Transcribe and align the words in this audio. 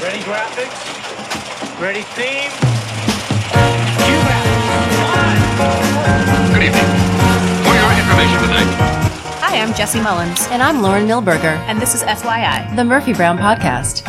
Ready 0.00 0.18
graphics? 0.20 1.80
Ready 1.80 2.02
theme? 2.02 2.50
Cue 4.04 4.20
graphics. 4.26 5.58
Good 6.54 6.62
evening. 6.62 6.88
For 7.64 7.74
your 7.74 7.90
information 7.98 8.38
tonight, 8.42 8.70
Hi, 9.40 9.60
I'm 9.60 9.74
Jesse 9.74 10.00
Mullins, 10.00 10.46
And 10.50 10.62
I'm 10.62 10.82
Lauren 10.82 11.06
Milberger, 11.06 11.56
and 11.68 11.80
this 11.80 11.94
is 11.94 12.02
FYI. 12.02 12.74
the 12.76 12.84
Murphy 12.84 13.12
Brown 13.12 13.38
Podcast. 13.38 14.04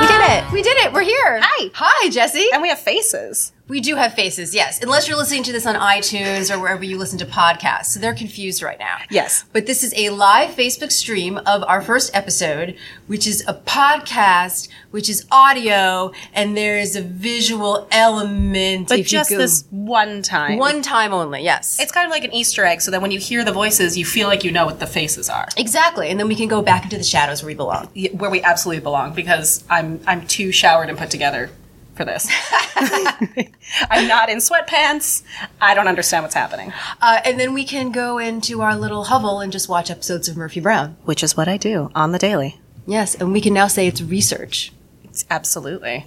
We 0.00 0.06
did 0.08 0.20
it! 0.20 0.52
We 0.52 0.62
did 0.62 0.76
it. 0.78 0.92
We're 0.92 1.02
here. 1.02 1.38
Hi. 1.42 1.70
Hi, 1.74 2.08
Jesse. 2.10 2.48
And 2.52 2.60
we 2.60 2.68
have 2.68 2.78
faces. 2.78 3.52
We 3.66 3.80
do 3.80 3.96
have 3.96 4.12
faces, 4.12 4.54
yes. 4.54 4.82
Unless 4.82 5.08
you're 5.08 5.16
listening 5.16 5.42
to 5.44 5.52
this 5.52 5.64
on 5.64 5.74
iTunes 5.74 6.54
or 6.54 6.60
wherever 6.60 6.84
you 6.84 6.98
listen 6.98 7.18
to 7.20 7.24
podcasts. 7.24 7.86
So 7.86 7.98
they're 8.00 8.12
confused 8.14 8.62
right 8.62 8.78
now. 8.78 8.98
Yes. 9.10 9.46
But 9.54 9.64
this 9.64 9.82
is 9.82 9.94
a 9.96 10.10
live 10.10 10.50
Facebook 10.50 10.92
stream 10.92 11.38
of 11.46 11.62
our 11.64 11.80
first 11.80 12.14
episode, 12.14 12.76
which 13.06 13.26
is 13.26 13.42
a 13.48 13.54
podcast, 13.54 14.68
which 14.90 15.08
is 15.08 15.24
audio, 15.32 16.12
and 16.34 16.54
there 16.54 16.78
is 16.78 16.94
a 16.94 17.00
visual 17.00 17.88
element. 17.90 18.88
But 18.88 18.98
if 18.98 19.10
you 19.10 19.18
just 19.18 19.30
go- 19.30 19.38
this 19.38 19.64
one 19.70 20.20
time. 20.20 20.58
one 20.58 20.82
time 20.82 21.14
only, 21.14 21.42
yes. 21.42 21.80
It's 21.80 21.90
kind 21.90 22.04
of 22.04 22.10
like 22.10 22.24
an 22.24 22.34
Easter 22.34 22.66
egg, 22.66 22.82
so 22.82 22.90
that 22.90 23.00
when 23.00 23.12
you 23.12 23.18
hear 23.18 23.46
the 23.46 23.52
voices, 23.52 23.96
you 23.96 24.04
feel 24.04 24.28
like 24.28 24.44
you 24.44 24.52
know 24.52 24.66
what 24.66 24.78
the 24.78 24.86
faces 24.86 25.30
are. 25.30 25.48
exactly. 25.56 26.10
And 26.10 26.20
then 26.20 26.28
we 26.28 26.34
can 26.34 26.48
go 26.48 26.60
back 26.60 26.84
into 26.84 26.98
the 26.98 27.04
shadows 27.04 27.42
where 27.42 27.46
we 27.48 27.54
belong. 27.54 27.88
Where 28.12 28.30
we 28.30 28.42
absolutely 28.42 28.82
belong, 28.82 29.14
because 29.14 29.64
I'm 29.70 30.00
I'm 30.06 30.26
too 30.26 30.52
showered 30.52 30.90
and 30.90 30.98
put 30.98 31.10
together 31.10 31.50
for 31.94 32.04
this. 32.04 32.28
I'm 33.90 34.08
not 34.08 34.28
in 34.28 34.38
sweatpants. 34.38 35.22
I 35.60 35.74
don't 35.74 35.88
understand 35.88 36.24
what's 36.24 36.34
happening. 36.34 36.72
Uh, 37.00 37.20
and 37.24 37.38
then 37.38 37.54
we 37.54 37.64
can 37.64 37.92
go 37.92 38.18
into 38.18 38.60
our 38.60 38.76
little 38.76 39.04
hovel 39.04 39.40
and 39.40 39.52
just 39.52 39.68
watch 39.68 39.90
episodes 39.90 40.28
of 40.28 40.36
Murphy 40.36 40.60
Brown. 40.60 40.96
Which 41.04 41.22
is 41.22 41.36
what 41.36 41.48
I 41.48 41.56
do 41.56 41.90
on 41.94 42.12
the 42.12 42.18
daily. 42.18 42.60
Yes, 42.86 43.14
and 43.14 43.32
we 43.32 43.40
can 43.40 43.54
now 43.54 43.66
say 43.66 43.86
it's 43.86 44.02
research. 44.02 44.72
It's 45.04 45.24
absolutely. 45.30 46.06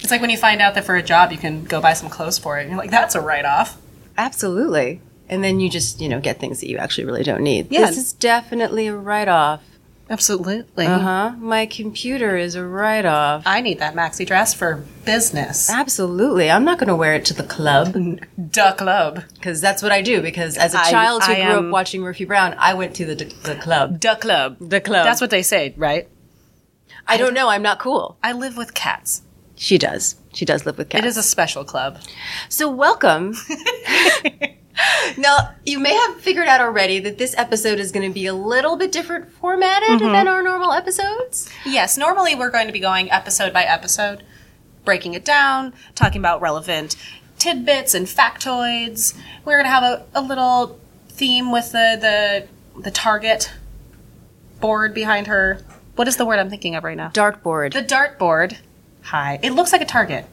It's 0.00 0.10
like 0.10 0.20
when 0.20 0.30
you 0.30 0.36
find 0.36 0.60
out 0.60 0.74
that 0.74 0.84
for 0.84 0.94
a 0.94 1.02
job 1.02 1.32
you 1.32 1.38
can 1.38 1.64
go 1.64 1.80
buy 1.80 1.92
some 1.94 2.08
clothes 2.08 2.38
for 2.38 2.58
it, 2.58 2.62
and 2.62 2.70
you're 2.70 2.78
like, 2.78 2.90
that's 2.90 3.14
a 3.14 3.20
write 3.20 3.44
off. 3.44 3.78
Absolutely. 4.16 5.00
And 5.28 5.42
then 5.42 5.58
you 5.60 5.68
just, 5.68 6.00
you 6.00 6.08
know, 6.08 6.20
get 6.20 6.38
things 6.38 6.60
that 6.60 6.68
you 6.68 6.78
actually 6.78 7.04
really 7.04 7.24
don't 7.24 7.42
need. 7.42 7.68
Yeah. 7.70 7.86
This 7.86 7.98
is 7.98 8.12
definitely 8.12 8.86
a 8.86 8.94
write 8.94 9.28
off. 9.28 9.62
Absolutely. 10.08 10.86
Uh 10.86 10.98
huh. 10.98 11.32
My 11.38 11.66
computer 11.66 12.36
is 12.36 12.54
a 12.54 12.64
write 12.64 13.04
off. 13.04 13.42
I 13.44 13.60
need 13.60 13.80
that 13.80 13.94
maxi 13.94 14.24
dress 14.24 14.54
for 14.54 14.84
business. 15.04 15.68
Absolutely. 15.68 16.48
I'm 16.50 16.64
not 16.64 16.78
going 16.78 16.88
to 16.88 16.94
wear 16.94 17.14
it 17.14 17.24
to 17.26 17.34
the 17.34 17.42
club 17.42 17.96
Duh 18.52 18.72
club. 18.74 19.24
because 19.34 19.60
that's 19.60 19.82
what 19.82 19.90
I 19.90 20.02
do. 20.02 20.22
Because 20.22 20.56
as 20.56 20.74
a 20.74 20.78
I- 20.80 20.90
child 20.90 21.24
who 21.24 21.32
I 21.32 21.36
grew 21.36 21.44
am- 21.58 21.66
up 21.66 21.72
watching 21.72 22.02
Murphy 22.02 22.24
Brown, 22.24 22.54
I 22.58 22.74
went 22.74 22.94
to 22.96 23.04
the, 23.04 23.16
the 23.42 23.56
club. 23.56 23.98
Duh 23.98 24.14
club. 24.16 24.56
The 24.60 24.80
club. 24.80 25.04
That's 25.04 25.20
what 25.20 25.30
they 25.30 25.42
say, 25.42 25.74
right? 25.76 26.08
I 27.08 27.16
don't 27.16 27.34
know. 27.34 27.48
I'm 27.48 27.62
not 27.62 27.78
cool. 27.80 28.16
I 28.22 28.32
live 28.32 28.56
with 28.56 28.74
cats. 28.74 29.22
She 29.56 29.78
does. 29.78 30.16
She 30.32 30.44
does 30.44 30.66
live 30.66 30.76
with 30.78 30.88
cats. 30.88 31.04
It 31.04 31.08
is 31.08 31.16
a 31.16 31.22
special 31.22 31.64
club. 31.64 31.98
So, 32.48 32.70
welcome. 32.70 33.34
now, 35.16 35.54
you 35.64 35.78
may 35.78 35.94
have 35.94 36.20
figured 36.20 36.48
out 36.48 36.60
already 36.60 36.98
that 37.00 37.18
this 37.18 37.34
episode 37.36 37.78
is 37.78 37.92
going 37.92 38.08
to 38.08 38.12
be 38.12 38.26
a 38.26 38.34
little 38.34 38.76
bit 38.76 38.92
different 38.92 39.32
formatted 39.32 40.00
mm-hmm. 40.00 40.12
than 40.12 40.28
our 40.28 40.42
normal 40.42 40.72
episodes. 40.72 41.50
Yes, 41.64 41.96
normally 41.96 42.34
we're 42.34 42.50
going 42.50 42.66
to 42.66 42.72
be 42.72 42.80
going 42.80 43.10
episode 43.10 43.52
by 43.52 43.64
episode, 43.64 44.22
breaking 44.84 45.14
it 45.14 45.24
down, 45.24 45.72
talking 45.94 46.20
about 46.20 46.40
relevant 46.40 46.96
tidbits 47.38 47.94
and 47.94 48.06
factoids. 48.06 49.16
We're 49.44 49.56
going 49.56 49.66
to 49.66 49.70
have 49.70 49.82
a, 49.82 50.06
a 50.14 50.22
little 50.22 50.78
theme 51.08 51.50
with 51.50 51.72
the, 51.72 51.96
the 52.00 52.48
the 52.82 52.90
target 52.90 53.52
board 54.60 54.94
behind 54.94 55.26
her. 55.26 55.60
What 55.94 56.08
is 56.08 56.16
the 56.16 56.26
word 56.26 56.38
I'm 56.38 56.50
thinking 56.50 56.74
of 56.74 56.84
right 56.84 56.96
now? 56.96 57.10
Dartboard. 57.10 57.72
The 57.72 57.82
dartboard. 57.82 58.58
Hi. 59.02 59.38
It 59.42 59.52
looks 59.52 59.72
like 59.72 59.80
a 59.80 59.86
target. 59.86 60.26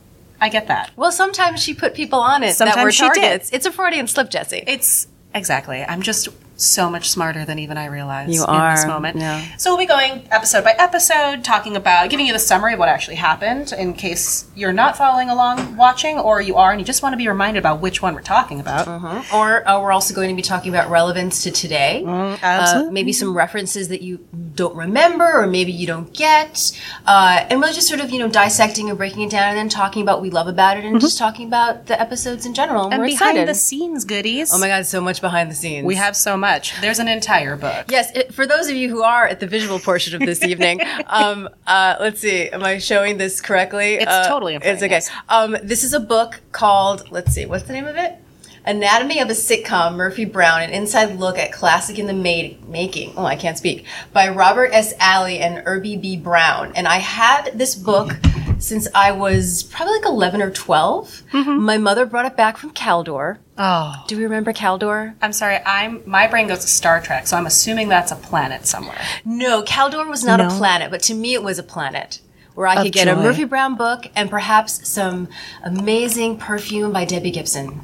I 0.43 0.49
get 0.49 0.67
that. 0.67 0.91
well, 0.97 1.13
sometimes 1.13 1.63
she 1.63 1.73
put 1.73 1.93
people 1.93 2.19
on 2.19 2.43
it 2.43 2.57
that 2.57 2.83
were 2.83 2.91
she 2.91 3.07
did. 3.07 3.13
targets. 3.15 3.49
It's 3.53 3.65
a 3.65 3.71
Freudian 3.71 4.07
slip, 4.07 4.29
Jesse. 4.29 4.61
It's 4.67 5.07
exactly. 5.33 5.83
I'm 5.83 6.01
just 6.01 6.27
so 6.55 6.89
much 6.89 7.09
smarter 7.09 7.45
than 7.45 7.59
even 7.59 7.77
I 7.77 7.85
realize 7.85 8.27
You 8.29 8.45
in 8.45 8.75
this 8.75 8.85
moment. 8.85 9.17
yeah. 9.17 9.55
So 9.57 9.71
we'll 9.71 9.79
be 9.79 9.85
going 9.85 10.27
episode 10.31 10.63
by 10.65 10.71
episode, 10.77 11.45
talking 11.45 11.75
about 11.77 12.09
giving 12.09 12.25
you 12.27 12.33
the 12.33 12.39
summary 12.39 12.73
of 12.73 12.79
what 12.79 12.89
actually 12.89 13.15
happened 13.15 13.71
in 13.71 13.93
case 13.93 14.45
you're 14.53 14.73
not 14.73 14.97
following 14.97 15.29
along 15.29 15.77
watching, 15.77 16.19
or 16.19 16.41
you 16.41 16.57
are 16.57 16.71
and 16.71 16.79
you 16.81 16.85
just 16.85 17.01
want 17.03 17.13
to 17.13 17.17
be 17.17 17.27
reminded 17.29 17.59
about 17.59 17.79
which 17.79 18.01
one 18.01 18.13
we're 18.13 18.21
talking 18.21 18.59
about. 18.59 18.85
Or 19.33 19.67
uh, 19.67 19.81
we're 19.81 19.93
also 19.93 20.13
going 20.13 20.29
to 20.29 20.35
be 20.35 20.41
talking 20.41 20.73
about 20.73 20.89
relevance 20.91 21.43
to 21.43 21.51
today. 21.51 22.03
Uh, 22.05 22.37
absolutely. 22.41 22.91
maybe 22.93 23.13
some 23.13 23.35
references 23.35 23.87
that 23.87 24.01
you 24.01 24.19
don't 24.55 24.75
remember 24.75 25.41
or 25.41 25.47
maybe 25.47 25.71
you 25.71 25.87
don't 25.87 26.13
get. 26.13 26.71
Uh, 27.05 27.45
and 27.49 27.59
really 27.61 27.73
just 27.73 27.87
sort 27.87 27.99
of, 28.01 28.11
you 28.11 28.19
know, 28.19 28.27
dissecting 28.27 28.89
and 28.89 28.97
breaking 28.97 29.23
it 29.23 29.31
down 29.31 29.49
and 29.49 29.57
then 29.57 29.69
talking 29.69 30.01
about 30.01 30.17
what 30.17 30.21
we 30.21 30.29
love 30.29 30.47
about 30.47 30.77
it 30.77 30.85
and 30.85 30.99
just 31.01 31.17
talking 31.17 31.47
about 31.47 31.87
the 31.87 31.99
episodes 31.99 32.45
in 32.45 32.53
general. 32.53 32.85
And, 32.85 32.93
And 32.93 33.01
we're 33.01 33.07
behind 33.07 33.31
excited. 33.37 33.47
the 33.47 33.55
scenes 33.55 34.05
goodies. 34.05 34.51
oh 34.53 34.59
my 34.59 34.67
God, 34.67 34.85
so 34.85 35.01
much 35.01 35.21
behind 35.21 35.49
the 35.49 35.55
scenes. 35.55 35.85
we 35.85 35.95
have 35.95 36.15
so 36.15 36.37
much. 36.37 36.79
There's 36.81 36.99
an 36.99 37.07
entire 37.07 37.55
book. 37.55 37.85
Yes, 37.89 38.11
it, 38.15 38.33
for 38.33 38.45
those 38.45 38.69
of 38.69 38.75
you 38.75 38.89
who 38.89 39.01
are 39.03 39.27
at 39.27 39.39
the 39.39 39.47
visual 39.47 39.79
portion 39.79 40.13
of 40.15 40.19
this 40.25 40.43
evening, 40.51 40.81
um, 41.07 41.49
uh, 41.67 41.95
let's 41.99 42.19
see, 42.21 42.49
am 42.49 42.63
I 42.63 42.77
showing 42.77 43.17
this 43.17 43.41
correctly? 43.41 43.95
It's 43.95 44.05
Uh, 44.11 44.27
totally 44.27 44.55
in 44.55 44.61
It's 44.63 44.83
okay. 44.83 44.97
us. 44.97 45.09
Um, 45.29 45.57
this 45.63 45.83
is 45.83 45.93
a 45.93 45.99
book 45.99 46.41
called, 46.51 47.09
let's 47.11 47.31
see, 47.33 47.45
what's 47.45 47.63
the 47.63 47.73
name 47.73 47.85
of 47.87 47.95
it? 47.95 48.17
Anatomy 48.65 49.19
of 49.19 49.29
a 49.29 49.33
Sitcom, 49.33 49.95
Murphy 49.95 50.25
Brown, 50.25 50.61
an 50.61 50.69
inside 50.69 51.19
look 51.19 51.37
at 51.37 51.51
classic 51.51 51.99
in 51.99 52.07
the 52.07 52.13
ma- 52.13 52.55
making. 52.69 53.13
Oh, 53.17 53.25
I 53.25 53.35
can't 53.35 53.57
speak. 53.57 53.85
By 54.13 54.29
Robert 54.29 54.71
S. 54.73 54.93
Alley 54.99 55.39
and 55.39 55.63
Irby 55.65 55.97
B. 55.97 56.15
Brown. 56.17 56.71
And 56.75 56.87
I 56.87 56.97
had 56.97 57.51
this 57.57 57.75
book 57.75 58.13
since 58.59 58.87
I 58.95 59.11
was 59.11 59.63
probably 59.63 59.95
like 59.95 60.05
11 60.05 60.41
or 60.41 60.49
12. 60.49 61.23
Mm-hmm. 61.33 61.61
My 61.61 61.77
mother 61.77 62.05
brought 62.05 62.25
it 62.25 62.37
back 62.37 62.55
from 62.57 62.71
Caldor. 62.71 63.39
Oh. 63.57 63.93
Do 64.07 64.17
we 64.17 64.23
remember 64.23 64.53
Caldor? 64.53 65.15
I'm 65.21 65.33
sorry, 65.33 65.59
I'm 65.65 66.01
my 66.05 66.27
brain 66.27 66.47
goes 66.47 66.59
to 66.59 66.67
Star 66.67 67.01
Trek, 67.01 67.27
so 67.27 67.35
I'm 67.37 67.45
assuming 67.45 67.89
that's 67.89 68.11
a 68.11 68.15
planet 68.15 68.65
somewhere. 68.65 68.99
No, 69.25 69.61
Caldor 69.63 70.07
was 70.09 70.23
not 70.23 70.39
a 70.39 70.47
planet, 70.49 70.89
but 70.89 71.01
to 71.03 71.13
me 71.13 71.33
it 71.33 71.43
was 71.43 71.59
a 71.59 71.63
planet 71.63 72.21
where 72.55 72.67
I 72.67 72.75
Of 72.77 72.83
could 72.83 72.93
get 72.93 73.07
a. 73.09 73.15
Murphy 73.15 73.43
Brown 73.43 73.75
book 73.75 74.07
and 74.15 74.29
perhaps 74.29 74.87
some 74.87 75.27
amazing 75.63 76.37
perfume 76.37 76.93
by 76.93 77.03
Debbie 77.05 77.31
Gibson. 77.31 77.81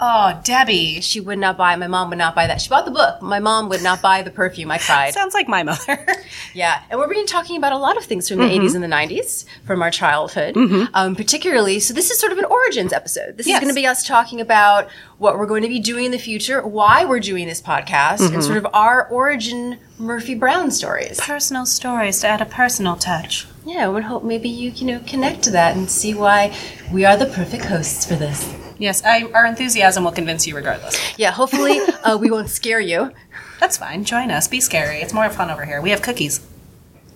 Oh, 0.00 0.40
Debbie. 0.44 1.00
She 1.00 1.18
would 1.20 1.38
not 1.38 1.56
buy, 1.56 1.74
my 1.76 1.88
mom 1.88 2.08
would 2.10 2.18
not 2.18 2.34
buy 2.34 2.46
that. 2.46 2.60
She 2.60 2.68
bought 2.68 2.84
the 2.84 2.90
book. 2.92 3.20
My 3.20 3.40
mom 3.40 3.68
would 3.68 3.82
not 3.82 4.00
buy 4.00 4.22
the 4.22 4.30
perfume. 4.30 4.70
I 4.70 4.78
cried. 4.78 5.12
Sounds 5.12 5.34
like 5.34 5.48
my 5.48 5.62
mother. 5.62 6.06
Yeah, 6.54 6.82
and 6.90 6.98
we're 6.98 7.06
going 7.06 7.18
to 7.18 7.22
be 7.24 7.26
talking 7.26 7.56
about 7.56 7.72
a 7.72 7.78
lot 7.78 7.96
of 7.98 8.04
things 8.04 8.28
from 8.28 8.38
the 8.38 8.44
Mm-hmm. 8.44 8.64
80s 8.66 8.74
and 8.74 8.82
the 8.84 8.88
90s 8.88 9.44
from 9.66 9.82
our 9.82 9.90
childhood, 9.90 10.56
um, 10.94 11.14
particularly. 11.14 11.78
So 11.78 11.92
this 11.94 12.10
is 12.10 12.18
sort 12.18 12.32
of 12.32 12.38
an 12.38 12.44
origins 12.46 12.92
episode. 12.92 13.36
This 13.36 13.46
Yes. 13.46 13.56
is 13.56 13.60
going 13.64 13.74
to 13.74 13.78
be 13.80 13.86
us 13.86 14.04
talking 14.06 14.40
about 14.40 14.88
what 15.18 15.36
we're 15.38 15.46
going 15.46 15.62
to 15.62 15.68
be 15.68 15.78
doing 15.78 16.06
in 16.06 16.10
the 16.10 16.18
future, 16.18 16.66
why 16.66 17.04
we're 17.04 17.20
doing 17.20 17.46
this 17.46 17.60
podcast, 17.60 18.18
Mm-hmm. 18.20 18.34
and 18.34 18.44
sort 18.44 18.56
of 18.56 18.66
our 18.72 19.06
origin 19.08 19.78
Murphy 19.98 20.34
Brown 20.34 20.70
stories. 20.70 21.20
personal 21.20 21.66
stories 21.66 22.20
to 22.20 22.28
add 22.28 22.40
a 22.40 22.46
personal 22.46 22.96
touch. 22.96 23.46
Yeah, 23.66 23.84
I 23.84 23.88
would 23.88 24.04
hope 24.04 24.24
maybe 24.24 24.48
you 24.48 24.70
you 24.70 24.86
know 24.86 25.00
connect 25.06 25.42
to 25.44 25.50
that 25.50 25.76
and 25.76 25.90
see 25.90 26.14
why 26.14 26.56
we 26.92 27.04
are 27.04 27.16
the 27.16 27.26
perfect 27.26 27.64
hosts 27.66 28.06
for 28.06 28.14
this. 28.16 28.54
Yes, 28.78 29.02
I, 29.04 29.24
our 29.34 29.44
enthusiasm 29.46 30.04
will 30.04 30.12
convince 30.12 30.46
you 30.46 30.54
regardless. 30.54 30.96
Yeah, 31.18 31.32
hopefully 31.32 31.80
uh, 32.04 32.16
we 32.16 32.30
won't 32.30 32.48
scare 32.48 32.80
you. 32.80 33.12
That's 33.60 33.76
fine. 33.76 34.04
Join 34.04 34.30
us. 34.30 34.46
Be 34.48 34.60
scary. 34.60 34.98
It's 34.98 35.12
more 35.12 35.28
fun 35.30 35.50
over 35.50 35.64
here. 35.64 35.80
We 35.82 35.90
have 35.90 36.00
cookies 36.02 36.40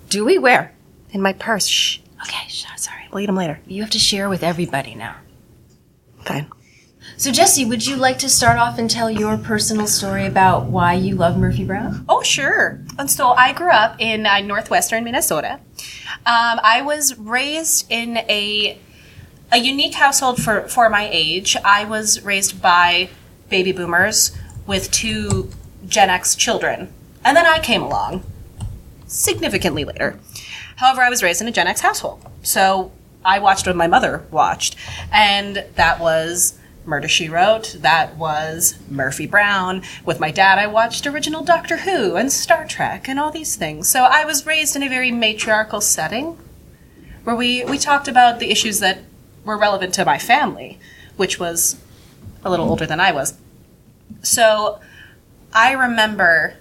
Do 0.08 0.24
we? 0.24 0.38
Where? 0.38 0.72
in 1.10 1.20
my 1.22 1.32
purse. 1.34 1.66
Shh. 1.66 1.98
Okay, 2.22 2.48
sh- 2.48 2.64
sorry. 2.76 3.08
We'll 3.12 3.20
eat 3.22 3.26
them 3.26 3.36
later. 3.36 3.60
You 3.66 3.82
have 3.82 3.90
to 3.90 3.98
share 3.98 4.28
with 4.28 4.42
everybody 4.42 4.94
now. 4.94 5.16
Fine. 6.24 6.50
So 7.16 7.30
Jesse, 7.30 7.64
would 7.64 7.86
you 7.86 7.96
like 7.96 8.18
to 8.20 8.28
start 8.28 8.58
off 8.58 8.78
and 8.78 8.88
tell 8.88 9.10
your 9.10 9.36
personal 9.36 9.86
story 9.86 10.24
about 10.26 10.66
why 10.66 10.94
you 10.94 11.14
love 11.16 11.36
Murphy 11.36 11.64
Brown? 11.64 12.04
Oh, 12.08 12.22
sure. 12.22 12.80
And 12.98 13.10
so 13.10 13.30
I 13.30 13.52
grew 13.52 13.70
up 13.70 13.96
in 13.98 14.24
uh, 14.24 14.40
northwestern 14.40 15.04
Minnesota. 15.04 15.60
Um, 16.24 16.60
I 16.62 16.82
was 16.82 17.18
raised 17.18 17.86
in 17.90 18.18
a 18.18 18.78
a 19.52 19.58
unique 19.58 19.94
household 19.94 20.42
for 20.42 20.66
for 20.68 20.88
my 20.88 21.08
age. 21.12 21.56
I 21.64 21.84
was 21.84 22.22
raised 22.22 22.60
by 22.62 23.10
baby 23.50 23.70
boomers 23.70 24.36
with 24.66 24.90
two 24.90 25.50
Gen 25.86 26.10
X 26.10 26.34
children, 26.34 26.92
and 27.24 27.36
then 27.36 27.46
I 27.46 27.58
came 27.58 27.82
along 27.82 28.24
significantly 29.06 29.84
later. 29.84 30.18
However, 30.76 31.02
I 31.02 31.10
was 31.10 31.22
raised 31.22 31.42
in 31.42 31.48
a 31.48 31.52
Gen 31.52 31.66
X 31.66 31.82
household, 31.82 32.24
so 32.42 32.90
I 33.24 33.38
watched 33.38 33.66
what 33.66 33.76
my 33.76 33.86
mother 33.86 34.24
watched, 34.30 34.74
and 35.12 35.64
that 35.74 36.00
was 36.00 36.58
Murder 36.86 37.08
She 37.08 37.28
Wrote. 37.28 37.76
That 37.78 38.16
was 38.16 38.78
Murphy 38.88 39.26
Brown. 39.26 39.82
With 40.04 40.18
my 40.18 40.30
dad, 40.30 40.58
I 40.58 40.66
watched 40.66 41.06
original 41.06 41.44
Doctor 41.44 41.78
Who 41.78 42.16
and 42.16 42.32
Star 42.32 42.66
Trek 42.66 43.08
and 43.08 43.20
all 43.20 43.30
these 43.30 43.54
things. 43.54 43.88
So 43.88 44.04
I 44.04 44.24
was 44.24 44.46
raised 44.46 44.74
in 44.74 44.82
a 44.82 44.88
very 44.88 45.12
matriarchal 45.12 45.80
setting 45.80 46.38
where 47.22 47.36
we, 47.36 47.64
we 47.64 47.78
talked 47.78 48.08
about 48.08 48.40
the 48.40 48.50
issues 48.50 48.80
that 48.80 48.98
were 49.44 49.56
relevant 49.56 49.94
to 49.94 50.04
my 50.04 50.18
family, 50.18 50.78
which 51.16 51.38
was 51.38 51.76
a 52.44 52.50
little 52.50 52.68
older 52.68 52.86
than 52.86 53.00
I 53.00 53.12
was. 53.12 53.34
So 54.22 54.80
I 55.52 55.72
remember 55.72 56.54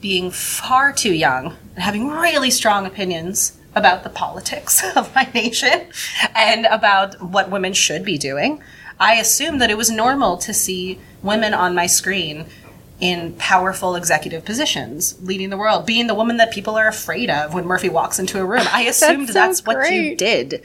being 0.00 0.30
far 0.30 0.92
too 0.92 1.12
young 1.12 1.56
and 1.74 1.82
having 1.82 2.08
really 2.08 2.50
strong 2.50 2.86
opinions 2.86 3.58
about 3.74 4.04
the 4.04 4.10
politics 4.10 4.82
of 4.96 5.14
my 5.14 5.28
nation 5.34 5.88
and 6.34 6.66
about 6.66 7.20
what 7.22 7.50
women 7.50 7.72
should 7.72 8.04
be 8.04 8.18
doing, 8.18 8.62
I 9.00 9.14
assumed 9.14 9.60
that 9.60 9.70
it 9.70 9.76
was 9.76 9.90
normal 9.90 10.36
to 10.38 10.52
see 10.52 10.98
women 11.22 11.54
on 11.54 11.74
my 11.74 11.86
screen 11.86 12.46
in 13.00 13.32
powerful 13.34 13.94
executive 13.94 14.44
positions, 14.44 15.16
leading 15.22 15.50
the 15.50 15.56
world, 15.56 15.86
being 15.86 16.08
the 16.08 16.14
woman 16.14 16.36
that 16.38 16.50
people 16.50 16.76
are 16.76 16.88
afraid 16.88 17.30
of 17.30 17.54
when 17.54 17.64
Murphy 17.64 17.88
walks 17.88 18.18
into 18.18 18.40
a 18.40 18.44
room. 18.44 18.66
I 18.72 18.82
assumed 18.88 19.28
so 19.28 19.34
that's 19.34 19.64
what 19.64 19.90
you 19.92 20.16
did. 20.16 20.62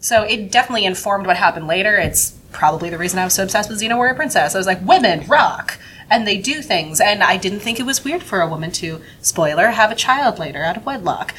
So 0.00 0.22
it 0.22 0.50
definitely 0.50 0.84
informed 0.84 1.26
what 1.26 1.36
happened 1.36 1.66
later. 1.66 1.96
It's 1.96 2.32
probably 2.52 2.90
the 2.90 2.98
reason 2.98 3.18
I 3.18 3.24
was 3.24 3.34
so 3.34 3.42
obsessed 3.42 3.68
with 3.68 3.80
Xena 3.80 3.96
Warrior 3.96 4.14
Princess. 4.14 4.54
I 4.54 4.58
was 4.58 4.66
like, 4.66 4.84
women 4.86 5.26
rock, 5.26 5.78
and 6.10 6.26
they 6.26 6.38
do 6.38 6.62
things. 6.62 7.00
And 7.00 7.22
I 7.22 7.36
didn't 7.36 7.60
think 7.60 7.80
it 7.80 7.86
was 7.86 8.04
weird 8.04 8.22
for 8.22 8.40
a 8.40 8.48
woman 8.48 8.70
to, 8.72 9.00
spoiler, 9.20 9.68
have 9.70 9.90
a 9.90 9.96
child 9.96 10.38
later 10.38 10.62
out 10.62 10.76
of 10.76 10.86
wedlock. 10.86 11.34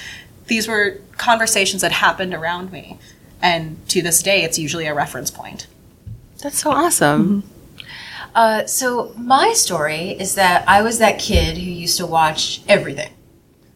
These 0.48 0.68
were 0.68 1.00
conversations 1.18 1.82
that 1.82 1.92
happened 1.92 2.34
around 2.34 2.72
me. 2.72 3.00
And 3.42 3.88
to 3.90 4.02
this 4.02 4.22
day, 4.22 4.44
it's 4.44 4.58
usually 4.58 4.88
a 4.88 4.94
reference 4.94 5.32
point. 5.32 5.68
That's 6.42 6.60
so 6.60 6.72
awesome. 6.72 7.44
Uh, 8.36 8.66
so 8.66 9.14
my 9.18 9.54
story 9.54 10.12
is 10.12 10.36
that 10.36 10.68
I 10.68 10.82
was 10.82 11.00
that 11.00 11.20
kid 11.20 11.58
who 11.58 11.70
used 11.70 11.98
to 11.98 12.06
watch 12.06 12.62
everything. 12.68 13.12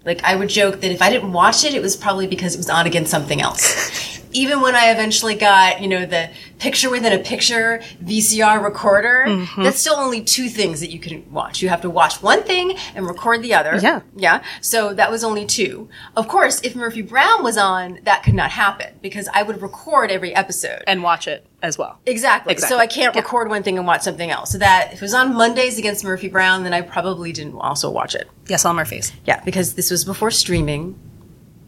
Like 0.05 0.23
I 0.23 0.35
would 0.35 0.49
joke 0.49 0.81
that 0.81 0.91
if 0.91 1.01
I 1.01 1.09
didn't 1.09 1.33
watch 1.33 1.63
it, 1.63 1.73
it 1.73 1.81
was 1.81 1.95
probably 1.95 2.27
because 2.27 2.55
it 2.55 2.57
was 2.57 2.69
on 2.69 2.85
against 2.85 3.11
something 3.11 3.41
else. 3.41 4.20
Even 4.33 4.61
when 4.61 4.75
I 4.75 4.91
eventually 4.91 5.35
got, 5.35 5.81
you 5.81 5.87
know, 5.87 6.05
the 6.05 6.29
picture 6.59 6.89
within 6.89 7.11
a 7.13 7.19
picture 7.23 7.81
VCR 8.03 8.63
recorder, 8.63 9.25
mm-hmm. 9.27 9.63
that's 9.63 9.79
still 9.79 9.95
only 9.95 10.21
two 10.23 10.47
things 10.47 10.79
that 10.79 10.91
you 10.91 10.99
can 10.99 11.29
watch. 11.31 11.61
You 11.61 11.69
have 11.69 11.81
to 11.81 11.89
watch 11.89 12.21
one 12.21 12.43
thing 12.43 12.77
and 12.95 13.05
record 13.05 13.41
the 13.41 13.53
other. 13.53 13.79
Yeah. 13.81 14.01
Yeah. 14.15 14.43
So 14.61 14.93
that 14.93 15.09
was 15.11 15.23
only 15.23 15.45
two. 15.45 15.89
Of 16.15 16.27
course, 16.27 16.61
if 16.61 16.75
Murphy 16.75 17.01
Brown 17.01 17.43
was 17.43 17.57
on, 17.57 17.99
that 18.03 18.23
could 18.23 18.33
not 18.35 18.51
happen 18.51 18.99
because 19.01 19.27
I 19.33 19.43
would 19.43 19.61
record 19.61 20.11
every 20.11 20.35
episode. 20.35 20.83
And 20.87 21.03
watch 21.03 21.27
it 21.27 21.45
as 21.61 21.77
well. 21.77 21.99
Exactly. 22.05 22.53
Exactly. 22.53 22.75
So 22.75 22.79
I 22.79 22.87
can't 22.87 23.15
Yeah. 23.15 23.21
record 23.21 23.49
one 23.49 23.63
thing 23.63 23.77
and 23.77 23.85
watch 23.87 24.01
something 24.01 24.29
else. 24.31 24.51
So 24.51 24.57
that 24.59 24.89
if 24.93 24.95
it 24.95 25.01
was 25.01 25.13
on 25.13 25.33
Mondays 25.33 25.77
against 25.77 26.03
Murphy 26.03 26.27
Brown, 26.27 26.63
then 26.63 26.73
I 26.73 26.81
probably 26.81 27.31
didn't 27.31 27.57
also 27.57 27.89
watch 27.89 28.15
it. 28.15 28.29
Yes, 28.47 28.65
all 28.65 28.73
Murphys. 28.73 29.11
Yeah, 29.25 29.41
because 29.43 29.73
this 29.73 29.91
was 29.91 30.05
before 30.05 30.31
streaming. 30.31 30.95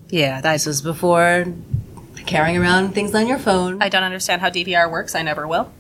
Yeah, 0.10 0.42
This 0.42 0.68
was 0.68 0.84
before 0.84 1.46
carrying 2.26 2.58
around 2.58 2.94
things 2.94 3.14
on 3.16 3.28
your 3.28 3.40
phone. 3.40 3.82
I 3.82 3.90
don't 3.90 4.04
understand 4.04 4.42
how 4.42 4.50
DVR 4.50 4.90
works. 4.92 5.16
I 5.16 5.22
never 5.22 5.48
will. 5.48 5.72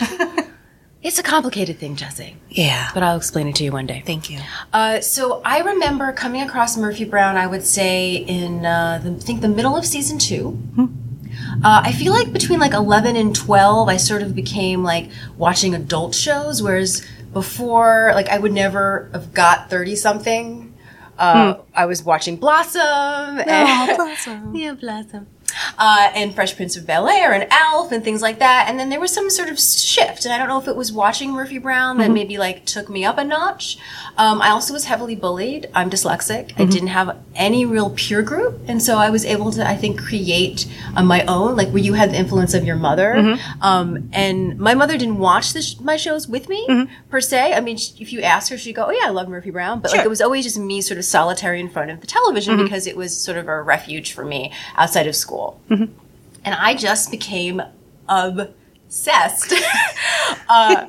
it's 1.02 1.18
a 1.18 1.22
complicated 1.22 1.78
thing, 1.78 1.96
Jesse, 1.96 2.36
Yeah. 2.48 2.90
but 2.94 3.02
I'll 3.02 3.16
explain 3.16 3.46
it 3.48 3.54
to 3.56 3.64
you 3.64 3.72
one 3.72 3.86
day. 3.86 4.02
Thank 4.06 4.30
you. 4.30 4.40
Uh, 4.72 5.00
so 5.00 5.42
I 5.44 5.60
remember 5.60 6.12
coming 6.12 6.42
across 6.42 6.76
Murphy 6.76 7.04
Brown. 7.04 7.36
I 7.36 7.46
would 7.46 7.64
say 7.64 8.16
in 8.16 8.64
uh, 8.64 9.00
the, 9.02 9.10
I 9.10 9.14
think 9.18 9.40
the 9.40 9.48
middle 9.48 9.76
of 9.76 9.84
season 9.84 10.18
two. 10.18 10.58
Uh, 11.62 11.82
I 11.84 11.92
feel 11.92 12.12
like 12.12 12.32
between 12.32 12.58
like 12.60 12.72
eleven 12.74 13.16
and 13.16 13.34
twelve, 13.34 13.88
I 13.88 13.96
sort 13.96 14.22
of 14.22 14.34
became 14.34 14.82
like 14.82 15.10
watching 15.36 15.74
adult 15.74 16.14
shows, 16.14 16.62
whereas 16.62 17.04
before, 17.32 18.12
like 18.14 18.28
I 18.28 18.38
would 18.38 18.52
never 18.52 19.10
have 19.12 19.32
got 19.34 19.68
thirty 19.70 19.96
something. 19.96 20.74
Uh, 21.18 21.58
I 21.74 21.86
was 21.86 22.02
watching 22.02 22.36
Blossom. 22.36 22.80
and- 22.80 23.96
Blossom. 23.96 24.54
yeah, 24.56 24.72
Blossom. 24.74 25.26
Uh, 25.78 26.10
and 26.14 26.34
Fresh 26.34 26.56
Prince 26.56 26.76
of 26.76 26.86
Bel 26.86 27.08
Air 27.08 27.32
and 27.32 27.46
Alf 27.50 27.92
and 27.92 28.02
things 28.04 28.22
like 28.22 28.38
that. 28.38 28.66
And 28.68 28.78
then 28.78 28.88
there 28.88 29.00
was 29.00 29.12
some 29.12 29.30
sort 29.30 29.48
of 29.48 29.58
shift. 29.58 30.24
And 30.24 30.32
I 30.34 30.38
don't 30.38 30.48
know 30.48 30.58
if 30.60 30.68
it 30.68 30.76
was 30.76 30.92
watching 30.92 31.32
Murphy 31.32 31.58
Brown 31.58 31.98
that 31.98 32.10
maybe 32.10 32.38
like 32.38 32.64
took 32.64 32.88
me 32.88 33.04
up 33.04 33.18
a 33.18 33.24
notch. 33.24 33.78
Um, 34.16 34.40
I 34.40 34.50
also 34.50 34.72
was 34.72 34.84
heavily 34.84 35.16
bullied. 35.16 35.68
I'm 35.74 35.90
dyslexic. 35.90 36.52
I 36.58 36.64
didn't 36.66 36.88
have 36.88 37.16
any 37.34 37.66
real 37.66 37.90
peer 37.90 38.22
group. 38.22 38.60
And 38.68 38.82
so 38.82 38.96
I 38.96 39.10
was 39.10 39.24
able 39.24 39.50
to, 39.52 39.68
I 39.68 39.76
think, 39.76 40.00
create 40.00 40.66
on 40.96 41.06
my 41.06 41.24
own, 41.26 41.56
like 41.56 41.68
where 41.70 41.82
you 41.82 41.94
had 41.94 42.10
the 42.12 42.16
influence 42.16 42.54
of 42.54 42.64
your 42.64 42.76
mother. 42.76 43.14
Um, 43.60 44.08
and 44.12 44.58
my 44.58 44.74
mother 44.74 44.96
didn't 44.96 45.18
watch 45.18 45.52
the 45.52 45.62
sh- 45.62 45.78
my 45.80 45.96
shows 45.96 46.28
with 46.28 46.48
me 46.48 46.64
per 47.10 47.20
se. 47.20 47.54
I 47.54 47.60
mean, 47.60 47.76
if 47.98 48.12
you 48.12 48.20
ask 48.22 48.50
her, 48.50 48.58
she'd 48.58 48.74
go, 48.74 48.86
Oh, 48.86 48.90
yeah, 48.90 49.06
I 49.06 49.10
love 49.10 49.28
Murphy 49.28 49.50
Brown. 49.50 49.80
But 49.80 49.90
like 49.92 50.06
it 50.06 50.08
was 50.08 50.20
always 50.20 50.44
just 50.44 50.58
me 50.58 50.80
sort 50.80 50.98
of 50.98 51.04
solitary 51.04 51.60
in 51.60 51.68
front 51.68 51.90
of 51.90 52.00
the 52.00 52.06
television 52.06 52.56
because 52.64 52.86
it 52.86 52.96
was 52.96 53.16
sort 53.16 53.36
of 53.38 53.48
a 53.48 53.62
refuge 53.62 54.12
for 54.12 54.24
me 54.24 54.52
outside 54.76 55.06
of 55.06 55.16
school. 55.16 55.53
And 55.70 56.54
I 56.54 56.74
just 56.74 57.10
became 57.10 57.62
obsessed. 58.08 59.52
uh, 60.48 60.86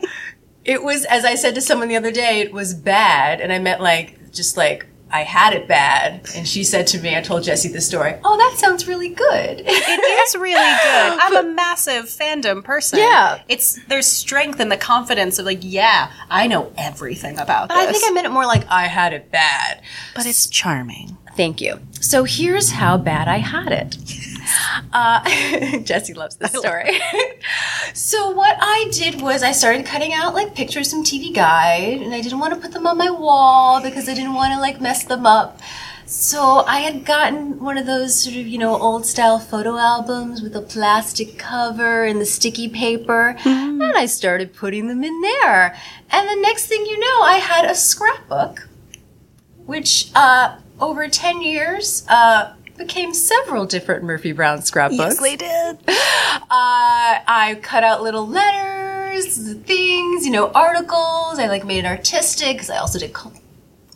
it 0.64 0.84
was, 0.84 1.06
as 1.06 1.26
I 1.26 1.36
said 1.36 1.56
to 1.56 1.62
someone 1.62 1.88
the 1.88 1.96
other 1.96 2.12
day, 2.12 2.40
it 2.42 2.52
was 2.54 2.74
bad. 2.74 3.42
And 3.42 3.52
I 3.54 3.60
meant 3.60 3.82
like, 3.82 4.32
just 4.32 4.58
like, 4.58 4.86
I 5.12 5.22
had 5.22 5.54
it 5.54 5.68
bad. 5.68 6.28
And 6.36 6.48
she 6.48 6.64
said 6.64 6.88
to 6.88 7.00
me, 7.00 7.16
I 7.16 7.22
told 7.22 7.44
Jesse 7.44 7.70
the 7.70 7.80
story, 7.80 8.16
Oh, 8.24 8.38
that 8.38 8.58
sounds 8.60 8.88
really 8.88 9.10
good. 9.10 9.62
It 9.66 10.28
is 10.28 10.36
really 10.36 10.54
good. 10.54 10.60
I'm 11.22 11.38
a 11.38 11.54
massive 11.54 12.06
fandom 12.06 12.64
person. 12.64 13.00
Yeah. 13.00 13.42
It's 13.48 13.80
there's 13.88 14.08
strength 14.08 14.60
in 14.60 14.70
the 14.70 14.78
confidence 14.78 15.38
of 15.40 15.46
like, 15.46 15.60
yeah, 15.62 16.12
I 16.30 16.48
know 16.48 16.74
everything 16.78 17.38
about 17.38 17.70
But 17.70 17.86
this. 17.86 17.90
I 17.90 17.92
think 17.92 18.04
I 18.10 18.14
meant 18.14 18.26
it 18.26 18.32
more 18.32 18.46
like, 18.46 18.68
I 18.68 18.88
had 18.88 19.14
it 19.14 19.32
bad. 19.32 19.82
but 20.16 20.26
it's 20.26 20.48
charming. 20.48 21.18
Thank 21.38 21.62
you. 21.62 21.80
So 22.02 22.24
here's 22.24 22.72
how 22.72 22.98
bad 22.98 23.28
I 23.28 23.38
had 23.38 23.72
it. 23.72 23.98
Uh, 24.94 25.80
Jesse 25.84 26.14
loves 26.14 26.36
this 26.36 26.52
story. 26.52 27.00
so 27.94 28.32
what 28.32 28.58
I 28.60 28.90
did 28.92 29.22
was 29.22 29.44
I 29.44 29.52
started 29.52 29.86
cutting 29.86 30.14
out 30.14 30.34
like 30.34 30.56
pictures 30.56 30.92
from 30.92 31.04
TV 31.04 31.34
Guide, 31.34 32.02
and 32.02 32.14
I 32.14 32.22
didn't 32.22 32.40
want 32.40 32.54
to 32.54 32.60
put 32.60 32.72
them 32.72 32.88
on 32.88 32.98
my 32.98 33.10
wall 33.10 33.82
because 33.82 34.10
I 34.10 34.14
didn't 34.14 34.34
want 34.34 34.54
to 34.54 34.60
like 34.60 34.82
mess 34.82 35.04
them 35.04 35.26
up. 35.26 35.60
So 36.08 36.64
I 36.68 36.80
had 36.82 37.04
gotten 37.04 37.60
one 37.60 37.80
of 37.80 37.88
those 37.88 38.22
sort 38.22 38.36
of, 38.36 38.46
you 38.46 38.60
know, 38.60 38.78
old 38.80 39.08
style 39.08 39.40
photo 39.40 39.76
albums 39.76 40.42
with 40.44 40.56
a 40.56 40.62
plastic 40.62 41.40
cover 41.40 42.04
and 42.04 42.22
the 42.22 42.28
sticky 42.28 42.70
paper. 42.70 43.36
And 43.44 43.82
I 43.82 44.06
started 44.06 44.54
putting 44.54 44.88
them 44.88 45.04
in 45.04 45.20
there. 45.22 45.76
And 46.12 46.30
the 46.30 46.42
next 46.42 46.68
thing 46.68 46.86
you 46.86 47.00
know, 47.00 47.22
I 47.24 47.38
had 47.38 47.66
a 47.66 47.74
scrapbook 47.74 48.68
which 49.66 50.12
uh, 50.16 50.58
over 50.80 51.08
10 51.08 51.42
years 51.42 52.06
uh, 52.10 52.55
became 52.77 53.13
several 53.13 53.66
different 53.66 54.04
Murphy 54.04 54.31
Brown 54.31 54.62
scrapbooks. 54.62 55.19
did. 55.38 55.77
Uh, 56.36 57.19
I 57.27 57.57
cut 57.63 57.83
out 57.83 58.04
little 58.04 58.27
letters, 58.27 59.54
things, 59.63 60.25
you 60.25 60.31
know, 60.31 60.51
articles. 60.51 61.39
I 61.39 61.48
like 61.48 61.66
made 61.66 61.80
it 61.80 61.86
artistic 61.88 62.54
because 62.57 62.69
I 62.69 62.77
also 62.77 63.00
did 63.00 63.13
col- 63.13 63.33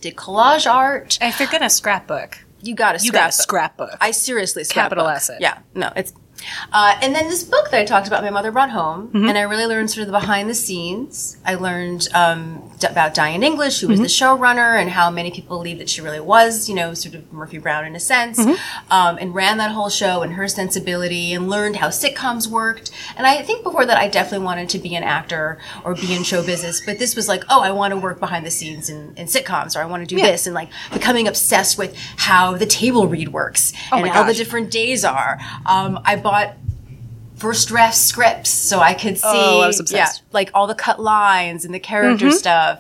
did 0.01 0.15
collage 0.15 0.65
art. 0.71 1.17
If 1.21 1.39
you're 1.39 1.49
gonna 1.49 1.69
scrapbook, 1.69 2.39
You 2.61 2.75
got 2.75 2.99
a 2.99 3.03
you 3.03 3.11
got 3.11 3.29
a 3.29 3.31
scrapbook. 3.31 3.89
scrapbook. 3.89 3.97
I 4.01 4.11
seriously 4.11 4.63
Capital 4.65 5.05
scrapbook. 5.05 5.35
S. 5.35 5.41
Yeah, 5.41 5.59
no, 5.75 5.91
it's. 5.95 6.13
Uh, 6.71 6.97
and 7.01 7.13
then 7.15 7.27
this 7.29 7.43
book 7.43 7.69
that 7.71 7.79
I 7.81 7.85
talked 7.85 8.07
about, 8.07 8.23
my 8.23 8.29
mother 8.29 8.51
brought 8.51 8.69
home, 8.71 9.07
Mm-hmm. 9.09 9.27
and 9.29 9.37
I 9.37 9.41
really 9.41 9.65
learned 9.65 9.89
sort 9.91 10.01
of 10.07 10.07
the 10.13 10.19
behind 10.19 10.49
the 10.49 10.53
scenes. 10.53 11.37
I 11.45 11.55
learned 11.55 12.07
um, 12.13 12.71
d- 12.79 12.87
about 12.87 13.13
Diane 13.13 13.43
English, 13.43 13.79
who 13.81 13.87
was 13.87 13.99
the 13.99 14.05
Mm-hmm. 14.05 14.41
showrunner, 14.43 14.79
and 14.79 14.89
how 14.89 15.09
many 15.09 15.31
people 15.31 15.57
believe 15.57 15.77
that 15.79 15.89
she 15.89 16.01
really 16.01 16.19
was, 16.19 16.69
you 16.69 16.75
know, 16.75 16.93
sort 16.93 17.15
of 17.15 17.31
Murphy 17.33 17.57
Brown 17.57 17.85
in 17.85 17.95
a 17.95 17.99
sense, 17.99 18.39
Mm-hmm. 18.39 18.91
um, 18.91 19.17
and 19.19 19.33
ran 19.35 19.57
that 19.57 19.71
whole 19.71 19.89
show 19.89 20.21
and 20.21 20.33
her 20.33 20.47
sensibility, 20.47 21.33
and 21.33 21.49
learned 21.49 21.77
how 21.77 21.87
sitcoms 21.89 22.47
worked. 22.47 22.91
And 23.17 23.25
I 23.27 23.41
think 23.41 23.63
before 23.63 23.85
that, 23.85 23.97
I 23.97 24.07
definitely 24.07 24.45
wanted 24.45 24.69
to 24.69 24.79
be 24.79 24.95
an 24.95 25.03
actor 25.03 25.57
or 25.83 25.95
be 25.95 26.15
in 26.15 26.23
show 26.23 26.43
business, 26.45 26.81
but 26.85 26.99
this 26.99 27.15
was 27.15 27.27
like, 27.27 27.43
oh, 27.49 27.61
I 27.61 27.71
want 27.71 27.91
to 27.93 27.97
work 27.99 28.19
behind 28.19 28.45
the 28.45 28.51
scenes 28.51 28.89
in, 28.89 29.13
in 29.17 29.27
sitcoms, 29.27 29.75
or 29.75 29.79
I 29.81 29.85
want 29.85 30.07
to 30.07 30.15
do 30.15 30.21
this, 30.21 30.45
and 30.47 30.53
like 30.53 30.69
becoming 30.93 31.27
obsessed 31.27 31.77
with 31.77 31.95
how 32.17 32.55
the 32.57 32.65
table 32.65 33.07
read 33.07 33.29
works 33.29 33.73
and 33.91 34.01
Oh 34.01 34.01
my 34.01 34.09
how 34.09 34.23
the 34.23 34.33
different 34.33 34.71
days 34.71 35.03
are. 35.03 35.39
Um, 35.65 35.99
I 36.05 36.15
bought 36.29 36.55
first 37.35 37.69
draft 37.69 37.95
scripts 37.95 38.49
so 38.49 38.79
I 38.79 38.93
could 38.93 39.17
see, 39.17 39.23
Oh, 39.25 39.61
I 39.61 39.67
was 39.67 39.79
obsessed. 39.79 40.21
yeah, 40.21 40.27
like 40.33 40.51
all 40.53 40.67
the 40.67 40.75
cut 40.75 40.99
lines 40.99 41.63
and 41.65 41.73
the 41.73 41.79
character 41.79 42.25
Mm-hmm. 42.25 42.33
stuff. 42.35 42.79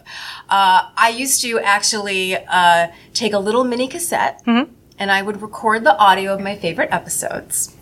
Uh, 0.49 0.89
I 0.97 1.09
used 1.17 1.41
to 1.43 1.59
actually 1.59 2.35
uh, 2.35 2.87
take 3.13 3.33
a 3.33 3.39
little 3.39 3.63
mini 3.63 3.87
cassette 3.87 4.43
Mm-hmm. 4.45 4.71
and 4.99 5.11
I 5.11 5.21
would 5.21 5.41
record 5.41 5.83
the 5.85 5.95
audio 5.97 6.33
of 6.33 6.41
my 6.41 6.55
favorite 6.57 6.89
episodes. 6.91 7.75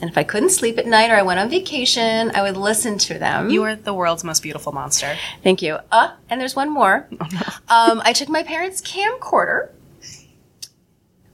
And 0.00 0.08
if 0.08 0.16
I 0.16 0.22
couldn't 0.22 0.50
sleep 0.50 0.78
at 0.78 0.86
night 0.86 1.10
or 1.10 1.14
I 1.16 1.22
went 1.22 1.40
on 1.40 1.50
vacation, 1.50 2.30
I 2.34 2.40
would 2.42 2.56
listen 2.56 2.96
to 2.98 3.18
them. 3.18 3.50
You 3.50 3.64
are 3.64 3.74
the 3.76 3.92
world's 3.92 4.24
most 4.24 4.42
beautiful 4.42 4.72
monster. 4.72 5.14
Thank 5.42 5.60
you. 5.60 5.78
Uh, 5.92 6.12
and 6.30 6.40
there's 6.40 6.56
one 6.56 6.70
more. 6.72 7.06
um, 7.68 8.00
I 8.04 8.12
took 8.14 8.28
my 8.30 8.42
parents' 8.42 8.80
camcorder, 8.80 9.70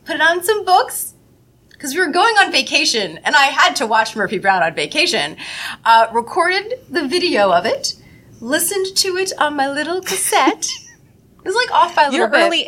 put 0.04 0.16
it 0.16 0.20
on 0.20 0.42
some 0.42 0.64
books, 0.64 1.14
because 1.76 1.94
we 1.94 2.00
were 2.00 2.12
going 2.12 2.34
on 2.36 2.50
vacation, 2.50 3.18
and 3.18 3.36
I 3.36 3.44
had 3.46 3.76
to 3.76 3.86
watch 3.86 4.16
Murphy 4.16 4.38
Brown 4.38 4.62
on 4.62 4.74
vacation. 4.74 5.36
Uh, 5.84 6.06
recorded 6.12 6.80
the 6.88 7.06
video 7.06 7.52
of 7.52 7.66
it, 7.66 7.94
listened 8.40 8.96
to 8.96 9.16
it 9.16 9.32
on 9.38 9.56
my 9.56 9.68
little 9.70 10.00
cassette. 10.00 10.66
It 11.46 11.54
was 11.54 11.56
like 11.56 11.70
off 11.72 11.94
by 11.94 12.02
a 12.02 12.04
little 12.06 12.18
You're 12.20 12.28
bit. 12.28 12.42
early 12.46 12.66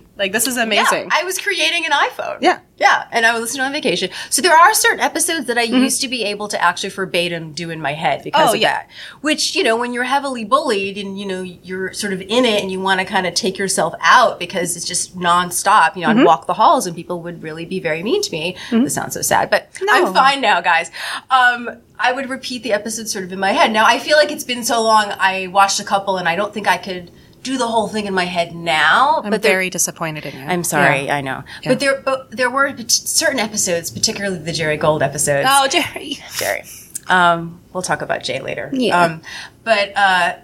AV. 0.00 0.02
Like 0.18 0.32
this 0.32 0.46
is 0.46 0.56
amazing. 0.56 1.04
Yeah, 1.04 1.18
I 1.20 1.24
was 1.24 1.38
creating 1.38 1.86
an 1.86 1.92
iPhone. 1.92 2.38
Yeah. 2.40 2.60
Yeah, 2.76 3.06
and 3.12 3.26
I 3.26 3.34
would 3.34 3.40
listen 3.42 3.60
on 3.60 3.72
vacation. 3.72 4.08
So 4.30 4.40
there 4.40 4.56
are 4.56 4.72
certain 4.72 5.00
episodes 5.00 5.46
that 5.48 5.58
I 5.58 5.62
used 5.62 6.00
to 6.00 6.08
be 6.08 6.24
able 6.24 6.48
to 6.48 6.62
actually 6.62 6.88
verbatim 6.88 7.52
do 7.52 7.68
in 7.68 7.78
my 7.78 7.92
head 7.92 8.22
because 8.24 8.40
Mm-hmm. 8.40 8.48
Oh, 8.48 8.54
of 8.54 8.60
yeah. 8.60 8.72
that. 8.72 8.90
Which, 9.20 9.54
you 9.54 9.62
know, 9.62 9.76
when 9.76 9.92
you're 9.92 10.04
heavily 10.04 10.46
bullied 10.46 10.96
and, 10.96 11.20
you 11.20 11.26
know, 11.26 11.42
you're 11.42 11.92
sort 11.92 12.14
of 12.14 12.22
in 12.22 12.46
it 12.46 12.62
and 12.62 12.72
you 12.72 12.80
want 12.80 13.00
to 13.00 13.04
kind 13.04 13.26
of 13.26 13.34
take 13.34 13.58
yourself 13.58 13.92
out 14.00 14.38
because 14.38 14.76
it's 14.78 14.86
just 14.86 15.14
nonstop, 15.18 15.94
you 15.94 16.02
know, 16.02 16.08
Mm-hmm. 16.08 16.20
I'd 16.20 16.24
walk 16.24 16.46
the 16.46 16.54
halls 16.54 16.86
and 16.86 16.96
people 16.96 17.20
would 17.20 17.42
really 17.42 17.66
be 17.66 17.80
very 17.80 18.02
mean 18.02 18.22
to 18.22 18.32
me. 18.32 18.56
This 18.70 18.94
sounds 18.94 19.12
so 19.12 19.20
sad, 19.20 19.50
but 19.50 19.68
I'm 19.90 20.14
fine 20.14 20.40
now, 20.40 20.62
guys. 20.62 20.90
Um, 21.28 21.68
I 21.98 22.12
would 22.12 22.30
repeat 22.30 22.62
the 22.62 22.72
episode 22.72 23.08
sort 23.08 23.24
of 23.24 23.32
in 23.32 23.38
my 23.38 23.52
head. 23.52 23.72
Now, 23.72 23.84
I 23.84 23.98
feel 23.98 24.16
like 24.16 24.30
it's 24.32 24.44
been 24.44 24.64
so 24.64 24.82
long, 24.82 25.04
I 25.18 25.48
watched 25.48 25.80
a 25.80 25.84
couple 25.84 26.16
and 26.16 26.26
I 26.26 26.34
don't 26.34 26.54
think 26.54 26.66
I 26.66 26.78
could 26.78 27.10
do 27.42 27.56
the 27.56 27.66
whole 27.66 27.88
thing 27.88 28.06
in 28.06 28.14
my 28.14 28.24
head 28.24 28.54
now. 28.54 29.20
I'm 29.24 29.30
but 29.30 29.42
very 29.42 29.70
disappointed 29.70 30.26
in 30.26 30.34
you. 30.38 30.44
I'm 30.46 30.64
sorry, 30.64 31.06
Yeah. 31.06 31.16
I 31.16 31.20
know. 31.20 31.42
But 31.64 31.80
there, 31.80 32.00
but 32.00 32.30
there 32.30 32.50
were 32.50 32.74
certain 32.88 33.38
episodes, 33.40 33.90
particularly 33.90 34.38
the 34.38 34.52
Jerry 34.52 34.76
Gold 34.76 35.02
episodes. 35.02 35.48
Oh, 35.50 35.66
Jerry. 35.68 36.18
Jerry. 36.36 36.62
Um, 37.08 37.60
we'll 37.72 37.82
talk 37.82 38.02
about 38.02 38.22
Jay 38.22 38.40
later. 38.40 38.70
Yeah. 38.72 39.00
Um, 39.00 39.22
but 39.64 39.96
uh, 39.96 40.36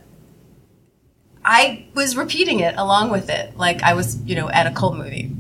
I 1.45 1.87
was 1.95 2.17
repeating 2.17 2.61
it 2.61 2.75
along 2.76 3.11
with 3.11 3.31
it, 3.31 3.57
like 3.57 3.83
I 3.83 3.95
was, 3.95 4.21
you 4.23 4.35
know, 4.35 4.49
at 4.50 4.67
a 4.67 4.71
cult 4.73 4.97
movie. 4.97 5.31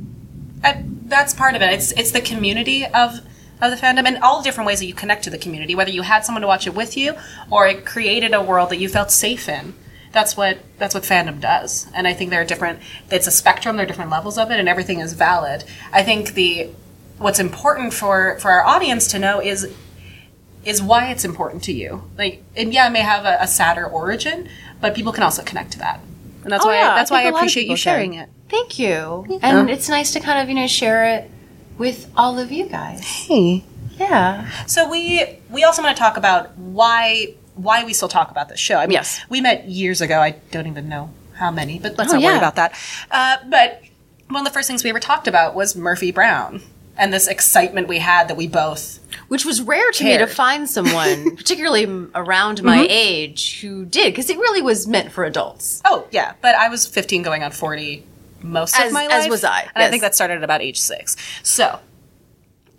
I, 0.62 0.84
that's 1.06 1.34
part 1.34 1.54
of 1.54 1.62
it. 1.62 1.72
It's 1.72 1.92
it's 1.92 2.12
the 2.12 2.20
community 2.20 2.84
of 2.84 3.20
of 3.60 3.70
the 3.70 3.76
fandom 3.76 4.06
and 4.06 4.18
all 4.18 4.38
the 4.38 4.44
different 4.44 4.66
ways 4.66 4.80
that 4.80 4.86
you 4.86 4.94
connect 4.94 5.24
to 5.24 5.30
the 5.30 5.38
community. 5.38 5.74
Whether 5.74 5.90
you 5.90 6.02
had 6.02 6.24
someone 6.24 6.42
to 6.42 6.46
watch 6.48 6.66
it 6.66 6.74
with 6.74 6.96
you, 6.96 7.14
or 7.50 7.66
it 7.66 7.84
created 7.84 8.34
a 8.34 8.42
world 8.42 8.70
that 8.70 8.76
you 8.76 8.88
felt 8.88 9.10
safe 9.10 9.48
in. 9.48 9.74
That's 10.16 10.34
what 10.36 10.58
that's 10.78 10.94
what 10.94 11.04
fandom 11.04 11.40
does. 11.42 11.86
And 11.94 12.08
I 12.08 12.14
think 12.14 12.30
there 12.30 12.40
are 12.40 12.44
different. 12.54 12.78
It's 13.10 13.26
a 13.26 13.30
spectrum. 13.30 13.76
There 13.76 13.84
are 13.84 13.86
different 13.92 14.10
levels 14.10 14.38
of 14.38 14.50
it, 14.50 14.58
and 14.58 14.66
everything 14.68 15.00
is 15.00 15.12
valid. 15.12 15.64
I 15.92 16.02
think 16.02 16.32
the 16.34 16.70
what's 17.18 17.38
important 17.38 17.92
for 17.92 18.38
for 18.40 18.50
our 18.50 18.64
audience 18.64 19.04
to 19.08 19.18
know 19.18 19.40
is 19.52 19.60
is 20.64 20.82
why 20.82 21.10
it's 21.12 21.24
important 21.24 21.62
to 21.64 21.72
you. 21.72 21.90
Like, 22.18 22.42
and 22.56 22.72
yeah, 22.72 22.86
it 22.88 22.92
may 22.92 23.00
have 23.14 23.24
a, 23.24 23.36
a 23.42 23.46
sadder 23.46 23.86
origin, 23.86 24.48
but 24.80 24.94
people 24.94 25.12
can 25.12 25.22
also 25.22 25.42
connect 25.42 25.72
to 25.72 25.78
that. 25.80 26.00
And 26.44 26.50
that's 26.52 26.64
Oh, 26.64 26.68
why 26.68 26.76
yeah, 26.80 26.94
that's 26.94 27.10
I 27.10 27.14
why 27.14 27.20
I 27.20 27.22
think 27.24 27.32
a 27.32 27.34
lot 27.34 27.38
of 27.38 27.42
appreciate 27.42 27.68
you 27.68 27.76
sharing 27.76 28.12
can. 28.12 28.22
it. 28.22 28.28
Thank 28.48 28.78
you. 28.78 29.38
And 29.42 29.68
it's 29.68 29.88
nice 29.88 30.12
to 30.14 30.20
kind 30.20 30.38
of, 30.42 30.48
you 30.48 30.54
know, 30.54 30.66
share 30.66 31.04
it 31.14 31.30
with 31.78 32.10
all 32.16 32.38
of 32.38 32.50
you 32.50 32.66
guys. 32.66 33.00
Hey. 33.26 33.64
Yeah. 33.98 34.48
So 34.66 34.88
we 34.88 35.40
we 35.50 35.62
also 35.64 35.82
want 35.82 35.96
to 35.96 36.00
talk 36.00 36.16
about 36.16 36.56
why 36.56 37.34
why 37.56 37.84
we 37.84 37.92
still 37.92 38.08
talk 38.08 38.30
about 38.30 38.48
this 38.48 38.60
show. 38.60 38.76
I 38.76 38.86
mean, 38.86 38.92
Yes. 38.92 39.20
we 39.28 39.40
met 39.40 39.64
years 39.68 40.00
ago. 40.00 40.20
I 40.20 40.32
don't 40.52 40.66
even 40.66 40.88
know 40.88 41.10
how 41.34 41.50
many, 41.50 41.78
but 41.78 41.98
let's 41.98 42.12
Oh, 42.12 42.16
not 42.16 42.22
worry 42.24 42.36
about 42.38 42.54
that. 42.56 42.74
Uh, 43.10 43.36
but 43.48 43.82
one 44.28 44.40
of 44.40 44.44
the 44.44 44.52
first 44.54 44.68
things 44.68 44.84
we 44.84 44.90
ever 44.90 45.00
talked 45.00 45.26
about 45.28 45.54
was 45.54 45.74
Murphy 45.76 46.10
Brown 46.12 46.62
and 46.98 47.12
this 47.12 47.26
excitement 47.26 47.88
we 47.88 47.98
had 47.98 48.28
that 48.28 48.36
we 48.36 48.46
both. 48.46 49.00
Which 49.28 49.44
was 49.44 49.60
rare 49.60 49.90
to 49.92 50.04
me 50.04 50.16
to 50.18 50.26
find 50.26 50.68
someone, 50.68 51.36
particularly 51.36 51.84
around 52.14 52.62
my 52.62 52.78
Mm-hmm. 52.78 52.86
age, 52.88 53.60
who 53.60 53.84
did, 53.84 54.12
because 54.12 54.30
it 54.30 54.38
really 54.38 54.62
was 54.62 54.86
meant 54.86 55.12
for 55.12 55.24
adults. 55.24 55.82
Oh 55.84 56.06
yeah, 56.10 56.34
but 56.42 56.54
I 56.54 56.68
was 56.68 56.86
15 56.86 57.22
going 57.22 57.42
on 57.42 57.50
40 57.52 58.04
most 58.42 58.78
As- 58.78 58.86
of 58.88 58.92
my 58.92 59.06
life 59.06 59.24
as 59.24 59.28
was 59.28 59.44
I, 59.44 59.62
And 59.74 59.82
I 59.84 59.90
think 59.90 60.02
that 60.02 60.14
started 60.14 60.38
at 60.38 60.44
about 60.44 60.60
age 60.62 60.80
six. 60.80 61.16
So. 61.42 61.80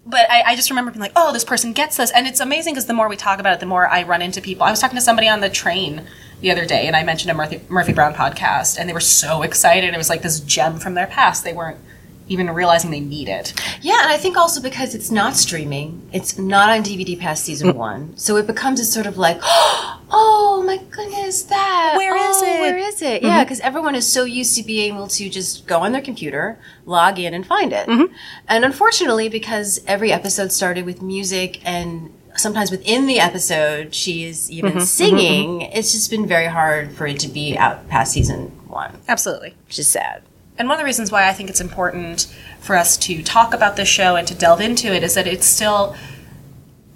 But 0.09 0.29
I, 0.31 0.41
I 0.47 0.55
just 0.55 0.69
remember 0.69 0.91
being 0.91 1.01
like, 1.01 1.11
oh, 1.17 1.33
this 1.33 1.43
person 1.43 1.73
gets 1.73 1.97
this. 1.97 2.11
And 2.11 2.25
it's 2.25 2.39
amazing 2.39 2.73
because 2.73 2.85
the 2.85 2.93
more 2.93 3.09
we 3.09 3.17
talk 3.17 3.39
about 3.39 3.53
it, 3.53 3.59
the 3.59 3.65
more 3.65 3.87
I 3.87 4.03
run 4.03 4.21
into 4.21 4.41
people. 4.41 4.63
I 4.63 4.71
was 4.71 4.79
talking 4.79 4.95
to 4.95 5.01
somebody 5.01 5.27
on 5.27 5.41
the 5.41 5.49
train 5.49 6.07
the 6.39 6.49
other 6.49 6.65
day 6.65 6.87
and 6.87 6.95
I 6.95 7.03
mentioned 7.03 7.29
a 7.31 7.33
Murphy, 7.33 7.61
Murphy 7.67 7.93
Brown 7.93 8.13
podcast 8.13 8.79
and 8.79 8.87
they 8.87 8.93
were 8.93 8.99
so 9.01 9.41
excited. 9.41 9.93
It 9.93 9.97
was 9.97 10.09
like 10.09 10.21
this 10.21 10.39
gem 10.39 10.79
from 10.79 10.93
their 10.93 11.07
past. 11.07 11.43
They 11.43 11.53
weren't 11.53 11.79
even 12.27 12.49
realizing 12.49 12.91
they 12.91 12.99
need 12.99 13.27
it. 13.29 13.53
Yeah, 13.81 13.99
and 14.01 14.11
I 14.11 14.17
think 14.17 14.37
also 14.37 14.61
because 14.61 14.95
it's 14.95 15.11
not 15.11 15.35
streaming, 15.35 16.07
it's 16.11 16.37
not 16.37 16.69
on 16.69 16.83
DVD 16.83 17.17
past 17.19 17.45
season 17.45 17.69
Mm. 17.69 17.75
one, 17.75 18.17
so 18.17 18.37
it 18.37 18.47
becomes 18.47 18.79
a 18.79 18.85
sort 18.85 19.05
of 19.05 19.17
like, 19.17 19.39
oh 19.43 20.63
my 20.65 20.77
goodness, 20.89 21.43
that 21.43 21.93
Where 21.97 22.15
is 22.15 22.37
oh, 22.41 22.45
it? 22.45 22.59
Where 22.59 22.77
is 22.77 23.01
it? 23.01 23.21
Yeah, 23.21 23.29
mm-hmm. 23.29 23.43
because 23.43 23.59
everyone 23.61 23.95
is 23.95 24.11
so 24.11 24.23
used 24.23 24.55
to 24.57 24.63
being 24.63 24.93
able 24.93 25.07
to 25.07 25.29
just 25.29 25.67
go 25.67 25.79
on 25.79 25.91
their 25.91 26.01
computer, 26.01 26.59
log 26.85 27.19
in, 27.19 27.33
and 27.33 27.45
find 27.45 27.73
it. 27.73 27.87
Mm-hmm. 27.87 28.13
And 28.47 28.65
unfortunately, 28.65 29.29
because 29.29 29.81
every 29.87 30.11
episode 30.11 30.51
started 30.51 30.85
with 30.85 31.01
music 31.01 31.61
and 31.65 32.13
sometimes 32.35 32.71
within 32.71 33.07
the 33.07 33.19
episode 33.19 33.93
she 33.95 34.23
is 34.23 34.49
even 34.51 34.73
mm-hmm. 34.73 34.81
singing, 34.81 35.61
it's 35.61 35.91
just 35.91 36.09
been 36.09 36.27
very 36.27 36.47
hard 36.47 36.91
for 36.91 37.07
it 37.07 37.19
to 37.19 37.27
be 37.27 37.57
out 37.57 37.87
past 37.89 38.13
season 38.13 38.51
one, 38.67 38.97
Absolutely. 39.07 39.55
which 39.65 39.79
is 39.79 39.87
sad. 39.87 40.21
And 40.57 40.67
one 40.67 40.75
of 40.75 40.79
the 40.79 40.85
reasons 40.85 41.11
why 41.11 41.27
I 41.27 41.33
think 41.33 41.49
it's 41.49 41.61
important 41.61 42.33
for 42.59 42.75
us 42.75 42.97
to 42.97 43.21
talk 43.21 43.53
about 43.53 43.75
this 43.75 43.87
show 43.87 44.15
and 44.15 44.27
to 44.27 44.35
delve 44.35 44.61
into 44.61 44.93
it 44.93 45.03
is 45.03 45.13
that 45.13 45.27
it's 45.27 45.45
still 45.45 45.95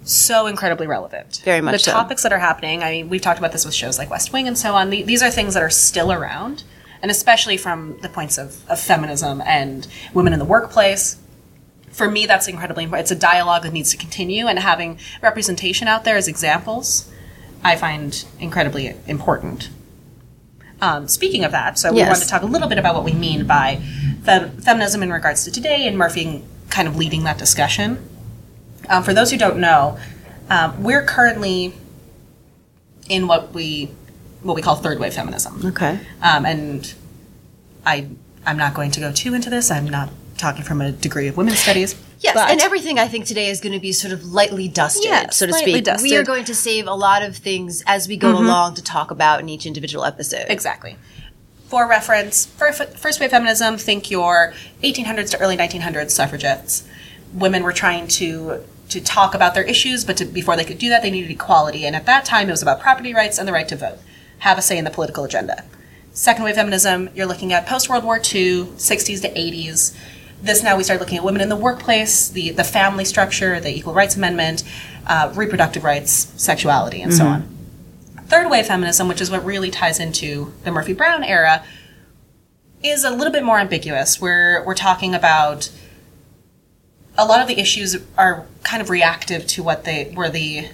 so 0.03 0.48
incredibly 0.48 0.88
relevant. 0.88 1.41
Very 1.46 1.62
much 1.62 1.74
The 1.74 1.80
so. 1.80 1.91
topics 1.91 2.24
that 2.24 2.34
are 2.34 2.39
happening, 2.39 2.82
I 2.82 2.91
mean, 2.91 3.10
we've 3.10 3.22
talked 3.22 3.39
about 3.39 3.51
this 3.51 3.65
with 3.65 3.74
shows 3.74 3.98
like 4.00 4.10
West 4.10 4.34
Wing 4.34 4.48
and 4.48 4.58
so 4.58 4.74
on. 4.74 4.89
These 4.89 5.22
are 5.22 5.30
things 5.30 5.53
that 5.53 5.62
are 5.62 5.70
still 5.70 6.12
around, 6.12 6.63
and 7.01 7.12
especially 7.12 7.58
from 7.58 8.00
the 8.01 8.10
points 8.10 8.38
of, 8.38 8.68
of 8.70 8.80
feminism 8.80 9.41
and 9.46 9.88
women 10.13 10.34
in 10.34 10.39
the 10.39 10.46
workplace. 10.46 11.18
For 11.91 12.10
me, 12.10 12.25
that's 12.25 12.48
incredibly 12.48 12.86
important. 12.86 13.03
It's 13.03 13.12
a 13.12 13.15
dialogue 13.15 13.63
that 13.63 13.74
needs 13.74 13.91
to 13.91 13.98
continue, 13.98 14.48
and 14.48 14.58
having 14.58 14.98
representation 15.22 15.88
out 15.88 16.03
there 16.03 16.15
as 16.18 16.27
examples, 16.27 17.12
I 17.63 17.75
find 17.75 18.25
incredibly 18.39 18.96
important. 19.08 19.70
Um, 20.82 21.08
speaking 21.08 21.44
of 21.44 21.52
that, 21.52 21.78
so 21.78 21.92
we 21.92 22.00
Yes. 22.00 22.10
wanted 22.10 22.24
to 22.24 22.28
talk 22.30 22.42
a 22.42 22.46
little 22.48 22.68
bit 22.68 22.80
about 22.80 22.96
what 22.96 23.04
we 23.04 23.14
mean 23.14 23.46
by 23.46 23.80
fem- 24.24 24.50
feminism 24.62 25.04
in 25.04 25.12
regards 25.14 25.44
to 25.46 25.52
today, 25.52 25.88
and 25.88 25.96
Murphy 25.98 26.44
kind 26.70 26.88
of 26.88 26.96
leading 26.96 27.24
that 27.26 27.38
discussion. 27.38 28.00
Um, 28.90 29.04
for 29.04 29.14
those 29.14 29.30
who 29.30 29.38
don't 29.38 29.60
know, 29.60 30.00
um, 30.50 30.82
we're 30.84 31.04
currently 31.04 31.74
in 33.08 33.28
what 33.28 33.54
we 33.54 33.92
what 34.42 34.56
we 34.56 34.62
call 34.64 34.76
third 34.76 34.98
wave 35.00 35.14
feminism, 35.14 35.62
Okay. 35.64 36.00
um, 36.24 36.46
and 36.46 36.94
I 37.86 38.08
I'm 38.46 38.58
not 38.58 38.74
going 38.74 38.90
to 38.92 39.00
go 39.00 39.12
too 39.12 39.36
into 39.36 39.52
this. 39.52 39.70
I'm 39.70 39.88
not 39.88 40.10
talking 40.40 40.64
from 40.64 40.82
a 40.82 40.92
degree 40.92 41.28
of 41.28 41.38
women's 41.38 41.60
studies. 41.60 41.94
Yes, 42.22 42.36
but- 42.36 42.50
and 42.51 42.62
everything 42.62 43.00
I 43.00 43.08
think 43.08 43.25
today 43.25 43.50
is 43.50 43.60
going 43.60 43.74
to 43.74 43.80
be 43.80 43.92
sort 43.92 44.13
of 44.13 44.24
lightly 44.25 44.68
dusted, 44.68 45.34
so 45.34 45.46
to 45.48 45.54
speak. 45.54 45.86
We 46.01 46.16
are. 46.16 46.22
Mm-hmm. 46.22 46.25
going 46.25 46.46
to 46.46 46.56
save 46.56 46.88
a 46.88 46.94
lot 46.94 47.24
of 47.24 47.36
things 47.36 47.84
as 47.88 48.08
we 48.08 48.16
go 48.16 48.38
along 48.38 48.75
to 48.75 48.84
talk 48.84 49.12
about 49.12 49.40
in 49.40 49.50
each 49.50 49.66
individual 49.66 50.06
episode. 50.06 50.46
Exactly. 50.48 50.96
For 51.68 51.88
reference, 51.88 52.46
for 52.46 52.72
first 52.74 53.20
wave 53.20 53.32
feminism, 53.32 53.78
think 53.78 54.12
your 54.12 54.54
1800s 54.84 55.32
to 55.32 55.40
early 55.40 55.58
1900s 55.58 56.12
suffragettes. 56.12 56.88
Women 57.34 57.63
were 57.63 57.74
trying 57.74 58.08
to 58.20 58.63
to 58.90 59.00
talk 59.01 59.34
about 59.34 59.54
their 59.54 59.63
issues, 59.63 60.04
but 60.04 60.18
to, 60.18 60.25
before 60.25 60.58
they 60.58 60.66
could 60.66 60.78
do 60.78 60.90
that, 60.90 61.01
they 61.01 61.10
needed 61.10 61.32
equality. 61.32 61.86
And 61.86 61.96
at 61.96 62.06
that 62.08 62.25
time, 62.25 62.50
it 62.50 62.51
was 62.51 62.62
about 62.62 62.82
property 62.82 63.13
rights 63.13 63.38
and 63.40 63.48
the 63.48 63.54
right 63.54 63.68
to 63.70 63.75
vote, 63.78 64.00
have 64.40 64.58
a 64.58 64.62
say 64.62 64.78
in 64.78 64.84
the 64.84 64.92
political 64.92 65.24
agenda. 65.24 65.63
Second 66.12 66.44
wave 66.44 66.56
feminism, 66.56 67.10
you're 67.16 67.25
looking 67.25 67.54
at 67.54 67.66
post 67.66 67.88
World 67.88 68.04
War 68.04 68.18
II, 68.18 68.66
60s 68.66 69.22
to 69.22 69.30
80s. 69.34 69.96
This 70.41 70.63
now 70.63 70.75
we 70.75 70.83
start 70.83 71.00
looking 71.00 71.17
at 71.17 71.24
women 71.24 71.41
in 71.41 71.50
the 71.50 71.55
workplace, 71.55 72.29
the, 72.29 72.50
the 72.51 72.63
family 72.63 73.05
structure, 73.05 73.60
the 73.60 73.69
Equal 73.69 73.93
Rights 73.93 74.15
Amendment, 74.15 74.63
uh, 75.05 75.31
reproductive 75.36 75.83
rights, 75.83 76.31
sexuality, 76.36 77.01
and 77.01 77.13
so 77.13 77.25
on 77.25 77.57
third 78.31 78.50
wave 78.50 78.65
feminism, 78.65 79.10
which 79.10 79.19
is 79.19 79.29
what 79.29 79.43
really 79.43 79.69
ties 79.69 80.00
into 80.00 80.53
the 80.63 80.71
Murphy 80.71 80.93
Brown 80.93 81.21
era, 81.21 81.65
is 82.81 83.03
a 83.03 83.12
little 83.12 83.33
bit 83.33 83.43
more 83.43 83.60
ambiguous. 83.60 84.21
We're 84.21 84.63
we're 84.65 84.74
talking 84.74 85.13
about 85.13 85.69
a 87.17 87.25
lot 87.25 87.41
of 87.41 87.48
the 87.48 87.60
issues 87.60 87.98
are 88.17 88.45
kind 88.63 88.81
of 88.81 88.89
reactive 88.89 89.45
to 89.48 89.62
what 89.62 89.83
they 89.83 90.13
were 90.15 90.29
the 90.29 90.69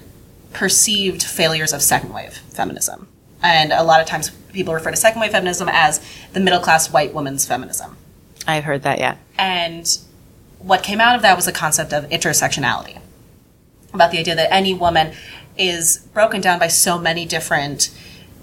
perceived 0.53 1.24
failures 1.24 1.74
of 1.74 1.81
second 1.81 2.13
wave 2.13 2.38
feminism. 2.51 3.07
And 3.41 3.74
a 3.74 3.83
lot 3.83 4.01
of 4.01 4.07
times 4.07 4.29
people 4.53 4.75
refer 4.75 4.91
to 4.91 4.97
second 4.97 5.19
wave 5.19 5.31
feminism 5.31 5.67
as 5.71 6.00
the 6.33 6.39
middle 6.39 6.59
class 6.59 6.91
white 6.91 7.13
woman's 7.13 7.47
feminism. 7.47 7.97
I've 8.48 8.63
heard 8.63 8.84
that, 8.84 9.00
yeah. 9.00 9.18
And 9.38 9.98
what 10.60 10.82
came 10.82 11.01
out 11.01 11.16
of 11.16 11.22
that 11.22 11.36
was 11.36 11.46
the 11.46 11.51
concept 11.51 11.94
of 11.94 12.06
intersectionality 12.10 13.00
about 13.94 14.12
the 14.12 14.20
idea 14.20 14.36
that 14.36 14.51
any 14.51 14.74
woman 14.74 15.13
is 15.58 16.08
broken 16.13 16.42
down 16.42 16.60
by 16.60 16.68
so 16.68 16.98
many 16.98 17.25
different 17.25 17.89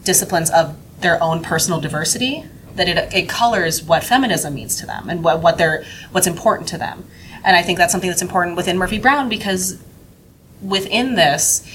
disciplines 0.04 0.50
of 0.50 0.76
their 1.00 1.22
own 1.22 1.42
personal 1.42 1.80
diversity 1.80 2.44
that 2.74 2.88
it, 2.88 3.12
it 3.14 3.28
colors 3.28 3.82
what 3.82 4.02
feminism 4.02 4.54
means 4.54 4.76
to 4.76 4.86
them 4.86 5.08
and 5.08 5.22
what, 5.22 5.40
what 5.40 5.58
they're, 5.58 5.84
what's 6.10 6.26
important 6.26 6.68
to 6.68 6.78
them. 6.78 7.04
And 7.44 7.56
I 7.56 7.62
think 7.62 7.78
that's 7.78 7.92
something 7.92 8.10
that's 8.10 8.22
important 8.22 8.56
within 8.56 8.76
Murphy 8.78 8.98
Brown 8.98 9.28
because 9.28 9.82
within 10.60 11.14
this, 11.14 11.66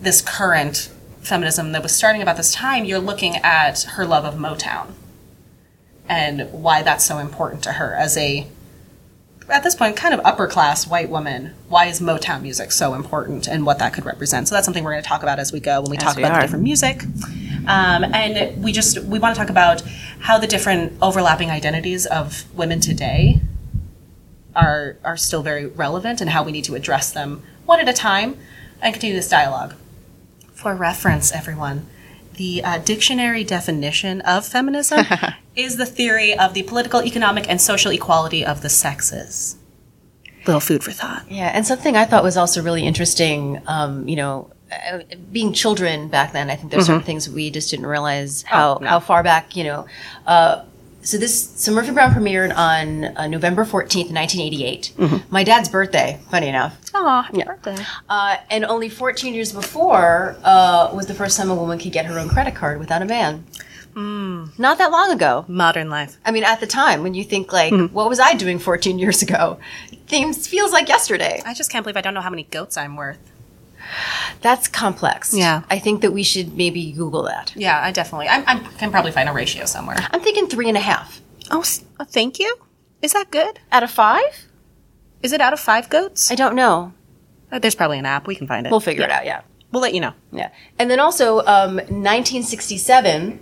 this 0.00 0.20
current 0.20 0.90
feminism 1.20 1.72
that 1.72 1.82
was 1.82 1.94
starting 1.94 2.22
about 2.22 2.36
this 2.36 2.52
time, 2.52 2.84
you're 2.84 2.98
looking 2.98 3.36
at 3.36 3.82
her 3.82 4.04
love 4.04 4.24
of 4.24 4.34
Motown 4.34 4.94
and 6.12 6.52
why 6.52 6.82
that's 6.82 7.06
so 7.06 7.16
important 7.16 7.62
to 7.62 7.72
her 7.72 7.94
as 7.94 8.18
a 8.18 8.46
at 9.48 9.62
this 9.62 9.74
point 9.74 9.96
kind 9.96 10.12
of 10.12 10.20
upper 10.24 10.46
class 10.46 10.86
white 10.86 11.08
woman. 11.08 11.54
Why 11.68 11.86
is 11.86 12.00
motown 12.00 12.42
music 12.42 12.70
so 12.70 12.92
important 12.92 13.48
and 13.48 13.64
what 13.64 13.78
that 13.78 13.94
could 13.94 14.04
represent? 14.04 14.46
So 14.46 14.54
that's 14.54 14.66
something 14.66 14.84
we're 14.84 14.92
going 14.92 15.02
to 15.02 15.08
talk 15.08 15.22
about 15.22 15.38
as 15.38 15.52
we 15.52 15.60
go 15.60 15.80
when 15.80 15.90
we 15.90 15.96
talk 15.96 16.16
we 16.16 16.22
about 16.22 16.36
the 16.36 16.42
different 16.42 16.64
music. 16.64 17.02
Um, 17.66 18.04
and 18.04 18.62
we 18.62 18.72
just 18.72 18.98
we 19.04 19.18
want 19.18 19.34
to 19.34 19.40
talk 19.40 19.48
about 19.48 19.80
how 20.20 20.36
the 20.36 20.46
different 20.46 20.92
overlapping 21.00 21.50
identities 21.50 22.04
of 22.04 22.44
women 22.54 22.80
today 22.80 23.40
are 24.54 24.98
are 25.04 25.16
still 25.16 25.42
very 25.42 25.64
relevant 25.64 26.20
and 26.20 26.28
how 26.28 26.42
we 26.42 26.52
need 26.52 26.64
to 26.64 26.74
address 26.74 27.10
them 27.10 27.42
one 27.64 27.80
at 27.80 27.88
a 27.88 27.94
time 27.94 28.36
and 28.82 28.92
continue 28.92 29.16
this 29.16 29.30
dialogue. 29.30 29.74
For 30.52 30.74
reference, 30.74 31.32
everyone, 31.32 31.86
the 32.34 32.62
uh, 32.62 32.78
dictionary 32.78 33.44
definition 33.44 34.20
of 34.20 34.44
feminism 34.44 35.06
is 35.56 35.76
the 35.76 35.86
theory 35.86 36.36
of 36.36 36.54
the 36.54 36.62
political, 36.62 37.02
economic, 37.02 37.48
and 37.48 37.60
social 37.60 37.92
equality 37.92 38.44
of 38.44 38.62
the 38.62 38.68
sexes. 38.68 39.56
Little 40.46 40.60
food 40.60 40.82
for 40.82 40.92
thought. 40.92 41.30
Yeah, 41.30 41.50
and 41.54 41.66
something 41.66 41.96
I 41.96 42.04
thought 42.04 42.24
was 42.24 42.36
also 42.36 42.62
really 42.62 42.84
interesting, 42.84 43.62
um, 43.66 44.08
you 44.08 44.16
know, 44.16 44.50
uh, 44.72 45.00
being 45.30 45.52
children 45.52 46.08
back 46.08 46.32
then, 46.32 46.50
I 46.50 46.56
think 46.56 46.72
there's 46.72 46.86
certain 46.86 47.02
things 47.02 47.28
we 47.28 47.50
just 47.50 47.70
didn't 47.70 47.86
realize 47.86 48.42
how, 48.42 48.78
no. 48.80 48.88
how 48.88 49.00
far 49.00 49.22
back, 49.22 49.54
you 49.54 49.64
know. 49.64 49.86
Uh, 50.26 50.64
so 51.02 51.18
this, 51.18 51.50
so 51.60 51.72
Murphy 51.72 51.90
Brown 51.90 52.12
premiered 52.12 52.56
on 52.56 53.16
uh, 53.16 53.26
November 53.26 53.64
14th, 53.64 54.12
1988. 54.12 54.92
My 55.30 55.44
dad's 55.44 55.68
birthday, 55.68 56.20
funny 56.30 56.48
enough. 56.48 56.78
Aw, 56.94 57.22
happy 57.22 57.42
birthday. 57.42 57.76
Uh, 58.08 58.36
and 58.50 58.64
only 58.64 58.88
14 58.88 59.34
years 59.34 59.52
before 59.52 60.36
uh, 60.44 60.90
was 60.94 61.06
the 61.06 61.14
first 61.14 61.36
time 61.36 61.50
a 61.50 61.54
woman 61.54 61.78
could 61.78 61.92
get 61.92 62.06
her 62.06 62.18
own 62.18 62.28
credit 62.28 62.54
card 62.54 62.78
without 62.78 63.02
a 63.02 63.04
man. 63.04 63.44
Not 63.94 64.78
that 64.78 64.90
long 64.90 65.10
ago. 65.10 65.44
Modern 65.48 65.90
life. 65.90 66.16
I 66.24 66.30
mean, 66.30 66.44
at 66.44 66.60
the 66.60 66.66
time, 66.66 67.02
when 67.02 67.14
you 67.14 67.24
think 67.24 67.52
like, 67.52 67.72
what 67.92 68.08
was 68.08 68.20
I 68.20 68.34
doing 68.34 68.58
14 68.58 68.98
years 68.98 69.22
ago? 69.22 69.58
Things 70.06 70.46
feels 70.46 70.72
like 70.72 70.88
yesterday. 70.88 71.42
I 71.46 71.54
just 71.54 71.70
can't 71.70 71.84
believe 71.84 71.96
I 71.96 72.00
don't 72.00 72.14
know 72.14 72.20
how 72.20 72.30
many 72.30 72.44
goats 72.44 72.76
I'm 72.76 72.96
worth. 72.96 73.18
That's 74.40 74.68
complex. 74.68 75.34
Yeah. 75.34 75.62
I 75.70 75.78
think 75.78 76.00
that 76.02 76.12
we 76.12 76.22
should 76.22 76.56
maybe 76.56 76.92
Google 76.92 77.24
that. 77.24 77.52
Yeah, 77.56 77.80
I 77.82 77.92
definitely. 77.92 78.28
I, 78.28 78.42
I 78.46 78.58
can 78.78 78.90
probably 78.90 79.12
find 79.12 79.28
a 79.28 79.32
ratio 79.32 79.64
somewhere. 79.66 79.96
I'm 80.10 80.20
thinking 80.20 80.46
three 80.48 80.68
and 80.68 80.76
a 80.76 80.80
half. 80.80 81.20
Oh, 81.50 81.60
s- 81.60 81.84
oh, 82.00 82.04
thank 82.04 82.38
you. 82.38 82.56
Is 83.02 83.12
that 83.12 83.30
good? 83.30 83.58
Out 83.70 83.82
of 83.82 83.90
five? 83.90 84.46
Is 85.22 85.32
it 85.32 85.40
out 85.40 85.52
of 85.52 85.60
five 85.60 85.90
goats? 85.90 86.30
I 86.30 86.34
don't 86.36 86.54
know. 86.54 86.92
Uh, 87.50 87.58
There's 87.58 87.74
probably 87.74 87.98
an 87.98 88.06
app. 88.06 88.26
We 88.26 88.34
can 88.34 88.46
find 88.46 88.66
it. 88.66 88.70
We'll 88.70 88.80
figure 88.80 89.04
it 89.04 89.10
out, 89.10 89.24
yeah. 89.26 89.42
We'll 89.72 89.82
let 89.82 89.94
you 89.94 90.00
know. 90.00 90.12
Yeah. 90.32 90.50
And 90.78 90.90
then 90.90 91.00
also, 91.00 91.40
um, 91.40 91.76
1967 91.76 93.40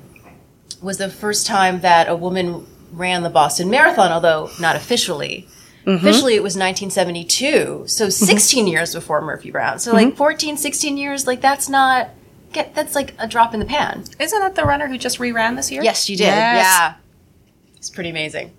was 0.83 0.99
the 0.99 1.09
first 1.09 1.47
time 1.47 1.81
that 1.81 2.09
a 2.09 2.17
woman 2.17 2.67
ran 2.93 3.23
the 3.23 3.31
Boston 3.31 3.71
Marathon, 3.71 4.11
although 4.13 4.51
not 4.61 4.77
officially. 4.77 5.47
Mm-hmm. 5.87 6.07
Officially, 6.07 6.35
it 6.35 6.43
was 6.43 6.57
1972, 6.57 7.85
so 7.87 8.07
mm-hmm. 8.07 8.11
16 8.11 8.67
years 8.67 8.95
before 8.95 9.21
Murphy 9.23 9.51
Brown. 9.51 9.79
So, 9.79 9.93
like 9.93 10.09
mm-hmm. 10.09 10.17
14, 10.17 10.57
16 10.57 10.97
years, 10.97 11.27
like 11.27 11.41
that's 11.41 11.69
not, 11.69 12.11
get 12.53 12.75
that's 12.75 12.95
like 12.95 13.15
a 13.19 13.27
drop 13.27 13.55
in 13.55 13.61
the 13.61 13.67
pan. 13.67 14.05
Isn't 14.19 14.41
that 14.41 14.55
the 14.57 14.65
runner 14.65 14.89
who 14.89 14.99
just 14.99 15.19
reran 15.19 15.57
this 15.57 15.71
year? 15.71 15.83
Yes, 15.83 16.05
she 16.05 16.17
did. 16.17 16.25
Yes. 16.25 16.67
Yeah. 16.67 16.95
It's 17.77 17.89
pretty 17.89 18.11
amazing. 18.11 18.53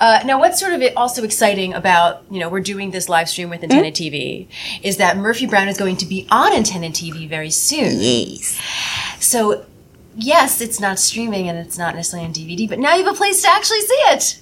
Uh, 0.00 0.20
now, 0.24 0.40
what's 0.40 0.58
sort 0.58 0.72
of 0.72 0.82
also 0.96 1.22
exciting 1.22 1.74
about, 1.74 2.24
you 2.30 2.40
know, 2.40 2.48
we're 2.48 2.60
doing 2.60 2.90
this 2.90 3.08
live 3.08 3.28
stream 3.28 3.50
with 3.50 3.62
Antenna 3.62 3.90
TV 3.90 4.48
is 4.82 4.96
that 4.96 5.18
Murphy 5.18 5.46
Brown 5.46 5.68
is 5.68 5.76
going 5.76 5.98
to 5.98 6.06
be 6.06 6.26
on 6.30 6.54
Antenna 6.54 6.88
TV 6.88 7.28
very 7.28 7.50
soon. 7.50 7.98
Yes. 8.00 8.58
So, 9.20 9.66
yes, 10.20 10.60
it's 10.60 10.80
not 10.80 10.98
streaming 10.98 11.48
and 11.48 11.58
it's 11.58 11.78
not 11.78 11.94
necessarily 11.94 12.26
on 12.28 12.34
DVD, 12.34 12.68
but 12.68 12.78
now 12.78 12.94
you 12.94 13.04
have 13.04 13.14
a 13.14 13.16
place 13.16 13.42
to 13.42 13.48
actually 13.48 13.80
see 13.80 13.94
it. 13.94 14.40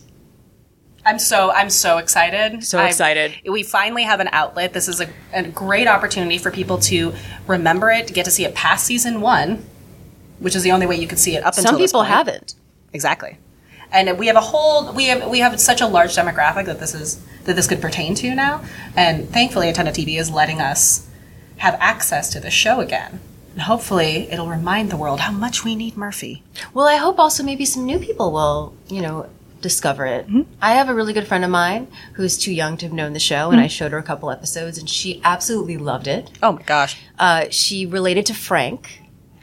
I'm 1.04 1.18
so 1.18 1.50
I'm 1.52 1.70
so 1.70 1.98
excited. 1.98 2.62
So 2.64 2.78
I'm- 2.78 2.88
excited. 2.88 3.32
we 3.48 3.62
finally 3.62 4.02
have 4.02 4.20
an 4.20 4.28
outlet. 4.32 4.72
This 4.74 4.88
is 4.88 5.00
a, 5.00 5.08
a 5.32 5.42
great 5.44 5.86
opportunity 5.88 6.36
for 6.38 6.50
people 6.50 6.78
to 6.80 7.14
remember 7.46 7.90
it, 7.90 8.06
to 8.08 8.12
get 8.12 8.24
to 8.26 8.30
see 8.30 8.44
it 8.44 8.54
past 8.54 8.84
season 8.84 9.20
one, 9.20 9.64
which 10.38 10.54
is 10.54 10.62
the 10.64 10.72
only 10.72 10.86
way 10.86 10.96
you 10.96 11.06
could 11.06 11.18
see 11.18 11.34
it 11.36 11.44
up 11.44 11.54
until 11.56 11.72
Some 11.72 11.80
this 11.80 11.92
people 11.92 12.00
point. 12.02 12.12
haven't. 12.12 12.54
Exactly. 12.92 13.38
And 13.90 14.18
we 14.18 14.26
have 14.26 14.36
a 14.36 14.40
whole 14.40 14.92
we 14.92 15.06
have 15.06 15.28
we 15.30 15.38
have 15.38 15.58
such 15.58 15.80
a 15.80 15.86
large 15.86 16.14
demographic 16.14 16.66
that 16.66 16.78
this 16.78 16.94
is 16.94 17.24
that 17.44 17.56
this 17.56 17.66
could 17.66 17.80
pertain 17.80 18.14
to 18.16 18.34
now. 18.34 18.62
And 18.94 19.30
thankfully 19.30 19.68
Antenna 19.68 19.92
TV 19.92 20.18
is 20.18 20.30
letting 20.30 20.60
us 20.60 21.08
have 21.58 21.74
access 21.80 22.28
to 22.30 22.40
the 22.40 22.50
show 22.50 22.80
again. 22.80 23.20
And 23.58 23.64
hopefully 23.64 24.28
it'll 24.30 24.46
remind 24.46 24.88
the 24.88 24.96
world 24.96 25.18
how 25.18 25.32
much 25.32 25.64
we 25.64 25.74
need 25.74 25.96
Murphy. 25.96 26.44
Well, 26.74 26.86
I 26.86 26.94
hope 26.94 27.18
also 27.18 27.42
maybe 27.42 27.64
some 27.64 27.84
new 27.84 27.98
people 27.98 28.30
will, 28.30 28.72
you 28.86 29.02
know, 29.02 29.28
discover 29.62 30.06
it. 30.06 30.28
Mm-hmm. 30.28 30.42
I 30.62 30.74
have 30.74 30.88
a 30.88 30.94
really 30.94 31.12
good 31.12 31.26
friend 31.26 31.44
of 31.44 31.50
mine 31.50 31.88
who's 32.12 32.38
too 32.38 32.52
young 32.52 32.76
to 32.76 32.86
have 32.86 32.92
known 32.92 33.14
the 33.14 33.18
show, 33.18 33.46
Mm-hmm. 33.48 33.54
and 33.54 33.60
I 33.60 33.66
showed 33.66 33.90
her 33.90 33.98
a 33.98 34.02
couple 34.04 34.30
episodes, 34.30 34.78
and 34.78 34.88
she 34.88 35.20
absolutely 35.24 35.76
loved 35.76 36.06
it. 36.06 36.30
Oh 36.40 36.52
my 36.52 36.62
gosh. 36.62 37.00
Uh, 37.18 37.46
she 37.50 37.84
related 37.84 38.26
to 38.26 38.34
Frank. 38.34 39.02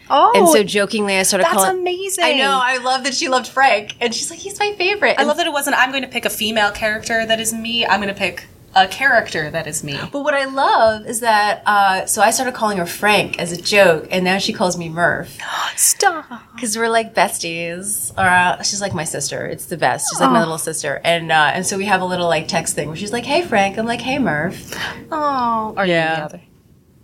Oh 0.10 0.32
And 0.34 0.48
so 0.48 0.64
jokingly, 0.64 1.18
I 1.18 1.24
started 1.24 1.44
that's 1.44 1.56
calling. 1.58 1.82
amazing. 1.82 2.24
I 2.24 2.34
know. 2.38 2.58
I 2.64 2.78
love 2.78 3.04
that 3.04 3.16
she 3.16 3.28
loved 3.28 3.48
Frank, 3.50 3.98
and 4.00 4.16
she's 4.16 4.30
like, 4.30 4.40
he's 4.40 4.58
my 4.58 4.72
favorite. 4.78 5.20
I 5.20 5.24
love 5.24 5.36
that 5.36 5.46
it 5.48 5.52
wasn't 5.52 5.76
I'm 5.78 5.90
going 5.92 6.04
to 6.04 6.08
pick 6.08 6.24
a 6.24 6.30
female 6.30 6.72
character 6.72 7.26
that 7.26 7.42
is 7.42 7.52
me. 7.52 7.86
I'm 7.86 8.00
going 8.02 8.14
to 8.14 8.18
pick 8.18 8.48
a 8.76 8.88
character 8.88 9.50
that 9.50 9.68
is 9.68 9.84
me. 9.84 9.98
But 10.12 10.22
what 10.22 10.34
I 10.34 10.46
love 10.46 11.06
is 11.08 11.22
that. 11.22 11.64
Uh, 11.66 12.06
so 12.06 12.22
I 12.22 12.32
started 12.32 12.54
calling 12.54 12.78
her 12.78 12.86
Frank 12.86 13.40
as 13.40 13.52
a 13.52 13.62
joke, 13.62 14.08
and 14.12 14.26
now 14.26 14.38
she 14.38 14.52
calls 14.52 14.78
me 14.78 14.90
Murph 14.90 15.38
Stop. 15.78 16.26
because 16.54 16.78
we're 16.78 16.90
like 16.90 17.14
besties. 17.16 18.12
Or 18.18 18.22
uh, 18.28 18.62
she's 18.64 18.82
like 18.82 18.94
my 18.94 19.06
sister. 19.06 19.46
It's 19.46 19.66
the 19.66 19.78
best. 19.78 20.10
She's 20.12 20.20
like 20.20 20.32
my 20.32 20.40
little 20.40 20.58
sister, 20.58 21.00
and 21.04 21.32
uh, 21.32 21.52
and 21.54 21.66
so 21.66 21.78
we 21.78 21.86
have 21.86 22.02
a 22.02 22.06
little 22.06 22.28
like 22.28 22.48
text 22.48 22.76
thing 22.76 22.88
where 22.90 22.98
she's 22.98 23.14
like, 23.14 23.24
"Hey 23.26 23.42
Frank," 23.44 23.78
I'm 23.78 23.86
like, 23.86 24.02
"Hey 24.02 24.20
Murph." 24.20 24.74
Oh. 25.12 25.74
Are 25.78 25.86
Yeah. 25.86 26.10
you 26.12 26.16
the 26.18 26.24
other? 26.26 26.42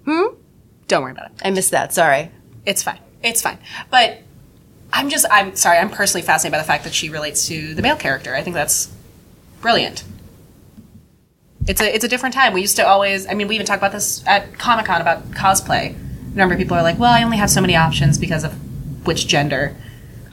Hmm? 0.05 0.35
Don't 0.87 1.03
worry 1.03 1.11
about 1.13 1.27
it. 1.27 1.41
I 1.45 1.51
missed 1.51 1.71
that. 1.71 1.93
Sorry. 1.93 2.31
It's 2.65 2.83
fine. 2.83 2.99
It's 3.23 3.41
fine. 3.41 3.59
But 3.89 4.19
I'm 4.91 5.09
just 5.09 5.25
I'm 5.31 5.55
sorry, 5.55 5.77
I'm 5.77 5.89
personally 5.89 6.25
fascinated 6.25 6.51
by 6.51 6.57
the 6.57 6.67
fact 6.67 6.83
that 6.83 6.93
she 6.93 7.09
relates 7.09 7.47
to 7.47 7.73
the 7.75 7.81
male 7.81 7.95
character. 7.95 8.35
I 8.35 8.43
think 8.43 8.55
that's 8.55 8.91
brilliant. 9.61 10.03
It's 11.67 11.81
a 11.81 11.93
it's 11.95 12.03
a 12.03 12.07
different 12.07 12.33
time. 12.33 12.53
We 12.53 12.61
used 12.61 12.75
to 12.77 12.87
always 12.87 13.27
I 13.27 13.33
mean 13.33 13.47
we 13.47 13.55
even 13.55 13.67
talk 13.67 13.77
about 13.77 13.91
this 13.91 14.25
at 14.27 14.57
Comic 14.57 14.85
Con 14.85 15.01
about 15.01 15.29
cosplay. 15.31 15.95
A 15.95 16.37
number 16.37 16.55
of 16.55 16.59
people 16.59 16.75
are 16.77 16.83
like, 16.83 16.97
Well, 16.99 17.11
I 17.11 17.23
only 17.23 17.37
have 17.37 17.49
so 17.49 17.61
many 17.61 17.75
options 17.75 18.17
because 18.17 18.43
of 18.43 18.53
which 19.05 19.27
gender. 19.27 19.75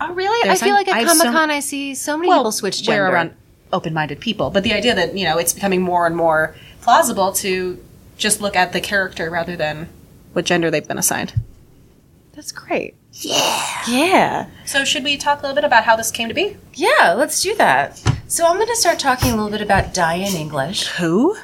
Oh 0.01 0.13
really? 0.15 0.41
There's 0.47 0.63
I 0.63 0.65
feel 0.67 0.75
some- 0.77 0.85
like 0.85 0.89
at 0.89 1.07
Comic 1.07 1.33
Con 1.33 1.51
I 1.51 1.61
see 1.61 1.95
so 1.95 2.17
many 2.17 2.31
people 2.31 2.53
switch 2.53 2.83
gender. 2.83 3.03
We're 3.05 3.11
around 3.13 3.35
open 3.73 3.93
minded 3.93 4.21
people. 4.21 4.49
But 4.51 4.63
the 4.65 4.73
idea 4.73 4.95
that, 4.95 5.15
you 5.17 5.27
know, 5.27 5.37
it's 5.37 5.53
becoming 5.53 5.83
more 5.83 6.07
and 6.07 6.17
more 6.17 6.55
plausible 6.81 7.33
to 7.35 7.79
just 8.17 8.41
look 8.41 8.57
at 8.57 8.73
the 8.73 8.81
character 8.81 9.29
rather 9.29 9.57
than 9.57 9.89
what 10.33 10.47
gender 10.47 10.71
they've 10.71 10.89
been 10.89 10.97
assigned. 10.99 11.35
That's 12.33 12.51
great. 12.53 12.95
Yeah. 13.13 13.83
Yeah. 13.89 14.47
So 14.65 14.85
should 14.85 15.05
we 15.05 15.17
talk 15.19 15.41
a 15.41 15.43
little 15.43 15.55
bit 15.55 15.65
about 15.65 15.85
how 15.85 15.97
this 15.97 16.11
came 16.11 16.29
to 16.29 16.35
be? 16.35 16.57
Yeah, 16.75 17.13
let's 17.17 17.43
do 17.43 17.55
that. 17.57 18.01
So 18.31 18.47
I'm 18.47 18.57
going 18.57 18.69
to 18.69 18.77
start 18.77 18.99
talking 18.99 19.31
a 19.33 19.35
little 19.35 19.51
bit 19.51 19.63
about 19.63 19.95
Diane 19.95 20.35
English. 20.37 20.87
Who? 20.99 21.37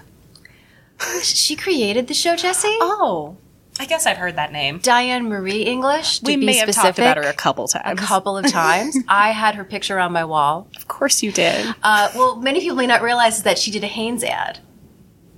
She 1.22 1.56
created 1.56 2.08
the 2.08 2.14
show, 2.14 2.36
Jesse. 2.36 2.76
Oh, 2.80 3.38
I 3.80 3.86
guess 3.86 4.04
I've 4.06 4.18
heard 4.18 4.36
that 4.36 4.52
name. 4.52 4.80
Diane 4.80 5.26
Marie 5.28 5.62
English. 5.62 6.18
To 6.20 6.26
We 6.26 6.36
be 6.36 6.44
may 6.44 6.56
have 6.56 6.68
specific, 6.68 6.96
talked 6.96 6.98
about 6.98 7.16
her 7.16 7.30
a 7.30 7.32
couple 7.32 7.68
times. 7.68 8.00
a 8.00 8.04
couple 8.04 8.36
of 8.36 8.46
times. 8.46 8.96
I 9.08 9.30
had 9.30 9.54
her 9.54 9.64
picture 9.64 9.98
on 9.98 10.12
my 10.12 10.26
wall. 10.26 10.68
Of 10.76 10.86
course 10.86 11.22
you 11.22 11.32
did. 11.32 11.74
Uh, 11.82 12.10
well, 12.14 12.36
many 12.36 12.60
people 12.60 12.76
may 12.76 12.86
not 12.86 13.00
realize 13.02 13.42
that 13.44 13.58
she 13.58 13.70
did 13.70 13.82
a 13.82 13.88
Hanes 13.88 14.22
ad. 14.22 14.58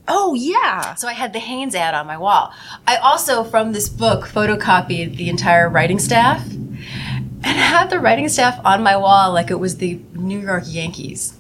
Oh 0.09 0.35
yeah. 0.35 0.95
So 0.97 1.07
I 1.07 1.13
had 1.13 1.33
the 1.33 1.39
Hanes 1.39 1.77
ad 1.77 1.95
on 1.95 2.07
my 2.09 2.19
wall. 2.19 2.53
I 2.89 2.97
also, 2.97 3.45
from 3.45 3.73
this 3.73 3.89
book, 3.89 4.25
photocopied 4.27 5.17
the 5.17 5.29
entire 5.29 5.69
writing 5.69 5.99
staff 6.01 6.45
and 6.47 7.45
had 7.45 7.89
the 7.91 7.99
writing 8.01 8.29
staff 8.29 8.61
on 8.65 8.83
my 8.83 8.97
wall 8.97 9.33
like 9.33 9.51
it 9.51 9.61
was 9.61 9.79
the 9.79 10.01
New 10.13 10.41
York 10.41 10.65
Yankees. 10.67 11.36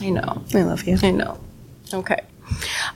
I 0.00 0.10
know. 0.10 0.42
I 0.54 0.62
love 0.62 0.84
you. 0.84 0.98
I 1.02 1.10
know. 1.10 1.38
Okay. 1.92 2.20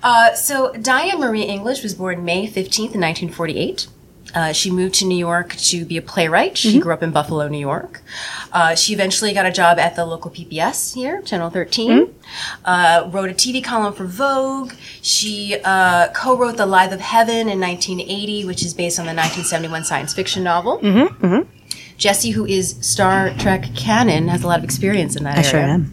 Uh, 0.03 0.35
so 0.35 0.73
Diane 0.75 1.21
Marie 1.21 1.43
English 1.43 1.83
was 1.83 1.95
born 1.95 2.25
May 2.25 2.47
15th, 2.47 2.95
1948. 2.95 3.87
Uh, 4.35 4.53
she 4.53 4.71
moved 4.71 4.95
to 4.97 5.07
New 5.07 5.17
York 5.17 5.55
to 5.57 5.87
be 5.87 5.97
a 5.97 6.03
playwright. 6.03 6.59
She 6.59 6.79
grew 6.81 6.93
up 6.93 7.03
in 7.03 7.13
Buffalo, 7.13 7.49
New 7.49 7.59
York. 7.59 8.03
Uh, 8.53 8.75
she 8.75 8.93
eventually 8.93 9.33
got 9.33 9.47
a 9.47 9.51
job 9.51 9.79
at 9.79 9.97
the 9.97 10.05
local 10.05 10.31
PBS 10.31 10.95
here, 10.95 11.23
Channel 11.23 11.49
13. 11.49 12.15
Uh, 12.65 13.09
wrote 13.11 13.31
a 13.31 13.33
TV 13.33 13.65
column 13.65 13.95
for 13.95 14.05
Vogue. 14.05 14.73
She 15.01 15.57
uh, 15.65 16.09
co-wrote 16.13 16.59
The 16.59 16.67
Lathe 16.67 16.93
of 16.93 17.01
Heaven 17.01 17.49
in 17.49 17.59
1980, 17.59 18.45
which 18.45 18.63
is 18.63 18.75
based 18.75 18.99
on 18.99 19.07
the 19.07 19.15
1971 19.15 19.85
science 19.85 20.13
fiction 20.13 20.45
novel. 20.45 20.79
Jesse, 21.97 22.31
who 22.31 22.45
is 22.45 22.77
Star 22.83 23.31
Trek 23.39 23.75
canon, 23.75 24.29
has 24.29 24.43
a 24.45 24.47
lot 24.47 24.59
of 24.59 24.65
experience 24.65 25.17
in 25.17 25.25
that 25.25 25.39
area. 25.55 25.87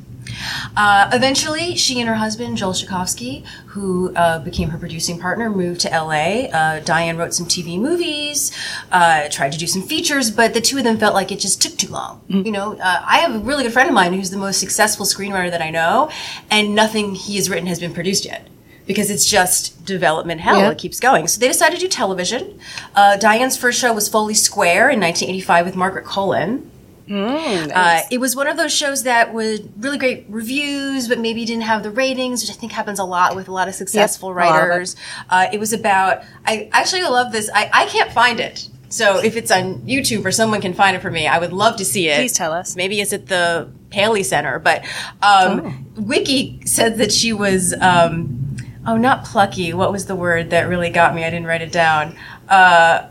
Uh, 0.75 1.09
eventually, 1.13 1.75
she 1.75 1.99
and 1.99 2.09
her 2.09 2.15
husband, 2.15 2.57
Joel 2.57 2.73
Shukovsky, 2.73 3.45
who 3.67 4.13
uh, 4.15 4.39
became 4.39 4.69
her 4.69 4.77
producing 4.77 5.19
partner, 5.19 5.49
moved 5.49 5.81
to 5.81 5.89
LA. 5.89 6.47
Uh, 6.51 6.79
Diane 6.81 7.17
wrote 7.17 7.33
some 7.33 7.45
TV 7.45 7.79
movies, 7.79 8.51
uh, 8.91 9.27
tried 9.29 9.51
to 9.51 9.57
do 9.57 9.67
some 9.67 9.81
features, 9.81 10.31
but 10.31 10.53
the 10.53 10.61
two 10.61 10.77
of 10.77 10.83
them 10.83 10.97
felt 10.97 11.13
like 11.13 11.31
it 11.31 11.39
just 11.39 11.61
took 11.61 11.77
too 11.77 11.91
long. 11.91 12.21
You 12.27 12.51
know, 12.51 12.73
uh, 12.77 13.03
I 13.05 13.19
have 13.19 13.35
a 13.35 13.39
really 13.39 13.63
good 13.63 13.73
friend 13.73 13.88
of 13.89 13.95
mine 13.95 14.13
who's 14.13 14.29
the 14.31 14.38
most 14.38 14.59
successful 14.59 15.05
screenwriter 15.05 15.51
that 15.51 15.61
I 15.61 15.69
know, 15.69 16.09
and 16.49 16.75
nothing 16.75 17.15
he 17.15 17.35
has 17.38 17.49
written 17.49 17.67
has 17.67 17.79
been 17.79 17.93
produced 17.93 18.25
yet. 18.25 18.47
because 18.88 19.09
it's 19.09 19.25
just 19.25 19.83
development 19.85 20.41
hell. 20.41 20.59
Yeah. 20.59 20.69
It 20.69 20.77
keeps 20.77 20.99
going. 20.99 21.27
So 21.27 21.39
they 21.39 21.47
decided 21.47 21.79
to 21.79 21.85
do 21.85 21.88
television. 21.89 22.59
Uh, 22.93 23.17
Diane's 23.17 23.57
first 23.57 23.79
show 23.79 23.91
was 23.91 24.07
Foley 24.07 24.35
Square 24.35 24.91
in 24.91 24.99
1985 24.99 25.65
with 25.65 25.75
Margaret 25.75 26.05
Colin. 26.05 26.69
Uh, 27.10 28.02
it 28.10 28.20
was 28.20 28.36
one 28.36 28.48
of 28.48 28.58
those 28.58 28.74
shows 28.74 29.04
that 29.04 29.34
was 29.34 29.62
really 29.78 29.98
great 29.98 30.26
reviews, 30.30 31.08
but 31.08 31.20
maybe 31.20 31.46
didn't 31.46 31.63
have 31.63 31.84
the 31.84 31.91
ratings, 31.91 32.41
which 32.41 32.50
I 32.50 32.54
think 32.54 32.72
happens 32.72 33.00
a 33.00 33.04
lot 33.04 33.36
with 33.36 33.48
a 33.48 33.52
lot 33.52 33.68
of 33.68 33.76
successful 33.76 34.30
lot 34.34 34.48
of 34.48 34.56
it. 34.56 34.68
writers. 34.68 34.96
Uh, 35.30 35.48
it 35.54 35.60
was 35.60 35.74
about. 35.74 36.24
I 36.46 36.70
actually 36.72 37.04
love 37.04 37.32
this. 37.32 37.50
I, 37.54 37.70
I 37.72 37.86
can't 37.86 38.12
find 38.12 38.39
it. 38.39 38.70
So 38.89 39.20
if 39.20 39.36
it's 39.36 39.52
on 39.52 39.82
YouTube 39.82 40.26
or 40.26 40.32
someone 40.32 40.62
can 40.62 40.74
find 40.74 40.96
it 40.96 41.02
for 41.02 41.12
me, 41.12 41.28
I 41.28 41.38
would 41.38 41.52
love 41.52 41.78
to 41.78 41.86
see 41.86 42.08
it. 42.08 42.18
Please 42.18 42.34
tell 42.34 42.54
us. 42.54 42.76
Maybe 42.76 43.02
it's 43.02 43.13
at 43.13 43.28
the 43.28 43.70
Paley 43.89 44.24
Center, 44.24 44.60
but 44.60 44.86
um, 45.22 45.86
Wiki 45.96 46.65
said 46.65 46.98
that 47.00 47.12
she 47.12 47.34
was. 47.34 47.74
Um, 47.80 48.58
oh, 48.88 48.98
not 48.98 49.26
plucky. 49.26 49.74
What 49.74 49.91
was 49.91 50.06
the 50.06 50.15
word 50.15 50.52
that 50.52 50.70
really 50.70 50.91
got 50.91 51.15
me? 51.15 51.24
I 51.24 51.30
didn't 51.30 51.48
write 51.48 51.62
it 51.62 51.72
down. 51.72 52.15
Uh, 52.48 53.08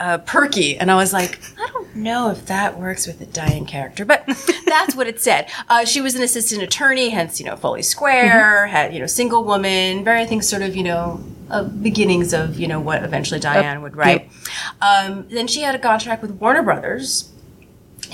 uh, 0.00 0.18
perky, 0.18 0.76
and 0.76 0.90
I 0.90 0.96
was 0.96 1.12
like, 1.12 1.38
I 1.58 1.68
don't 1.72 1.94
know 1.96 2.30
if 2.30 2.46
that 2.46 2.78
works 2.78 3.06
with 3.06 3.20
a 3.20 3.26
Diane 3.26 3.64
character, 3.66 4.04
but 4.04 4.24
that's 4.66 4.96
what 4.96 5.06
it 5.06 5.20
said. 5.20 5.48
Uh, 5.68 5.84
she 5.84 6.00
was 6.00 6.14
an 6.14 6.22
assistant 6.22 6.62
attorney, 6.62 7.10
hence 7.10 7.38
you 7.40 7.46
know 7.46 7.56
Foley 7.56 7.82
Square, 7.82 8.66
had 8.66 8.92
you 8.92 9.00
know 9.00 9.06
single 9.06 9.44
woman, 9.44 10.04
very 10.04 10.22
I 10.22 10.26
think 10.26 10.42
sort 10.42 10.62
of 10.62 10.74
you 10.74 10.82
know 10.82 11.22
uh, 11.50 11.64
beginnings 11.64 12.32
of 12.32 12.58
you 12.58 12.66
know 12.66 12.80
what 12.80 13.04
eventually 13.04 13.38
Diane 13.40 13.82
would 13.82 13.96
write. 13.96 14.30
Um, 14.80 15.26
then 15.28 15.46
she 15.46 15.60
had 15.60 15.74
a 15.74 15.78
contract 15.78 16.22
with 16.22 16.32
Warner 16.32 16.62
Brothers. 16.62 17.30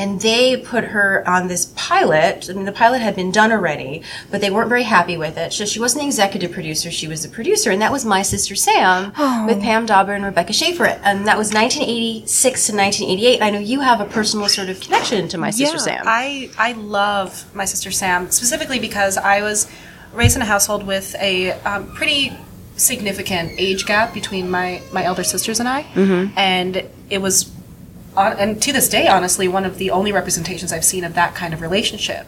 And 0.00 0.20
they 0.20 0.56
put 0.56 0.84
her 0.84 1.28
on 1.28 1.48
this 1.48 1.72
pilot. 1.76 2.48
I 2.48 2.54
mean, 2.54 2.64
the 2.64 2.72
pilot 2.72 3.00
had 3.00 3.14
been 3.14 3.30
done 3.30 3.52
already, 3.52 4.02
but 4.30 4.40
they 4.40 4.50
weren't 4.50 4.68
very 4.68 4.84
happy 4.84 5.16
with 5.16 5.36
it. 5.36 5.52
So 5.52 5.64
she 5.66 5.78
wasn't 5.78 6.02
the 6.02 6.06
executive 6.06 6.52
producer; 6.52 6.90
she 6.90 7.06
was 7.06 7.22
the 7.22 7.28
producer, 7.28 7.70
and 7.70 7.82
that 7.82 7.92
was 7.92 8.04
My 8.04 8.22
Sister 8.22 8.54
Sam 8.54 9.12
with 9.46 9.60
Pam 9.60 9.86
Dawber 9.86 10.14
and 10.14 10.24
Rebecca 10.24 10.52
Schaeffer. 10.52 10.86
And 10.86 11.26
that 11.28 11.36
was 11.36 11.52
1986 11.52 12.66
to 12.66 12.72
1988. 12.74 13.42
I 13.42 13.50
know 13.50 13.58
you 13.58 13.80
have 13.80 14.00
a 14.00 14.06
personal 14.06 14.48
sort 14.48 14.68
of 14.70 14.80
connection 14.80 15.28
to 15.28 15.38
My 15.38 15.50
Sister 15.50 15.78
Sam. 15.78 16.02
I, 16.06 16.50
I 16.56 16.72
love 16.72 17.54
my 17.54 17.64
sister 17.64 17.90
Sam 17.90 18.30
specifically 18.30 18.78
because 18.78 19.16
I 19.16 19.42
was 19.42 19.70
raised 20.12 20.36
in 20.36 20.42
a 20.42 20.46
household 20.46 20.86
with 20.86 21.14
a 21.20 21.52
um, 21.62 21.92
pretty 21.94 22.32
significant 22.76 23.52
age 23.58 23.86
gap 23.86 24.14
between 24.14 24.50
my, 24.50 24.82
my 24.92 25.04
elder 25.04 25.24
sisters 25.24 25.60
and 25.60 25.68
I. 25.68 25.82
Mm-hmm. 25.82 26.38
And 26.38 26.88
it 27.10 27.18
was, 27.18 27.50
on, 28.20 28.38
and 28.38 28.62
to 28.62 28.72
this 28.72 28.88
day, 28.88 29.08
honestly, 29.08 29.48
one 29.48 29.64
of 29.64 29.78
the 29.78 29.90
only 29.90 30.12
representations 30.12 30.72
I've 30.72 30.84
seen 30.84 31.04
of 31.04 31.14
that 31.14 31.34
kind 31.34 31.52
of 31.54 31.60
relationship. 31.60 32.26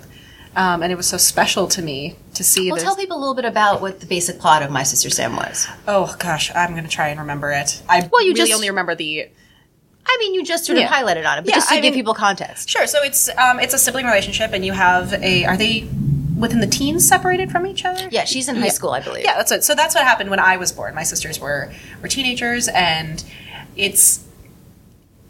Um, 0.55 0.83
and 0.83 0.93
it 0.93 0.97
was 0.97 1.07
so 1.07 1.17
special 1.17 1.67
to 1.69 1.81
me 1.81 2.17
to 2.35 2.45
see 2.45 2.71
well, 2.71 2.79
tell 2.81 2.95
people 2.95 3.17
a 3.17 3.21
little 3.21 3.35
bit 3.35 3.47
about 3.47 3.81
what 3.81 4.01
the 4.01 4.07
basic 4.07 4.39
plot 4.39 4.63
of 4.63 4.71
My 4.71 4.83
Sister 4.83 5.09
Sam 5.09 5.35
was. 5.35 5.67
oh 5.89 6.15
gosh, 6.19 6.51
I'm 6.55 6.73
going 6.73 6.85
to 6.85 6.91
try 6.91 7.09
and 7.09 7.19
remember 7.21 7.51
it. 7.53 7.83
I 7.89 8.07
Well, 8.13 8.21
you 8.23 8.33
really 8.35 8.35
just- 8.49 8.53
only 8.53 8.69
remember 8.69 8.95
the 8.95 9.29
I 10.05 10.17
mean, 10.19 10.35
you 10.35 10.45
just 10.45 10.65
sort 10.67 10.79
of 10.79 10.85
highlighted 10.85 11.27
on 11.27 11.39
it, 11.39 11.43
but 11.43 11.49
Yeah, 11.51 11.55
just 11.55 11.69
to 11.69 11.75
I 11.75 11.77
give 11.77 11.93
mean- 11.93 12.01
people 12.01 12.13
context. 12.13 12.69
Sure. 12.69 12.87
So 12.89 13.03
it's 13.03 13.29
um, 13.39 13.61
it's 13.61 13.73
a 13.73 13.79
sibling 13.79 14.05
relationship, 14.05 14.51
and 14.53 14.67
you 14.67 14.73
have 14.73 15.13
a. 15.15 15.45
Are 15.45 15.57
they 15.57 15.89
within 16.37 16.59
the 16.61 16.67
teens 16.67 17.07
separated 17.09 17.53
from 17.53 17.67
each 17.69 17.85
other? 17.85 18.09
Yeah, 18.11 18.25
she's 18.25 18.49
in 18.49 18.57
high 18.57 18.69
school, 18.69 18.91
I 18.91 19.01
believe. 19.01 19.25
Yeah, 19.25 19.37
that's 19.37 19.53
what. 19.53 19.63
So 19.63 19.75
that's 19.77 19.95
what 19.95 20.03
happened 20.05 20.29
when 20.29 20.41
I 20.41 20.57
was 20.57 20.73
born. 20.73 20.95
My 20.97 21.05
sisters 21.05 21.39
were 21.39 21.73
were 22.03 22.09
teenagers, 22.09 22.67
and 22.69 23.23
it's 23.77 24.25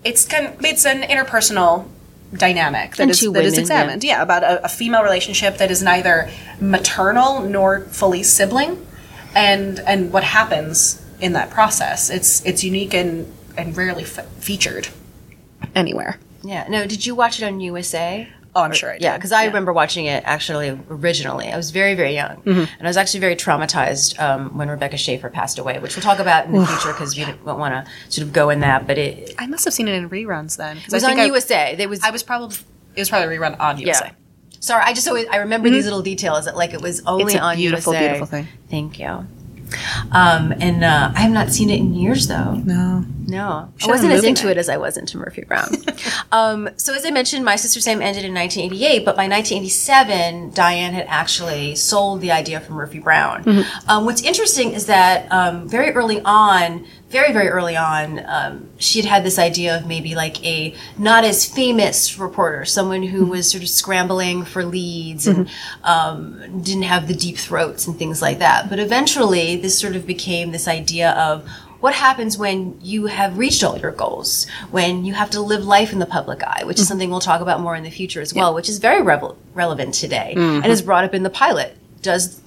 it's 0.05 0.25
kind 0.27 0.47
of, 0.47 0.65
it's 0.65 0.85
an 0.87 1.03
interpersonal 1.03 1.87
dynamic 2.33 2.97
that 2.97 3.11
is 3.11 3.21
two 3.21 3.33
that 3.33 3.45
is 3.45 3.53
women, 3.53 3.61
examined. 3.63 4.05
Yeah, 4.05 4.23
about 4.23 4.43
a, 4.43 4.65
a 4.65 4.69
female 4.69 5.03
relationship 5.03 5.59
that 5.59 5.71
is 5.71 5.83
neither 5.83 6.31
maternal 6.61 7.43
nor 7.43 7.81
fully 7.81 8.23
sibling, 8.23 8.85
and 9.35 9.81
and 9.81 10.13
what 10.13 10.25
happens 10.25 11.05
in 11.21 11.33
that 11.35 11.51
process. 11.51 12.11
It's 12.11 12.45
it's 12.45 12.65
unique 12.65 12.95
and 12.95 13.33
and 13.57 13.77
rarely 13.77 14.05
f- 14.05 14.27
featured 14.39 14.89
anywhere. 15.75 16.19
Yeah. 16.43 16.67
No, 16.69 16.87
did 16.87 17.07
you 17.07 17.15
watch 17.15 17.41
it 17.41 17.45
on 17.45 17.61
USA? 17.61 18.29
Oh, 18.55 18.63
I'm 18.63 18.73
sure 18.73 18.91
I 18.91 18.95
did. 18.95 19.03
Yeah, 19.03 19.17
because 19.17 19.33
I 19.33 19.47
remember 19.47 19.73
watching 19.73 20.05
it 20.05 20.23
actually 20.27 20.79
originally. 20.91 21.51
I 21.51 21.57
was 21.57 21.71
very, 21.71 21.95
very 21.95 22.13
young, 22.15 22.37
Mm-hmm. 22.43 22.65
and 22.79 22.83
I 22.83 22.87
was 22.87 22.99
actually 22.99 23.21
very 23.21 23.35
traumatized 23.35 24.21
um, 24.21 24.57
when 24.59 24.69
Rebecca 24.69 24.99
Schaeffer 24.99 25.31
passed 25.31 25.59
away, 25.59 25.79
which 25.79 25.97
we'll 25.97 26.03
talk 26.03 26.19
about 26.19 26.45
in 26.47 26.53
the 26.53 26.67
future 26.67 26.93
because 26.93 27.17
we 27.17 27.25
don't 27.25 27.45
want 27.45 27.73
to 27.73 27.91
sort 28.11 28.27
of 28.27 28.33
go 28.35 28.51
in 28.51 28.61
that. 28.61 28.87
But 28.87 28.99
it, 28.99 29.31
it 29.31 29.35
I 29.39 29.47
must 29.47 29.65
have 29.65 29.73
seen 29.73 29.89
it 29.89 29.95
in 29.95 30.11
reruns 30.11 30.59
then. 30.59 30.77
'cause 30.81 30.93
was 30.93 31.05
I 31.05 31.13
on 31.13 31.21
I, 31.21 31.25
USA. 31.25 31.75
There 31.77 31.89
was 31.89 32.03
I 32.03 32.11
was 32.11 32.23
probably 32.23 32.57
it 32.95 33.01
was 33.01 33.09
probably 33.09 33.35
a 33.35 33.39
rerun 33.41 33.59
on 33.59 33.79
USA. 33.79 34.13
Sorry, 34.61 34.83
I 34.85 34.93
just 34.93 35.09
always 35.09 35.27
I 35.29 35.37
remember 35.39 35.71
these 35.71 35.85
little 35.85 36.03
details 36.03 36.45
that 36.45 36.55
like 36.57 36.75
it 36.75 36.81
was 36.83 37.01
only 37.07 37.25
Mm-hmm. 37.25 37.29
It's 37.29 37.37
a 37.37 37.41
on 37.43 37.57
beautiful, 37.57 37.93
USA. 37.95 38.07
beautiful 38.07 38.27
thing. 38.27 38.49
Thank 38.69 38.99
you. 38.99 39.27
Um, 40.11 40.53
and 40.61 40.85
uh, 40.85 41.13
I 41.15 41.21
have 41.21 41.33
not 41.33 41.51
seen 41.51 41.71
it 41.71 41.79
in 41.81 41.95
years 41.95 42.27
though. 42.29 42.55
No. 42.55 43.05
No, 43.25 43.49
I 43.49 43.69
Should've 43.79 43.95
wasn't 43.95 44.13
as 44.13 44.25
into 44.25 44.49
it. 44.49 44.53
it 44.53 44.57
as 44.59 44.69
I 44.69 44.77
was 44.77 44.97
into 44.97 45.17
Murphy 45.17 45.45
Brown. 45.45 45.69
um, 46.33 46.69
so 46.77 46.93
as 46.93 47.07
I 47.07 47.11
mentioned, 47.11 47.45
My 47.45 47.57
Sister 47.57 47.81
Sam 47.81 48.03
ended 48.03 48.25
in 48.25 48.35
1988, 48.35 49.05
but 49.05 49.17
by 49.17 49.29
1987, 49.29 50.51
Diane 50.51 50.93
had 50.93 51.07
actually 51.09 51.77
sold 51.77 52.21
the 52.21 52.33
idea 52.33 52.61
for 52.61 52.73
Murphy 52.73 52.99
Brown. 52.99 53.45
Mm-hmm. 53.45 53.91
Um, 53.91 54.05
what's 54.05 54.23
interesting 54.23 54.73
is 54.73 54.87
that 54.87 55.31
um, 55.31 55.69
very 55.69 55.93
early 55.93 56.21
on, 56.25 56.85
very 57.13 57.33
very 57.33 57.49
early 57.49 57.77
on, 57.77 58.25
um, 58.27 58.69
she 58.79 59.01
had 59.01 59.09
had 59.09 59.25
this 59.25 59.39
idea 59.39 59.77
of 59.77 59.87
maybe 59.87 60.15
like 60.15 60.45
a 60.45 60.75
not 60.99 61.23
as 61.25 61.47
famous 61.47 62.19
reporter, 62.19 62.65
someone 62.65 63.03
who 63.03 63.27
was 63.27 63.51
sort 63.51 63.63
of 63.63 63.69
scrambling 63.69 64.45
for 64.45 64.65
leads 64.65 65.27
and 65.27 65.49
um, 65.85 66.63
didn't 66.63 66.83
have 66.85 67.07
the 67.07 67.15
deep 67.15 67.37
throats 67.37 67.87
and 67.87 67.97
things 67.99 68.21
like 68.21 68.39
that. 68.41 68.69
But 68.69 68.81
eventually, 68.81 69.57
this 69.57 69.79
sort 69.79 69.95
of 69.95 70.07
became 70.07 70.51
this 70.51 70.67
idea 70.67 71.13
of 71.13 71.47
what 71.81 71.95
happens 71.95 72.39
when 72.39 72.79
you 72.81 73.07
have 73.07 73.37
reached 73.37 73.63
all 73.65 73.77
your 73.77 73.91
goals, 73.91 74.47
when 74.71 75.05
you 75.05 75.15
have 75.15 75.31
to 75.31 75.41
live 75.41 75.65
life 75.65 75.93
in 75.93 75.99
the 75.99 76.07
public 76.07 76.43
eye, 76.45 76.63
which 76.65 76.79
is 76.79 76.87
something 76.87 77.11
we'll 77.11 77.19
talk 77.21 77.41
about 77.41 77.61
more 77.61 77.75
in 77.75 77.83
the 77.83 77.91
future 77.91 78.21
as 78.21 78.33
well, 78.33 78.55
which 78.55 78.69
is 78.69 78.79
very 78.79 79.03
revel- 79.03 79.37
relevant 79.53 79.93
today 79.93 80.33
and 80.37 80.67
is 80.67 80.81
brought 80.81 81.05
up 81.05 81.13
in 81.13 81.25
the 81.25 81.31
pilot. 81.31 81.77
Does 82.01 82.41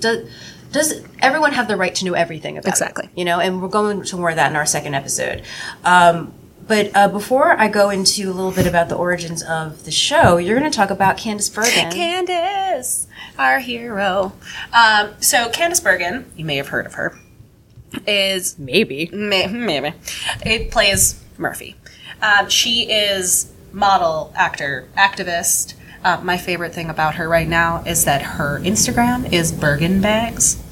does 0.00 0.28
does 0.72 1.02
everyone 1.20 1.52
have 1.52 1.68
the 1.68 1.76
right 1.76 1.94
to 1.96 2.04
know 2.04 2.14
everything 2.14 2.56
about 2.58 2.68
it? 2.68 2.70
Exactly. 2.70 3.08
You 3.16 3.24
know, 3.24 3.40
and 3.40 3.60
we're 3.60 3.68
going 3.68 4.02
to 4.02 4.16
more 4.16 4.30
of 4.30 4.36
that 4.36 4.50
in 4.50 4.56
our 4.56 4.66
second 4.66 4.94
episode. 4.94 5.42
Um, 5.84 6.32
but 6.66 6.94
uh, 6.94 7.08
before 7.08 7.58
I 7.58 7.68
go 7.68 7.90
into 7.90 8.30
a 8.30 8.32
little 8.32 8.52
bit 8.52 8.66
about 8.66 8.88
the 8.88 8.94
origins 8.94 9.42
of 9.42 9.84
the 9.84 9.90
show, 9.90 10.36
you're 10.36 10.56
going 10.58 10.70
to 10.70 10.76
talk 10.76 10.90
about 10.90 11.16
Candice 11.16 11.52
Bergen. 11.52 11.90
Candice, 11.92 13.06
our 13.36 13.58
hero. 13.58 14.32
Um, 14.72 15.14
so 15.20 15.48
Candice 15.48 15.82
Bergen, 15.82 16.30
you 16.36 16.44
may 16.44 16.56
have 16.56 16.68
heard 16.68 16.86
of 16.86 16.94
her, 16.94 17.18
is 18.06 18.56
Maybe. 18.56 19.10
may, 19.12 19.48
maybe 19.48 19.94
it 20.46 20.70
plays 20.70 21.20
Murphy. 21.36 21.74
Um, 22.22 22.48
she 22.48 22.90
is 22.90 23.52
model, 23.72 24.32
actor, 24.36 24.88
activist. 24.96 25.74
Uh, 26.02 26.20
my 26.22 26.36
favorite 26.38 26.72
thing 26.72 26.88
about 26.88 27.16
her 27.16 27.28
right 27.28 27.48
now 27.48 27.82
is 27.84 28.04
that 28.06 28.22
her 28.22 28.58
Instagram 28.60 29.30
is 29.32 29.52
Bergen 29.52 30.00
Bags. 30.00 30.62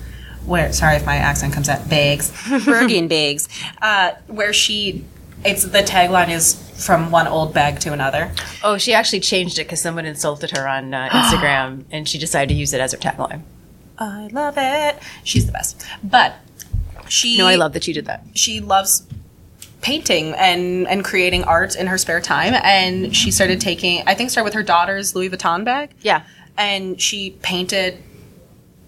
Where 0.46 0.72
sorry 0.72 0.96
if 0.96 1.04
my 1.04 1.16
accent 1.16 1.52
comes 1.52 1.68
out 1.68 1.90
bags, 1.90 2.32
Bergen 2.64 3.08
Bags, 3.08 3.48
uh, 3.82 4.12
where 4.26 4.52
she. 4.52 5.04
It's 5.44 5.62
the 5.62 5.82
tagline 5.82 6.30
is 6.30 6.54
from 6.84 7.10
one 7.12 7.28
old 7.28 7.52
bag 7.54 7.78
to 7.80 7.92
another. 7.92 8.32
Oh, 8.64 8.76
she 8.78 8.92
actually 8.94 9.20
changed 9.20 9.58
it 9.58 9.64
because 9.64 9.80
someone 9.80 10.04
insulted 10.06 10.50
her 10.56 10.66
on 10.66 10.92
uh, 10.94 11.08
Instagram, 11.10 11.84
and 11.92 12.08
she 12.08 12.18
decided 12.18 12.48
to 12.48 12.54
use 12.54 12.72
it 12.72 12.80
as 12.80 12.92
her 12.92 12.98
tagline. 12.98 13.42
I 13.98 14.28
love 14.32 14.54
it. 14.56 14.98
She's 15.24 15.44
the 15.46 15.52
best. 15.52 15.84
But 16.02 16.36
she 17.08 17.36
No, 17.38 17.46
I 17.46 17.54
love 17.56 17.72
that 17.74 17.86
you 17.86 17.92
did 17.94 18.06
that. 18.06 18.24
she 18.34 18.60
loves 18.60 19.06
painting 19.80 20.34
and 20.34 20.88
and 20.88 21.04
creating 21.04 21.44
art 21.44 21.76
in 21.76 21.86
her 21.86 21.98
spare 21.98 22.20
time 22.20 22.54
and 22.64 23.14
she 23.14 23.30
started 23.30 23.60
taking 23.60 24.02
I 24.06 24.14
think 24.14 24.30
started 24.30 24.44
with 24.46 24.54
her 24.54 24.62
daughter's 24.62 25.14
Louis 25.14 25.30
Vuitton 25.30 25.64
bag. 25.64 25.90
Yeah. 26.00 26.22
And 26.56 27.00
she 27.00 27.30
painted 27.42 28.02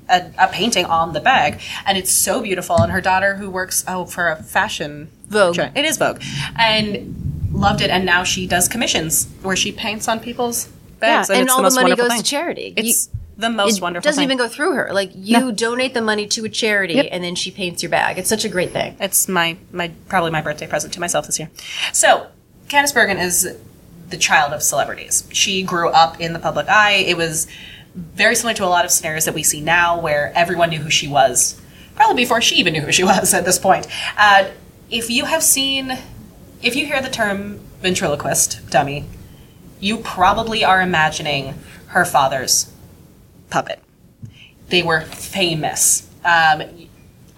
a, 0.08 0.30
a 0.38 0.48
painting 0.48 0.84
on 0.86 1.12
the 1.12 1.20
bag 1.20 1.60
and 1.86 1.96
it's 1.96 2.10
so 2.10 2.42
beautiful 2.42 2.76
and 2.76 2.90
her 2.90 3.00
daughter 3.00 3.36
who 3.36 3.48
works 3.48 3.84
oh 3.86 4.04
for 4.04 4.28
a 4.28 4.42
fashion 4.42 5.10
Vogue. 5.28 5.58
It 5.58 5.84
is 5.84 5.96
Vogue. 5.96 6.20
And 6.56 7.48
loved 7.52 7.80
it 7.80 7.90
and 7.90 8.04
now 8.04 8.24
she 8.24 8.46
does 8.46 8.68
commissions 8.68 9.28
where 9.42 9.56
she 9.56 9.70
paints 9.70 10.08
on 10.08 10.18
people's 10.18 10.66
bags 10.98 11.30
and, 11.30 11.40
it's 11.42 11.52
all 11.52 11.62
the, 11.62 11.70
the, 11.70 11.74
money 11.82 11.94
goes 11.94 12.08
thing. 12.08 12.18
to 12.18 12.24
charity. 12.24 12.74
It's 12.76 13.08
You- 13.12 13.19
the 13.40 13.50
most 13.50 13.78
it 13.78 13.82
wonderful 13.82 14.08
doesn't 14.08 14.20
thing. 14.20 14.26
even 14.28 14.38
go 14.38 14.48
through 14.48 14.74
her. 14.74 14.90
Like 14.92 15.10
you 15.14 15.52
donate 15.52 15.94
the 15.94 16.02
money 16.02 16.26
to 16.28 16.44
a 16.44 16.48
charity, 16.48 16.94
Yep. 16.94 17.06
and 17.12 17.24
then 17.24 17.34
she 17.34 17.50
paints 17.50 17.82
your 17.82 17.90
bag. 17.90 18.18
It's 18.18 18.28
such 18.28 18.44
a 18.44 18.48
great 18.48 18.70
thing. 18.72 18.96
It's 19.00 19.28
my 19.28 19.56
my 19.72 19.90
probably 20.08 20.30
my 20.30 20.42
birthday 20.42 20.66
present 20.66 20.92
to 20.94 21.00
myself 21.00 21.26
this 21.26 21.38
year. 21.38 21.50
So, 21.92 22.26
Candice 22.68 22.94
Bergen 22.94 23.18
is 23.18 23.56
the 24.08 24.16
child 24.16 24.52
of 24.52 24.62
celebrities. 24.62 25.24
She 25.32 25.62
grew 25.62 25.88
up 25.90 26.20
in 26.20 26.32
the 26.32 26.38
public 26.38 26.68
eye. 26.68 26.92
It 27.06 27.16
was 27.16 27.46
very 27.94 28.34
similar 28.36 28.54
to 28.54 28.64
a 28.64 28.66
lot 28.66 28.84
of 28.84 28.90
scenarios 28.90 29.24
that 29.24 29.34
we 29.34 29.42
see 29.42 29.60
now, 29.60 29.98
where 30.00 30.32
everyone 30.36 30.70
knew 30.70 30.78
who 30.80 30.90
she 30.90 31.08
was, 31.08 31.60
probably 31.96 32.16
before 32.22 32.40
she 32.40 32.56
even 32.56 32.72
knew 32.72 32.82
who 32.82 32.92
she 32.92 33.04
was 33.04 33.32
at 33.34 33.44
this 33.44 33.58
point. 33.58 33.86
Uh, 34.16 34.46
if 34.90 35.10
you 35.10 35.24
have 35.26 35.42
seen, 35.42 35.98
if 36.62 36.74
you 36.76 36.86
hear 36.86 37.00
the 37.00 37.08
term 37.08 37.58
ventriloquist 37.80 38.68
dummy, 38.70 39.04
you 39.80 39.96
probably 39.96 40.64
are 40.64 40.80
imagining 40.82 41.54
her 41.88 42.04
father's 42.04 42.70
puppet. 43.50 43.80
They 44.68 44.82
were 44.82 45.00
famous 45.02 46.08
Um, 46.24 46.62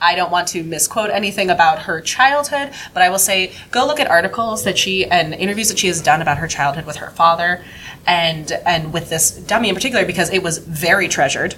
I 0.05 0.17
don't 0.17 0.33
want 0.33 0.49
to 0.49 0.65
misquote 0.65 1.11
anything 1.11 1.49
about 1.49 1.83
her 1.83 2.01
childhood, 2.01 2.73
but 2.93 3.03
I 3.05 3.09
will 3.09 3.21
say 3.21 3.53
go 3.71 3.87
look 3.87 4.01
at 4.01 4.09
articles 4.11 4.65
that 4.65 4.77
she 4.77 5.07
and 5.07 5.33
interviews 5.33 5.69
that 5.69 5.79
she 5.79 5.87
has 5.87 6.01
done 6.03 6.21
about 6.21 6.39
her 6.39 6.49
childhood 6.49 6.85
with 6.87 6.97
her 6.97 7.11
father 7.11 7.63
and 8.07 8.51
and 8.67 8.93
with 8.93 9.09
this 9.11 9.31
dummy 9.31 9.69
in 9.69 9.75
particular 9.77 10.05
because 10.05 10.29
it 10.31 10.43
was 10.43 10.59
very 10.59 11.07
treasured 11.07 11.55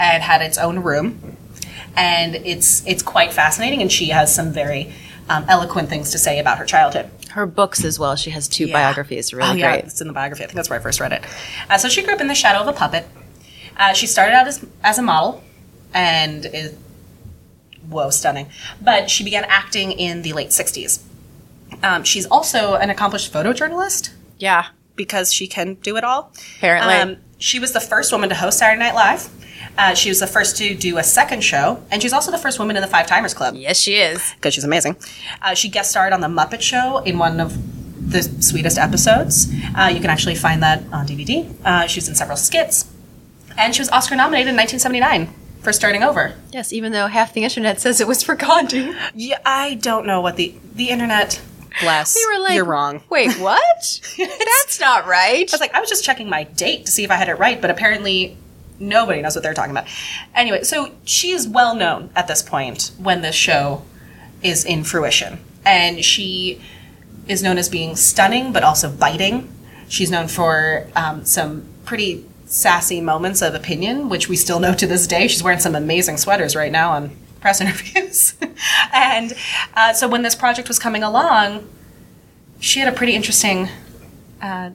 and 0.00 0.22
had 0.24 0.42
its 0.42 0.58
own 0.58 0.80
room 0.80 1.36
and 1.96 2.34
it's 2.34 2.84
it's 2.86 3.02
quite 3.02 3.32
fascinating 3.32 3.80
and 3.80 3.92
she 3.92 4.06
has 4.06 4.34
some 4.34 4.52
very 4.52 4.92
um, 5.28 5.44
eloquent 5.48 5.88
things 5.88 6.10
to 6.10 6.18
say 6.18 6.40
about 6.40 6.58
her 6.58 6.64
childhood. 6.66 7.08
Her 7.30 7.46
books 7.46 7.84
as 7.84 8.00
well. 8.00 8.16
She 8.16 8.30
has 8.30 8.48
two 8.48 8.66
Yeah. 8.66 8.72
biographies. 8.72 9.32
Really 9.32 9.48
oh, 9.48 9.54
yeah, 9.54 9.70
great. 9.74 9.84
it's 9.84 10.00
in 10.00 10.08
the 10.08 10.12
biography. 10.12 10.42
I 10.42 10.46
think 10.48 10.56
that's 10.56 10.68
where 10.68 10.80
I 10.80 10.82
first 10.82 10.98
read 10.98 11.12
it. 11.12 11.22
Uh, 11.70 11.78
so 11.78 11.88
she 11.88 12.02
grew 12.02 12.14
up 12.14 12.20
in 12.20 12.26
the 12.26 12.34
shadow 12.34 12.58
of 12.58 12.66
a 12.66 12.72
puppet. 12.72 13.06
Uh, 13.80 13.92
she 13.94 14.06
started 14.06 14.34
out 14.34 14.46
as, 14.46 14.64
as 14.84 14.98
a 14.98 15.02
model 15.02 15.42
and 15.94 16.44
is, 16.46 16.74
whoa, 17.88 18.10
stunning. 18.10 18.46
But 18.80 19.10
she 19.10 19.24
began 19.24 19.44
acting 19.46 19.90
in 19.92 20.22
the 20.22 20.32
late 20.34 20.50
60s. 20.50 21.02
Um, 21.82 22.04
she's 22.04 22.26
also 22.26 22.74
an 22.74 22.90
accomplished 22.90 23.32
photojournalist 23.32 24.10
Yeah. 24.38 24.66
because 24.96 25.32
she 25.32 25.46
can 25.46 25.74
do 25.76 25.96
it 25.96 26.04
all. 26.04 26.32
Apparently. 26.58 26.94
Um, 26.94 27.16
she 27.38 27.58
was 27.58 27.72
the 27.72 27.80
first 27.80 28.12
woman 28.12 28.28
to 28.28 28.34
host 28.34 28.58
Saturday 28.58 28.78
Night 28.80 28.94
Live. 28.94 29.28
Uh, 29.78 29.94
she 29.94 30.08
was 30.10 30.20
the 30.20 30.26
first 30.26 30.56
to 30.58 30.74
do 30.74 30.98
a 30.98 31.02
second 31.02 31.42
show, 31.42 31.82
and 31.90 32.02
she's 32.02 32.12
also 32.12 32.30
the 32.30 32.38
first 32.38 32.58
woman 32.58 32.76
in 32.76 32.82
the 32.82 32.88
Five 32.88 33.06
Timers 33.06 33.32
Club 33.32 33.54
Yes, 33.54 33.78
she 33.78 33.94
is. 33.96 34.20
because 34.34 34.52
she's 34.52 34.64
amazing. 34.64 34.96
Uh, 35.40 35.54
she 35.54 35.68
guest 35.70 35.90
starred 35.90 36.12
on 36.12 36.20
The 36.20 36.26
Muppet 36.28 36.60
Show 36.60 36.98
in 36.98 37.18
one 37.18 37.40
of 37.40 37.56
the 38.12 38.22
sweetest 38.22 38.76
episodes. 38.76 39.46
Uh, 39.78 39.86
you 39.86 40.00
can 40.00 40.10
actually 40.10 40.34
find 40.34 40.62
that 40.62 40.82
on 40.92 41.06
DVD. 41.06 41.48
Uh, 41.64 41.86
she 41.86 41.98
was 41.98 42.08
in 42.08 42.14
several 42.14 42.36
skits. 42.36 42.84
And 43.60 43.74
she 43.74 43.82
was 43.82 43.90
Oscar 43.90 44.16
nominated 44.16 44.48
in 44.48 44.56
1979 44.56 45.34
for 45.60 45.70
Starting 45.72 46.02
Over. 46.02 46.34
Yes, 46.50 46.72
even 46.72 46.92
though 46.92 47.08
half 47.08 47.34
the 47.34 47.44
internet 47.44 47.78
says 47.78 48.00
it 48.00 48.08
was 48.08 48.22
for 48.24 48.34
Gandhi. 48.34 48.94
Yeah, 49.14 49.38
I 49.44 49.74
don't 49.74 50.06
know 50.06 50.22
what 50.22 50.36
the 50.36 50.54
the 50.74 50.88
internet. 50.88 51.40
Bless. 51.82 52.16
We 52.16 52.26
were 52.26 52.42
like, 52.42 52.54
you're 52.54 52.64
wrong. 52.64 53.02
Wait, 53.10 53.32
what? 53.38 54.00
That's 54.18 54.80
not 54.80 55.06
right. 55.06 55.48
I 55.48 55.52
was 55.52 55.60
like, 55.60 55.72
I 55.72 55.80
was 55.80 55.88
just 55.88 56.02
checking 56.02 56.28
my 56.28 56.42
date 56.44 56.86
to 56.86 56.92
see 56.92 57.04
if 57.04 57.10
I 57.10 57.14
had 57.14 57.28
it 57.28 57.34
right, 57.34 57.60
but 57.60 57.70
apparently 57.70 58.36
nobody 58.80 59.22
knows 59.22 59.36
what 59.36 59.44
they're 59.44 59.54
talking 59.54 59.70
about. 59.70 59.86
Anyway, 60.34 60.64
so 60.64 60.92
she 61.04 61.30
is 61.30 61.46
well 61.46 61.76
known 61.76 62.10
at 62.16 62.26
this 62.26 62.42
point 62.42 62.90
when 62.98 63.20
this 63.20 63.36
show 63.36 63.82
is 64.42 64.64
in 64.64 64.82
fruition. 64.82 65.38
And 65.64 66.04
she 66.04 66.60
is 67.28 67.42
known 67.42 67.56
as 67.56 67.68
being 67.68 67.94
stunning, 67.94 68.52
but 68.52 68.64
also 68.64 68.90
biting. 68.90 69.52
She's 69.88 70.10
known 70.10 70.26
for 70.26 70.88
um, 70.96 71.24
some 71.24 71.66
pretty 71.84 72.26
sassy 72.50 73.00
moments 73.00 73.42
of 73.42 73.54
opinion, 73.54 74.08
which 74.08 74.28
we 74.28 74.36
still 74.36 74.60
know 74.60 74.74
to 74.74 74.86
this 74.86 75.06
day. 75.06 75.28
She's 75.28 75.42
wearing 75.42 75.60
some 75.60 75.74
amazing 75.74 76.16
sweaters 76.16 76.54
right 76.54 76.72
now 76.72 76.90
on 76.90 77.16
press 77.40 77.60
interviews. 77.62 78.34
and 78.92 79.32
uh, 79.74 79.92
so 79.92 80.08
when 80.08 80.22
this 80.22 80.34
project 80.34 80.68
was 80.68 80.78
coming 80.78 81.02
along, 81.02 81.68
she 82.58 82.80
had 82.80 82.92
a 82.92 82.96
pretty 82.96 83.14
interesting 83.14 83.68
uh, 84.42 84.70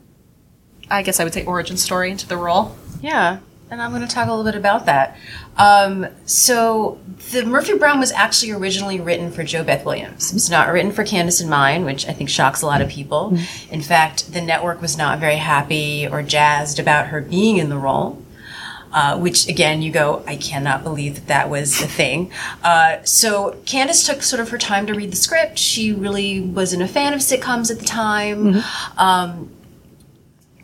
I 0.89 1.01
guess 1.01 1.19
I 1.19 1.23
would 1.23 1.33
say 1.33 1.43
origin 1.45 1.77
story 1.77 2.11
into 2.11 2.27
the 2.27 2.37
role. 2.37 2.75
Yeah, 3.01 3.39
and 3.71 3.81
I'm 3.81 3.91
going 3.91 4.01
to 4.01 4.07
talk 4.07 4.27
a 4.27 4.31
little 4.31 4.45
bit 4.45 4.55
about 4.55 4.85
that. 4.85 5.17
Um, 5.57 6.07
so, 6.25 6.99
the 7.31 7.43
Murphy 7.45 7.77
Brown 7.77 7.99
was 7.99 8.11
actually 8.11 8.51
originally 8.51 8.99
written 8.99 9.31
for 9.31 9.43
JoBeth 9.43 9.85
Williams. 9.85 10.31
It 10.31 10.35
was 10.35 10.49
not 10.49 10.71
written 10.71 10.91
for 10.91 11.03
Candice 11.03 11.41
and 11.41 11.49
mine, 11.49 11.83
which 11.85 12.07
I 12.07 12.13
think 12.13 12.29
shocks 12.29 12.61
a 12.61 12.65
lot 12.67 12.81
of 12.81 12.89
people. 12.89 13.37
In 13.71 13.81
fact, 13.81 14.33
the 14.33 14.41
network 14.41 14.81
was 14.81 14.97
not 14.97 15.19
very 15.19 15.37
happy 15.37 16.07
or 16.07 16.21
jazzed 16.21 16.77
about 16.77 17.07
her 17.07 17.21
being 17.21 17.57
in 17.57 17.69
the 17.69 17.77
role. 17.77 18.21
Uh, 18.93 19.17
which 19.17 19.49
again, 19.49 19.81
you 19.81 19.91
go, 19.91 20.23
I 20.25 20.37
cannot 20.37 20.81
believe 20.81 21.15
that 21.15 21.27
that 21.27 21.49
was 21.49 21.81
a 21.81 21.87
thing. 21.87 22.31
Uh, 22.63 23.03
so 23.03 23.57
Candice 23.65 24.05
took 24.05 24.23
sort 24.23 24.39
of 24.39 24.47
her 24.51 24.57
time 24.57 24.87
to 24.87 24.93
read 24.93 25.11
the 25.11 25.17
script. 25.17 25.59
She 25.59 25.91
really 25.91 26.39
wasn't 26.39 26.81
a 26.81 26.87
fan 26.87 27.13
of 27.13 27.19
sitcoms 27.19 27.69
at 27.69 27.79
the 27.79 27.85
time. 27.85 28.63
Um, 28.97 29.49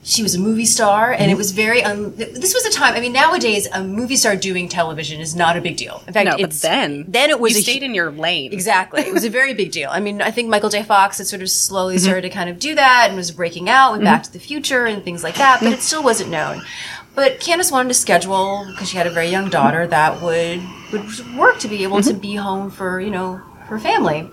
she 0.03 0.23
was 0.23 0.33
a 0.33 0.39
movie 0.39 0.65
star, 0.65 1.11
and 1.11 1.23
it 1.23 1.27
mm-hmm. 1.29 1.37
was 1.37 1.51
very. 1.51 1.83
Un- 1.83 2.15
this 2.15 2.53
was 2.53 2.65
a 2.65 2.71
time. 2.71 2.95
I 2.95 2.99
mean, 2.99 3.13
nowadays 3.13 3.67
a 3.71 3.83
movie 3.83 4.15
star 4.15 4.35
doing 4.35 4.67
television 4.67 5.21
is 5.21 5.35
not 5.35 5.57
a 5.57 5.61
big 5.61 5.77
deal. 5.77 6.03
In 6.07 6.13
fact, 6.13 6.25
No, 6.25 6.31
but 6.31 6.41
it's, 6.41 6.61
then 6.61 7.05
then 7.07 7.29
it 7.29 7.39
was 7.39 7.53
you 7.53 7.59
a 7.59 7.61
stayed 7.61 7.83
in 7.83 7.93
your 7.93 8.11
lane. 8.11 8.51
Exactly. 8.51 9.01
It 9.01 9.13
was 9.13 9.23
a 9.23 9.29
very 9.41 9.53
big 9.53 9.71
deal. 9.71 9.89
I 9.91 9.99
mean, 9.99 10.21
I 10.21 10.31
think 10.31 10.49
Michael 10.49 10.69
J. 10.69 10.81
Fox 10.83 11.19
had 11.19 11.27
sort 11.27 11.43
of 11.43 11.51
slowly 11.51 11.95
mm-hmm. 11.95 12.03
started 12.03 12.21
to 12.23 12.29
kind 12.29 12.49
of 12.49 12.57
do 12.57 12.73
that 12.73 13.07
and 13.09 13.15
was 13.15 13.29
breaking 13.31 13.69
out 13.69 13.91
with 13.91 13.99
mm-hmm. 13.99 14.05
Back 14.05 14.23
to 14.23 14.33
the 14.33 14.39
Future 14.39 14.85
and 14.85 15.03
things 15.03 15.23
like 15.23 15.35
that, 15.35 15.59
but 15.61 15.71
it 15.71 15.81
still 15.81 16.03
wasn't 16.03 16.31
known. 16.31 16.63
But 17.13 17.39
Candice 17.39 17.71
wanted 17.71 17.89
to 17.89 17.93
schedule 17.93 18.65
because 18.71 18.89
she 18.89 18.97
had 18.97 19.05
a 19.05 19.11
very 19.11 19.27
young 19.27 19.49
daughter 19.49 19.85
that 19.85 20.21
would 20.21 20.61
would 20.91 21.37
work 21.37 21.59
to 21.59 21.67
be 21.67 21.83
able 21.83 22.01
to 22.01 22.13
be 22.13 22.35
home 22.35 22.71
for 22.71 22.99
you 22.99 23.11
know 23.11 23.35
her 23.67 23.77
family. 23.77 24.29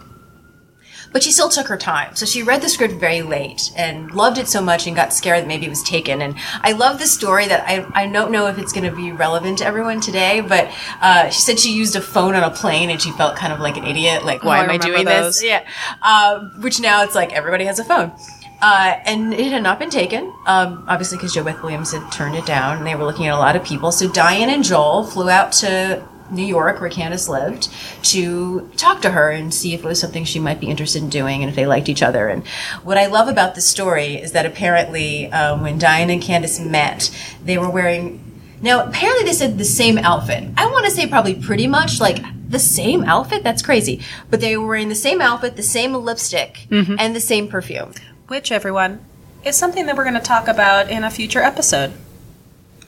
But 1.13 1.23
she 1.23 1.33
still 1.33 1.49
took 1.49 1.69
her 1.69 1.77
time. 1.77 2.15
So 2.17 2.27
she 2.27 2.43
read 2.43 2.63
the 2.63 2.69
script 2.69 2.95
very 2.95 3.23
late 3.23 3.73
and 3.77 4.11
loved 4.13 4.39
it 4.39 4.49
so 4.49 4.61
much 4.61 4.87
and 4.87 4.95
got 4.95 5.13
scared 5.13 5.43
that 5.43 5.49
maybe 5.49 5.67
it 5.67 5.71
was 5.71 5.83
taken. 5.83 6.21
And 6.21 6.35
I 6.61 6.73
love 6.73 6.99
this 6.99 7.13
story 7.13 7.47
that 7.47 7.65
I, 7.67 7.87
I 7.95 8.07
don't 8.07 8.31
know 8.31 8.47
if 8.47 8.59
it's 8.59 8.73
going 8.73 8.89
to 8.89 8.95
be 8.95 9.13
relevant 9.13 9.59
to 9.59 9.67
everyone 9.67 10.01
today, 10.01 10.41
but 10.41 10.71
uh, 11.01 11.31
she 11.31 11.41
said 11.41 11.59
she 11.59 11.73
used 11.73 11.97
a 11.97 12.01
phone 12.01 12.35
on 12.35 12.43
a 12.43 12.51
plane 12.51 12.91
and 12.91 13.01
she 13.01 13.11
felt 13.13 13.37
kind 13.37 13.53
of 13.53 13.61
like 13.61 13.77
an 13.77 13.85
idiot. 13.85 14.25
Like, 14.25 14.45
why 14.45 14.59
I 14.59 14.65
am 14.65 14.71
I 14.71 14.75
remember 14.75 14.87
doing 14.87 15.05
those. 15.07 15.41
this? 15.41 15.45
Yeah. 15.45 15.67
Uh, 16.03 16.51
which 16.61 16.81
now 16.81 17.03
it's 17.05 17.15
like 17.15 17.33
everybody 17.33 17.65
has 17.65 17.79
a 17.79 17.85
phone. 17.85 18.13
Uh, 18.61 18.99
and 19.05 19.33
it 19.33 19.53
had 19.53 19.63
not 19.63 19.79
been 19.79 19.91
taken, 19.91 20.33
um, 20.47 20.85
obviously 20.89 21.17
because 21.17 21.33
JoBeth 21.35 21.63
Williams 21.63 21.93
had 21.93 22.11
turned 22.11 22.35
it 22.35 22.45
down 22.45 22.79
and 22.79 22.87
they 22.87 22.97
were 22.97 23.05
looking 23.05 23.29
at 23.29 23.35
a 23.35 23.39
lot 23.39 23.55
of 23.55 23.63
people. 23.63 23.93
So 23.93 24.09
Diane 24.11 24.51
and 24.51 24.65
Joel 24.65 25.05
flew 25.05 25.31
out 25.31 25.53
to 25.53 26.03
New 26.31 26.45
York, 26.45 26.81
where 26.81 26.91
Candice 26.91 27.29
lived, 27.29 27.69
to 28.05 28.71
talk 28.77 29.03
to 29.03 29.11
her 29.11 29.31
and 29.31 29.53
see 29.53 29.75
if 29.75 29.85
it 29.85 29.87
was 29.87 30.01
something 30.01 30.25
she 30.25 30.39
might 30.39 30.61
be 30.61 30.69
interested 30.69 31.03
in 31.03 31.09
doing 31.09 31.43
and 31.43 31.51
if 31.51 31.57
they 31.57 31.67
liked 31.67 31.89
each 31.89 32.03
other. 32.03 32.29
And 32.29 32.47
what 32.83 32.99
I 32.99 33.07
love 33.07 33.29
about 33.29 33.55
this 33.55 33.67
story 33.67 34.17
is 34.17 34.33
that 34.33 34.47
apparently 34.47 35.31
um, 35.33 35.63
when 35.63 35.79
Diane 35.79 36.11
and 36.11 36.23
Candice 36.23 36.65
met, 36.65 37.11
they 37.45 37.59
were 37.59 37.71
wearing. 37.71 38.25
Now, 38.61 38.85
apparently 38.85 39.25
they 39.25 39.33
said 39.33 39.57
the 39.57 39.65
same 39.65 39.99
outfit. 39.99 40.49
I 40.57 40.67
want 40.67 40.85
to 40.87 40.91
say 40.91 41.07
probably 41.07 41.35
pretty 41.37 41.69
much 41.69 42.01
like 42.01 42.19
the 42.49 42.59
same 42.59 43.05
outfit. 43.05 43.45
That's 43.45 43.63
crazy. 43.63 44.03
But 44.31 44.41
they 44.41 44.57
were 44.57 44.67
wearing 44.67 44.89
the 44.89 44.97
same 44.97 45.21
outfit, 45.21 45.55
the 45.57 45.63
same 45.63 45.95
lipstick, 45.95 46.67
and 46.99 47.15
the 47.15 47.21
same 47.21 47.47
perfume. 47.49 47.93
Which, 48.27 48.51
everyone, 48.51 49.05
is 49.45 49.57
something 49.57 49.87
that 49.87 49.97
we're 49.97 50.05
going 50.05 50.15
to 50.15 50.21
talk 50.21 50.49
about 50.49 50.91
in 50.91 51.05
a 51.05 51.11
future 51.11 51.41
episode. 51.41 51.93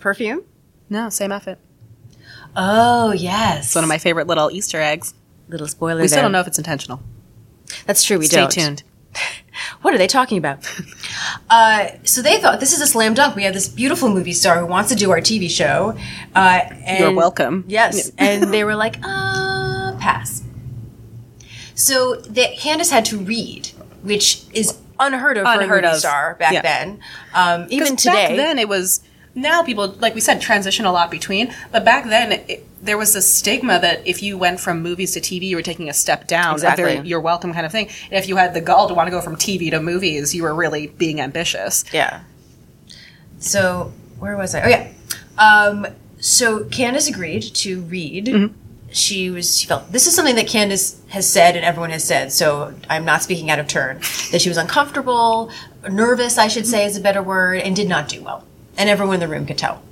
Perfume? 0.00 0.42
No, 0.88 1.08
same 1.08 1.30
outfit. 1.30 1.58
Oh, 2.56 3.12
yes. 3.12 3.66
It's 3.66 3.74
one 3.74 3.84
of 3.84 3.88
my 3.88 3.98
favorite 3.98 4.26
little 4.26 4.50
Easter 4.50 4.80
eggs. 4.80 5.14
little 5.48 5.66
spoiler 5.68 6.00
We 6.02 6.08
still 6.08 6.16
there. 6.16 6.22
don't 6.22 6.32
know 6.32 6.40
if 6.40 6.46
it's 6.46 6.58
intentional. 6.58 7.00
That's 7.86 8.02
true. 8.02 8.18
We 8.18 8.26
Stay 8.26 8.36
don't. 8.38 8.50
Stay 8.52 8.62
tuned. 8.62 8.82
What 9.82 9.92
are 9.94 9.98
they 9.98 10.06
talking 10.06 10.38
about? 10.38 10.58
uh, 11.50 11.88
so 12.04 12.22
they 12.22 12.38
thought 12.40 12.60
this 12.60 12.72
is 12.72 12.80
a 12.80 12.86
slam 12.86 13.12
dunk. 13.14 13.34
We 13.36 13.42
have 13.44 13.52
this 13.52 13.68
beautiful 13.68 14.08
movie 14.08 14.32
star 14.32 14.58
who 14.58 14.66
wants 14.66 14.88
to 14.90 14.96
do 14.96 15.10
our 15.10 15.20
TV 15.20 15.50
show. 15.50 15.96
Uh, 16.34 16.60
and 16.86 17.00
You're 17.00 17.12
welcome. 17.14 17.64
Yes, 17.68 18.10
and 18.18 18.52
they 18.54 18.64
were 18.64 18.74
like, 18.74 18.96
uh, 19.02 19.96
pass. 19.98 20.42
So 21.74 22.16
the 22.16 22.46
Candice 22.58 22.90
had 22.90 23.04
to 23.06 23.18
read, 23.18 23.68
which 24.02 24.44
is 24.54 24.78
unheard 24.98 25.36
of 25.36 25.44
for 25.44 25.50
a 25.52 25.58
Unheard 25.62 25.82
movie 25.84 25.94
of. 25.94 25.98
star 26.00 26.34
back 26.36 26.52
Yeah. 26.52 26.62
then. 26.62 27.00
Um, 27.34 27.66
even 27.70 27.96
today, 27.96 28.28
Back 28.28 28.36
then, 28.36 28.58
it 28.58 28.68
was. 28.68 29.00
Now 29.34 29.62
people, 29.62 29.88
like 30.00 30.14
we 30.14 30.20
said, 30.20 30.40
transition 30.40 30.84
a 30.84 30.92
lot 30.92 31.10
between. 31.10 31.54
But 31.70 31.84
back 31.84 32.04
then, 32.06 32.32
it, 32.32 32.66
there 32.82 32.98
was 32.98 33.12
this 33.12 33.32
stigma 33.32 33.78
that 33.78 34.06
if 34.06 34.22
you 34.22 34.36
went 34.36 34.58
from 34.58 34.82
movies 34.82 35.12
to 35.12 35.20
TV, 35.20 35.42
you 35.42 35.56
were 35.56 35.62
taking 35.62 35.88
a 35.88 35.92
step 35.92 36.26
down. 36.26 36.54
Exactly. 36.54 36.82
A 36.82 36.86
very 36.96 37.08
you're 37.08 37.20
welcome 37.20 37.52
kind 37.52 37.66
of 37.66 37.72
thing. 37.72 37.86
And 37.86 38.14
if 38.14 38.28
you 38.28 38.36
had 38.36 38.54
the 38.54 38.60
gall 38.60 38.88
to 38.88 38.94
want 38.94 39.06
to 39.06 39.10
go 39.10 39.20
from 39.20 39.36
TV 39.36 39.70
to 39.70 39.80
movies, 39.80 40.34
you 40.34 40.42
were 40.42 40.54
really 40.54 40.88
being 40.88 41.20
ambitious. 41.20 41.84
Yeah. 41.92 42.22
So 43.38 43.92
where 44.18 44.36
was 44.36 44.54
I? 44.54 44.62
Oh 44.62 44.68
yeah. 44.68 44.92
Um, 45.38 45.86
so 46.18 46.64
Candice 46.64 47.08
agreed 47.08 47.42
to 47.42 47.82
read. 47.82 48.26
Mm-hmm. 48.26 48.54
She 48.92 49.30
was 49.30 49.56
she 49.56 49.66
felt 49.68 49.92
this 49.92 50.08
is 50.08 50.16
something 50.16 50.34
that 50.34 50.46
Candice 50.46 51.06
has 51.10 51.30
said 51.30 51.54
and 51.54 51.64
everyone 51.64 51.90
has 51.90 52.02
said. 52.02 52.32
So 52.32 52.74
I'm 52.88 53.04
not 53.04 53.22
speaking 53.22 53.50
out 53.50 53.60
of 53.60 53.68
turn. 53.68 53.98
That 54.32 54.40
she 54.40 54.48
was 54.48 54.58
uncomfortable, 54.58 55.52
nervous, 55.88 56.38
I 56.38 56.48
should 56.48 56.66
say 56.66 56.84
is 56.84 56.96
a 56.96 57.00
better 57.00 57.22
word, 57.22 57.60
and 57.60 57.76
did 57.76 57.88
not 57.88 58.08
do 58.08 58.22
well. 58.22 58.44
And 58.80 58.88
everyone 58.88 59.14
in 59.14 59.20
the 59.20 59.28
room 59.28 59.44
could 59.44 59.58
tell. 59.58 59.82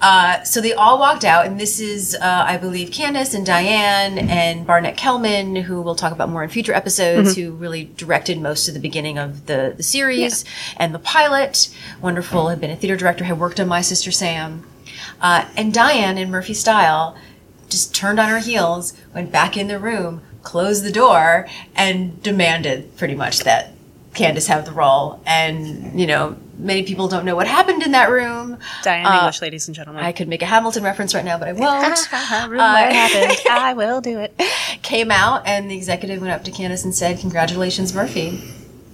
Uh, 0.00 0.42
so 0.42 0.60
they 0.60 0.72
all 0.72 0.98
walked 0.98 1.24
out, 1.24 1.46
and 1.46 1.60
this 1.60 1.78
is, 1.78 2.16
uh, 2.16 2.44
I 2.46 2.56
believe, 2.56 2.88
Candice 2.90 3.34
and 3.34 3.44
Diane 3.46 4.18
and 4.18 4.66
Barnett 4.66 4.96
Kellman, 4.96 5.54
who 5.56 5.80
we'll 5.80 5.94
talk 5.94 6.12
about 6.12 6.28
more 6.28 6.42
in 6.42 6.48
future 6.48 6.72
episodes, 6.72 7.36
who 7.36 7.52
really 7.52 7.84
directed 7.96 8.40
most 8.40 8.66
of 8.66 8.74
the 8.74 8.80
beginning 8.80 9.18
of 9.18 9.46
the, 9.46 9.74
the 9.76 9.82
series 9.82 10.44
and 10.76 10.94
the 10.94 10.98
pilot. 10.98 11.68
Wonderful, 12.00 12.48
had 12.48 12.60
been 12.60 12.70
a 12.70 12.76
theater 12.76 12.96
director, 12.96 13.24
had 13.24 13.38
worked 13.38 13.60
on 13.60 13.68
My 13.68 13.82
Sister 13.82 14.10
Sam. 14.10 14.66
Uh, 15.20 15.46
and 15.56 15.72
Diane, 15.72 16.18
in 16.18 16.30
Murphy 16.30 16.54
style, 16.54 17.16
just 17.68 17.94
turned 17.94 18.18
on 18.18 18.28
her 18.28 18.40
heels, 18.40 18.94
went 19.14 19.30
back 19.30 19.56
in 19.56 19.68
the 19.68 19.78
room, 19.78 20.22
closed 20.42 20.82
the 20.82 20.90
door, 20.90 21.46
and 21.76 22.20
demanded 22.22 22.96
pretty 22.96 23.14
much 23.14 23.40
that 23.40 23.74
Candice 24.14 24.48
have 24.48 24.64
the 24.64 24.72
role, 24.72 25.20
and 25.24 25.98
you 25.98 26.06
know, 26.06 26.36
many 26.58 26.82
people 26.82 27.06
don't 27.08 27.24
know 27.24 27.36
what 27.36 27.46
happened 27.46 27.82
in 27.82 27.92
that 27.92 28.10
room. 28.10 28.58
Diane 28.82 29.06
Uh, 29.06 29.18
English, 29.18 29.40
ladies 29.40 29.68
and 29.68 29.74
gentlemen. 29.74 30.04
I 30.04 30.12
could 30.12 30.26
make 30.28 30.42
a 30.42 30.46
Hamilton 30.46 30.82
reference 30.82 31.14
right 31.14 31.24
now, 31.24 31.38
but 31.38 31.48
I 31.48 31.52
won't. 31.52 32.08
Room 32.50 32.60
Uh, 32.60 32.72
what 32.72 32.92
happened. 32.92 33.38
I 33.50 33.72
will 33.74 34.00
do 34.00 34.18
it. 34.18 34.34
Came 34.82 35.10
out, 35.10 35.46
and 35.46 35.70
the 35.70 35.76
executive 35.76 36.20
went 36.20 36.32
up 36.32 36.42
to 36.44 36.50
Candice 36.50 36.84
and 36.84 36.94
said, 36.94 37.18
"Congratulations, 37.20 37.94
Murphy." 37.94 38.40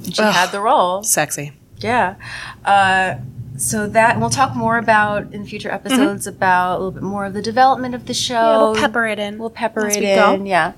She 0.05 0.23
Ugh. 0.23 0.35
had 0.35 0.53
the 0.53 0.61
role. 0.61 1.03
Sexy. 1.03 1.53
Yeah. 1.79 2.17
Uh, 2.65 3.15
so 3.57 3.89
that 3.89 4.13
and 4.13 4.21
we'll 4.21 4.29
talk 4.31 4.55
more 4.55 4.77
about 4.77 5.33
in 5.33 5.47
future 5.47 5.71
episodes 5.71 6.27
about 6.27 6.75
a 6.75 6.79
little 6.79 6.91
bit 6.93 7.03
more 7.03 7.25
of 7.25 7.33
the 7.33 7.41
development 7.43 7.95
of 7.95 8.05
the 8.07 8.13
show. 8.15 8.35
Yeah, 8.35 8.59
we'll 8.59 8.75
pepper 8.77 9.07
it 9.07 9.19
in. 9.19 9.39
We'll 9.39 9.49
pepper 9.51 9.87
as 9.87 9.97
it 9.97 10.01
we 10.01 10.11
in. 10.11 10.17
go. 10.17 10.45
Yeah. 10.45 10.73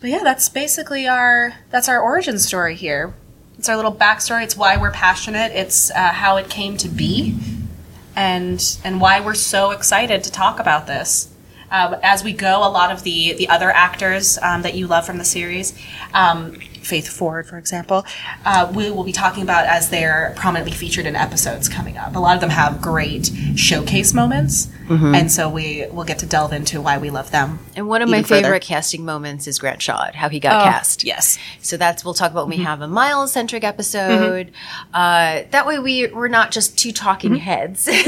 But 0.00 0.10
yeah, 0.10 0.22
that's 0.22 0.48
basically 0.48 1.08
our 1.08 1.54
that's 1.70 1.88
our 1.88 2.00
origin 2.00 2.38
story 2.38 2.76
here. 2.76 3.14
It's 3.58 3.68
our 3.68 3.76
little 3.76 3.94
backstory. 3.94 4.44
It's 4.44 4.56
why 4.56 4.76
we're 4.76 4.92
passionate. 4.92 5.50
It's 5.52 5.90
uh, 5.90 6.12
how 6.12 6.36
it 6.36 6.48
came 6.48 6.76
to 6.78 6.88
be, 6.88 7.36
and 8.14 8.78
and 8.84 9.00
why 9.00 9.20
we're 9.20 9.34
so 9.34 9.72
excited 9.72 10.22
to 10.24 10.30
talk 10.30 10.60
about 10.60 10.86
this. 10.86 11.34
Um, 11.70 11.96
as 12.02 12.22
we 12.22 12.32
go, 12.32 12.58
a 12.58 12.70
lot 12.70 12.92
of 12.92 13.02
the 13.02 13.32
the 13.32 13.48
other 13.48 13.70
actors 13.70 14.38
um, 14.40 14.62
that 14.62 14.74
you 14.74 14.86
love 14.86 15.04
from 15.04 15.18
the 15.18 15.24
series, 15.24 15.76
um, 16.14 16.58
Faith 16.82 17.08
Ford, 17.08 17.46
for 17.46 17.58
example, 17.58 18.04
uh, 18.44 18.72
we 18.74 18.90
will 18.90 19.04
be 19.04 19.12
talking 19.12 19.42
about 19.42 19.66
as 19.66 19.90
they're 19.90 20.34
prominently 20.36 20.72
featured 20.72 21.06
in 21.06 21.16
episodes 21.16 21.68
coming 21.68 21.96
up. 21.96 22.16
A 22.16 22.18
lot 22.18 22.34
of 22.34 22.40
them 22.40 22.50
have 22.50 22.80
great 22.80 23.30
showcase 23.56 24.14
moments, 24.14 24.66
mm-hmm. 24.86 25.14
and 25.14 25.30
so 25.30 25.48
we 25.48 25.86
will 25.90 26.04
get 26.04 26.18
to 26.20 26.26
delve 26.26 26.52
into 26.52 26.80
why 26.80 26.98
we 26.98 27.10
love 27.10 27.30
them. 27.30 27.58
And 27.76 27.88
one 27.88 28.02
of 28.02 28.08
my 28.08 28.18
even 28.18 28.28
further. 28.28 28.42
favorite 28.42 28.62
casting 28.62 29.04
moments 29.04 29.46
is 29.46 29.58
Grant 29.58 29.80
Shaud, 29.82 30.14
how 30.14 30.28
he 30.28 30.40
got 30.40 30.62
Oh, 30.62 30.64
cast. 30.64 31.04
Yes. 31.04 31.38
So 31.60 31.76
that's 31.76 32.04
we'll 32.04 32.14
talk 32.14 32.30
about 32.30 32.46
when 32.46 32.58
we 32.58 32.62
mm-hmm. 32.62 32.66
have 32.66 32.80
a 32.80 32.88
Miles 32.88 33.32
centric 33.32 33.64
episode. 33.64 34.48
Mm-hmm. 34.48 34.94
Uh, 34.94 35.42
that 35.50 35.66
way 35.66 35.78
we 35.78 36.08
we're 36.08 36.28
not 36.28 36.50
just 36.50 36.78
two 36.78 36.92
talking 36.92 37.36
heads. 37.36 37.88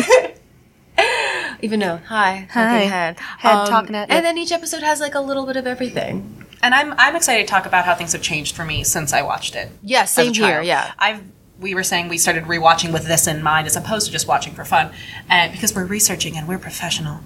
Even 1.63 1.81
though, 1.81 1.99
hi, 2.07 2.49
Hi. 2.51 2.63
Um, 2.63 2.71
talking 2.71 2.89
head, 2.89 3.19
Head 3.19 3.67
talking 3.67 3.95
at 3.95 4.09
you. 4.09 4.15
and 4.15 4.25
then 4.25 4.39
each 4.39 4.53
episode 4.53 4.83
has 4.83 5.01
like 5.01 5.15
a 5.15 5.21
little 5.21 5.47
bit 5.47 5.57
of 5.57 5.67
everything. 5.67 6.47
And 6.63 6.75
I'm 6.75 6.95
I'm 6.99 7.17
excited 7.17 7.47
to 7.47 7.51
talk 7.51 7.67
about 7.67 7.85
how 7.85 7.95
things 7.95 8.13
have 8.13 8.23
changed 8.23 8.55
for 8.55 8.65
me 8.65 8.85
since 8.85 9.13
I 9.13 9.23
watched 9.23 9.55
it. 9.57 9.71
Yeah, 9.83 10.05
same 10.05 10.35
here. 10.35 10.61
Yeah, 10.63 10.93
I've 10.99 11.23
we 11.59 11.75
were 11.75 11.83
saying 11.85 12.09
we 12.09 12.17
started 12.19 12.45
rewatching 12.45 12.93
with 12.93 13.07
this 13.07 13.27
in 13.27 13.43
mind 13.43 13.67
as 13.67 13.77
opposed 13.77 14.07
to 14.07 14.13
just 14.13 14.27
watching 14.27 14.55
for 14.55 14.65
fun, 14.65 14.93
and 15.29 15.53
because 15.53 15.75
we're 15.75 15.85
researching 15.85 16.37
and 16.37 16.49
we're 16.49 16.59
professional, 16.59 17.21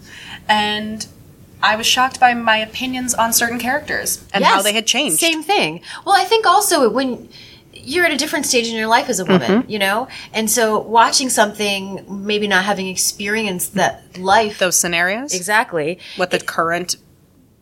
and 0.49 1.07
I 1.62 1.77
was 1.77 1.87
shocked 1.87 2.18
by 2.20 2.35
my 2.35 2.57
opinions 2.59 3.14
on 3.14 3.33
certain 3.33 3.59
characters 3.59 4.25
and 4.35 4.44
how 4.44 4.61
they 4.62 4.73
had 4.73 4.87
changed. 4.87 5.18
Same 5.18 5.42
thing. 5.42 5.81
Well, 6.05 6.14
I 6.16 6.25
think 6.25 6.47
also 6.47 6.90
when 6.90 7.29
you're 7.73 8.05
at 8.05 8.12
a 8.12 8.16
different 8.16 8.47
stage 8.47 8.66
in 8.68 8.75
your 8.75 8.87
life 8.87 9.09
as 9.09 9.18
a 9.20 9.25
woman, 9.25 9.51
Mm-hmm. 9.62 9.70
you 9.70 9.79
know, 9.79 10.09
and 10.33 10.51
so 10.51 10.79
watching 10.81 11.29
something, 11.29 12.05
maybe 12.09 12.47
not 12.49 12.64
having 12.64 12.87
experienced 12.88 13.75
that 13.75 14.16
life 14.18 14.59
Those 14.59 14.79
scenarios, 14.79 15.35
exactly. 15.35 15.99
what 16.16 16.31
the 16.31 16.38
current 16.40 16.97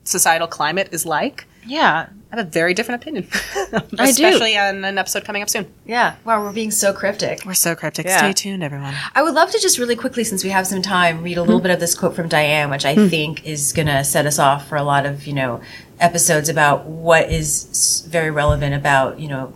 societal 0.05 0.47
climate 0.49 0.89
is 0.93 1.05
like. 1.07 1.47
Yeah, 1.66 2.09
I 2.33 2.37
have 2.37 2.46
a 2.46 2.51
very 2.51 2.75
different 2.75 3.03
opinion, 3.03 3.29
I 3.72 3.81
do. 3.88 4.03
especially 4.03 4.57
on 4.59 4.85
an 4.85 4.98
episode 4.98 5.25
coming 5.25 5.42
up 5.42 5.48
soon. 5.51 5.66
yeah. 5.87 6.16
Wow, 6.25 6.42
we're 6.42 6.53
being 6.53 6.70
so 6.70 6.92
cryptic. 6.92 7.44
We're 7.44 7.55
so 7.55 7.75
cryptic. 7.75 8.07
Yeah. 8.07 8.18
Stay 8.18 8.33
tuned, 8.33 8.62
everyone. 8.62 8.94
I 9.14 9.22
would 9.22 9.35
love 9.35 9.51
to 9.53 9.59
just 9.61 9.79
really 9.79 9.94
quickly, 9.96 10.25
since 10.25 10.42
we 10.42 10.51
have 10.51 10.66
some 10.66 10.83
time, 10.83 11.22
read 11.22 11.38
a 11.38 11.42
little 11.42 11.61
bit 11.61 11.70
of 11.70 11.79
this 11.81 11.94
quote 11.94 12.16
from 12.16 12.29
Diane, 12.29 12.70
which 12.70 12.85
I 12.85 12.94
think 13.09 13.44
is 13.46 13.72
going 13.72 13.87
to 13.88 14.03
set 14.05 14.27
us 14.27 14.38
off 14.38 14.66
for 14.68 14.77
a 14.77 14.83
lot 14.83 15.07
of, 15.07 15.27
you 15.27 15.35
know, 15.35 15.61
episodes 16.01 16.48
about 16.48 16.85
what 16.87 17.31
is 17.31 18.05
very 18.09 18.31
relevant 18.31 18.75
about, 18.75 19.20
you 19.20 19.29
know, 19.29 19.53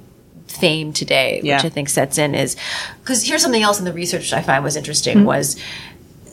fame 0.47 0.92
today, 0.92 1.40
Yeah. 1.42 1.57
which 1.57 1.64
I 1.64 1.69
think 1.71 1.88
sets 1.88 2.19
in 2.19 2.35
is 2.35 2.57
because 3.03 3.25
here's 3.27 3.42
something 3.42 3.62
else 3.62 3.79
in 3.81 3.85
the 3.85 3.92
research 3.92 4.33
I 4.33 4.42
find 4.42 4.62
was 4.62 4.77
interesting 4.77 5.19
Hmm. 5.21 5.25
was 5.25 5.57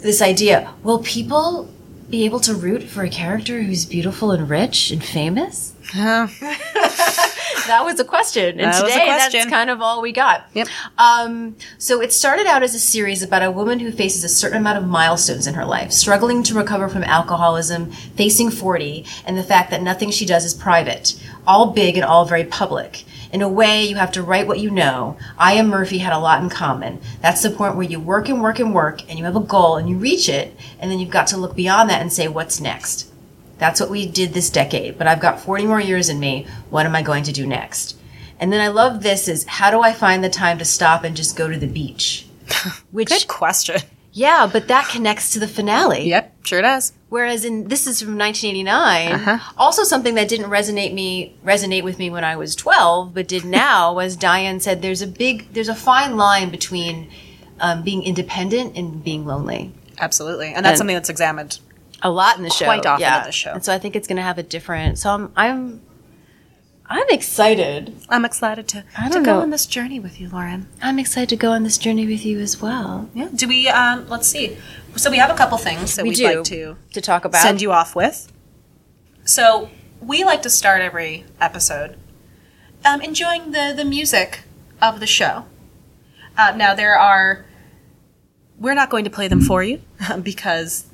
this 0.04 0.22
idea: 0.22 0.70
will 0.84 1.00
people 1.00 1.68
be 2.10 2.26
able 2.26 2.40
to 2.42 2.54
root 2.54 2.84
for 2.84 3.04
a 3.04 3.10
character 3.10 3.62
who's 3.64 3.86
beautiful 3.86 4.32
and 4.32 4.50
rich 4.50 4.92
and 4.92 5.04
famous? 5.04 5.74
That 7.68 7.86
was 7.86 8.00
a 8.00 8.04
question, 8.04 8.60
and 8.60 8.74
That 8.74 8.82
today 8.84 9.06
that's 9.08 9.46
kind 9.46 9.70
of 9.70 9.82
all 9.82 10.02
we 10.02 10.12
got. 10.12 10.50
Yep. 10.54 10.68
Um, 10.98 11.56
so 11.78 12.02
it 12.02 12.12
started 12.12 12.46
out 12.46 12.64
as 12.64 12.76
a 12.76 12.80
series 12.80 13.24
about 13.24 13.44
a 13.44 13.52
woman 13.52 13.80
who 13.80 13.92
faces 13.92 14.24
a 14.24 14.30
certain 14.30 14.58
amount 14.58 14.80
of 14.80 14.88
milestones 14.88 15.48
in 15.48 15.54
her 15.54 15.66
life, 15.66 15.92
struggling 15.92 16.44
to 16.44 16.56
recover 16.56 16.90
from 16.90 17.04
alcoholism, 17.04 17.92
facing 17.92 18.50
40, 18.50 19.06
and 19.26 19.38
the 19.38 19.44
fact 19.44 19.72
that 19.72 19.82
nothing 19.82 20.12
she 20.12 20.26
does 20.26 20.44
is 20.46 20.54
private, 20.54 21.18
all 21.48 21.72
big 21.72 21.96
and 21.96 22.04
all 22.04 22.26
very 22.26 22.44
public. 22.44 23.06
In 23.34 23.42
a 23.42 23.50
way, 23.50 23.84
you 23.84 23.96
have 23.96 24.12
to 24.12 24.22
write 24.22 24.46
what 24.46 24.60
you 24.60 24.70
know. 24.70 25.18
I 25.40 25.54
and 25.54 25.68
Murphy 25.68 25.98
had 25.98 26.14
a 26.14 26.20
lot 26.20 26.44
in 26.44 26.52
common. 26.52 27.02
That's 27.20 27.42
the 27.42 27.50
point 27.50 27.76
where 27.76 27.88
you 27.88 28.00
work 28.00 28.30
and 28.30 28.44
work 28.44 28.60
and 28.60 28.76
work, 28.76 29.02
and 29.10 29.18
you 29.18 29.26
have 29.26 29.36
a 29.36 29.40
goal 29.40 29.76
and 29.76 29.90
you 29.90 29.98
reach 29.98 30.30
it, 30.30 30.56
and 30.80 30.92
then 30.92 31.00
you've 31.00 31.10
got 31.10 31.26
to 31.28 31.38
look 31.38 31.56
beyond 31.56 31.90
that 31.90 32.00
and 32.00 32.14
say, 32.14 32.28
what's 32.28 32.62
next? 32.62 33.12
That's 33.58 33.80
what 33.80 33.90
we 33.90 34.06
did 34.06 34.34
this 34.34 34.52
decade, 34.52 35.00
but 35.00 35.08
I've 35.08 35.20
got 35.20 35.42
40 35.42 35.66
more 35.66 35.82
years 35.82 36.10
in 36.10 36.20
me. 36.20 36.46
What 36.70 36.86
am 36.86 36.96
I 36.96 37.02
going 37.02 37.24
to 37.24 37.32
do 37.32 37.48
next? 37.48 37.98
And 38.40 38.54
then 38.54 38.62
I 38.62 38.68
love 38.68 39.02
this 39.02 39.28
is 39.28 39.46
how 39.46 39.72
do 39.72 39.82
I 39.82 39.94
find 39.94 40.24
the 40.24 40.30
time 40.30 40.60
to 40.60 40.66
stop 40.66 41.04
and 41.04 41.16
just 41.16 41.36
go 41.36 41.50
to 41.50 41.58
the 41.58 41.66
beach? 41.66 42.28
Which 42.92 43.10
Good 43.10 43.28
question. 43.28 43.82
Yeah, 44.14 44.48
but 44.52 44.68
that 44.70 44.88
connects 44.90 45.32
to 45.34 45.40
the 45.40 45.48
finale. 45.48 46.08
Yep, 46.08 46.46
sure 46.46 46.62
does. 46.62 46.94
Whereas 47.10 47.44
in 47.46 47.68
this 47.68 47.86
is 47.88 48.00
from 48.02 48.18
1989, 48.18 49.12
Uh-huh. 49.14 49.54
also 49.58 49.84
something 49.84 50.16
that 50.16 50.28
didn't 50.30 50.50
resonate 50.50 50.94
me 50.94 51.36
resonate 51.46 51.84
with 51.84 52.00
me 52.00 52.10
when 52.10 52.24
I 52.24 52.36
was 52.36 52.56
12, 52.56 53.14
but 53.14 53.28
did 53.28 53.44
now 53.46 53.94
was 54.02 54.16
Diane 54.16 54.60
said 54.60 54.82
there's 54.82 55.02
a 55.02 55.08
big 55.08 55.52
there's 55.54 55.70
a 55.70 55.76
fine 55.76 56.16
line 56.18 56.50
between 56.50 57.10
um, 57.60 57.84
being 57.84 58.04
independent 58.04 58.76
and 58.78 59.04
being 59.04 59.26
lonely. 59.26 59.72
Absolutely, 60.00 60.48
and 60.54 60.66
that's 60.66 60.72
And- 60.72 60.78
something 60.80 60.96
that's 60.96 61.10
examined 61.10 61.60
A 62.02 62.10
lot 62.10 62.38
in 62.38 62.44
the 62.44 62.50
show, 62.50 62.66
Quite 62.66 62.86
often 62.86 63.02
yeah. 63.02 63.20
in 63.22 63.26
the 63.26 63.32
show. 63.32 63.52
And 63.54 63.64
so 63.64 63.72
I 63.74 63.80
think 63.80 63.96
it's 63.96 64.08
going 64.08 64.18
to 64.18 64.24
have 64.24 64.38
a 64.38 64.44
different. 64.44 64.98
So 65.00 65.10
I'm 65.12 65.32
I'm 65.36 65.82
I'm 66.88 67.06
excited. 67.10 67.96
I'm 68.10 68.26
excited 68.26 68.68
to, 68.70 68.84
I 68.98 69.08
to 69.08 69.14
don't 69.16 69.24
go 69.24 69.36
know. 69.36 69.42
on 69.42 69.50
this 69.52 69.66
journey 69.66 70.00
with 70.00 70.20
you, 70.20 70.30
Lauren. 70.30 70.68
I'm 70.82 71.00
excited 71.00 71.30
to 71.30 71.36
go 71.38 71.52
on 71.52 71.64
this 71.64 71.78
journey 71.78 72.06
with 72.06 72.26
you 72.26 72.40
as 72.40 72.62
well. 72.62 73.10
Yeah. 73.14 73.30
Do 73.34 73.48
we? 73.48 73.68
Um, 73.70 74.08
let's 74.10 74.28
see. 74.28 74.58
So 74.98 75.10
we 75.10 75.18
have 75.18 75.32
a 75.32 75.36
couple 75.36 75.58
things 75.58 75.96
that 75.96 76.04
We 76.04 76.10
we'd 76.10 76.16
do. 76.18 76.26
like 76.38 76.44
to 76.46 76.76
To 76.94 77.02
talk 77.02 77.26
about 77.26 77.42
send 77.42 77.62
you 77.62 77.72
off 77.72 77.96
with. 77.96 78.32
So 79.24 79.70
we 80.02 80.24
like 80.24 80.42
to 80.44 80.50
start 80.50 80.82
every 80.82 81.24
episode 81.40 81.98
um, 82.86 83.02
enjoying 83.02 83.52
the 83.54 83.74
the 83.76 83.86
music 83.86 84.42
of 84.82 85.00
the 85.00 85.08
show. 85.08 85.46
Uh, 86.38 86.54
now 86.56 86.76
there 86.76 86.98
are. 86.98 87.46
We're 88.60 88.76
not 88.76 88.90
going 88.90 89.04
to 89.06 89.10
play 89.10 89.28
them 89.28 89.42
for 89.42 89.64
you 89.64 89.82
because 90.22 90.86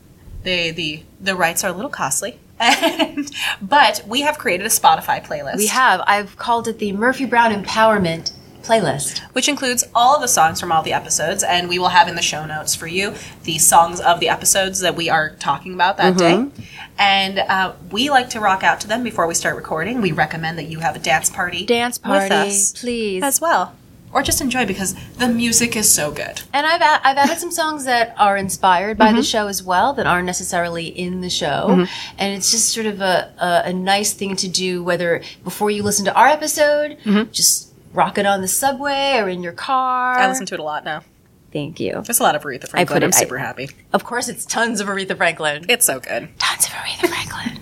they 0.44 0.72
the 0.72 1.04
the 1.20 1.36
rights 1.36 1.64
are 1.64 1.70
a 1.72 1.74
little 1.74 1.90
costly. 1.92 2.40
And, 2.60 3.32
but 3.62 4.04
we 4.08 4.22
have 4.22 4.38
created 4.38 4.66
a 4.66 4.70
Spotify 4.70 5.26
playlist. 5.26 5.58
We 5.58 5.68
have. 5.68 6.02
I've 6.06 6.38
called 6.38 6.68
it 6.68 6.80
the 6.80 6.92
Murphy 6.92 7.26
Brown 7.26 7.52
Empowerment 7.54 8.34
playlist. 8.64 9.20
which 9.34 9.48
includes 9.48 9.86
all 9.96 10.16
of 10.16 10.22
the 10.22 10.28
songs 10.28 10.60
from 10.60 10.72
all 10.72 10.84
the 10.84 10.92
episodes, 10.94 11.44
and 11.44 11.70
we 11.70 11.80
will 11.80 11.88
have 11.90 12.08
in 12.10 12.16
the 12.16 12.22
show 12.22 12.46
notes 12.46 12.76
for 12.76 12.88
you 12.88 13.16
the 13.44 13.58
songs 13.58 14.00
of 14.02 14.20
the 14.20 14.28
episodes 14.30 14.82
that 14.82 14.96
we 14.96 15.10
are 15.10 15.36
talking 15.38 15.74
about 15.74 15.98
that 15.98 16.16
Mm-hmm. 16.16 16.50
day. 16.50 16.66
And 16.98 17.40
uh, 17.40 17.74
we 17.92 18.10
like 18.10 18.30
to 18.32 18.42
rock 18.42 18.62
out 18.62 18.82
to 18.82 18.88
them 18.88 19.04
before 19.04 19.26
we 19.26 19.34
start 19.34 19.56
recording. 19.56 20.02
We 20.02 20.12
recommend 20.12 20.58
that 20.60 20.66
you 20.68 20.80
have 20.80 20.98
a 20.98 21.00
dance 21.00 21.30
party, 21.30 21.66
Dance 21.66 21.98
party, 21.98 22.26
with 22.26 22.32
us 22.34 22.74
please. 22.74 23.24
as 23.24 23.40
well, 23.40 23.74
or 24.12 24.24
just 24.24 24.42
enjoy 24.42 24.66
because 24.66 24.96
the 25.18 25.28
music 25.28 25.76
is 25.76 25.90
so 25.94 26.12
good. 26.12 26.42
and 26.54 26.66
I've 26.66 26.82
a- 26.82 27.08
I've 27.08 27.18
added 27.18 27.38
some 27.38 27.52
songs 27.52 27.86
that 27.86 28.16
are 28.18 28.38
inspired 28.38 28.98
by 28.98 29.12
the 29.12 29.20
mm-hmm. 29.20 29.22
show 29.24 29.48
as 29.48 29.62
well 29.64 29.94
that 29.94 30.08
aren't 30.08 30.26
necessarily 30.26 30.88
in 30.88 31.22
the 31.22 31.30
show, 31.30 31.68
mm-hmm. 31.70 32.14
and 32.18 32.34
it's 32.36 32.52
just 32.52 32.70
sort 32.74 32.86
of 32.86 33.02
a, 33.02 33.34
a 33.38 33.70
a 33.70 33.74
nice 33.74 34.14
thing 34.14 34.36
to 34.38 34.48
do 34.48 34.84
whether 34.84 35.22
before 35.44 35.70
you 35.72 35.84
listen 35.84 36.06
to 36.06 36.14
our 36.14 36.28
episode, 36.28 36.98
mm-hmm. 37.04 37.32
just 37.32 37.74
rock 37.94 38.18
it 38.18 38.26
on 38.26 38.42
the 38.42 38.48
subway 38.48 39.18
or 39.18 39.30
in 39.30 39.42
your 39.44 39.54
car. 39.54 40.18
I 40.18 40.28
listen 40.28 40.46
to 40.48 40.54
it 40.56 40.60
a 40.60 40.64
lot 40.64 40.84
now. 40.84 41.04
Thank 41.52 41.80
you. 41.80 42.02
There's 42.06 42.20
a 42.20 42.24
lot 42.24 42.36
of 42.36 42.44
Aretha 42.44 42.68
Franklin. 42.68 42.96
put 42.98 43.04
it- 43.04 43.06
I'm 43.06 43.12
I- 43.14 43.20
super 43.20 43.38
happy. 43.40 43.70
Of 43.92 44.04
course, 44.04 44.30
it's 44.30 44.46
tons 44.46 44.80
of 44.82 44.88
Aretha 44.88 45.18
Franklin. 45.18 45.66
It's 45.68 45.86
so 45.86 46.00
good. 46.00 46.30
Tons 46.38 46.66
of 46.66 46.72
Aretha 46.74 47.08
Franklin. 47.08 47.59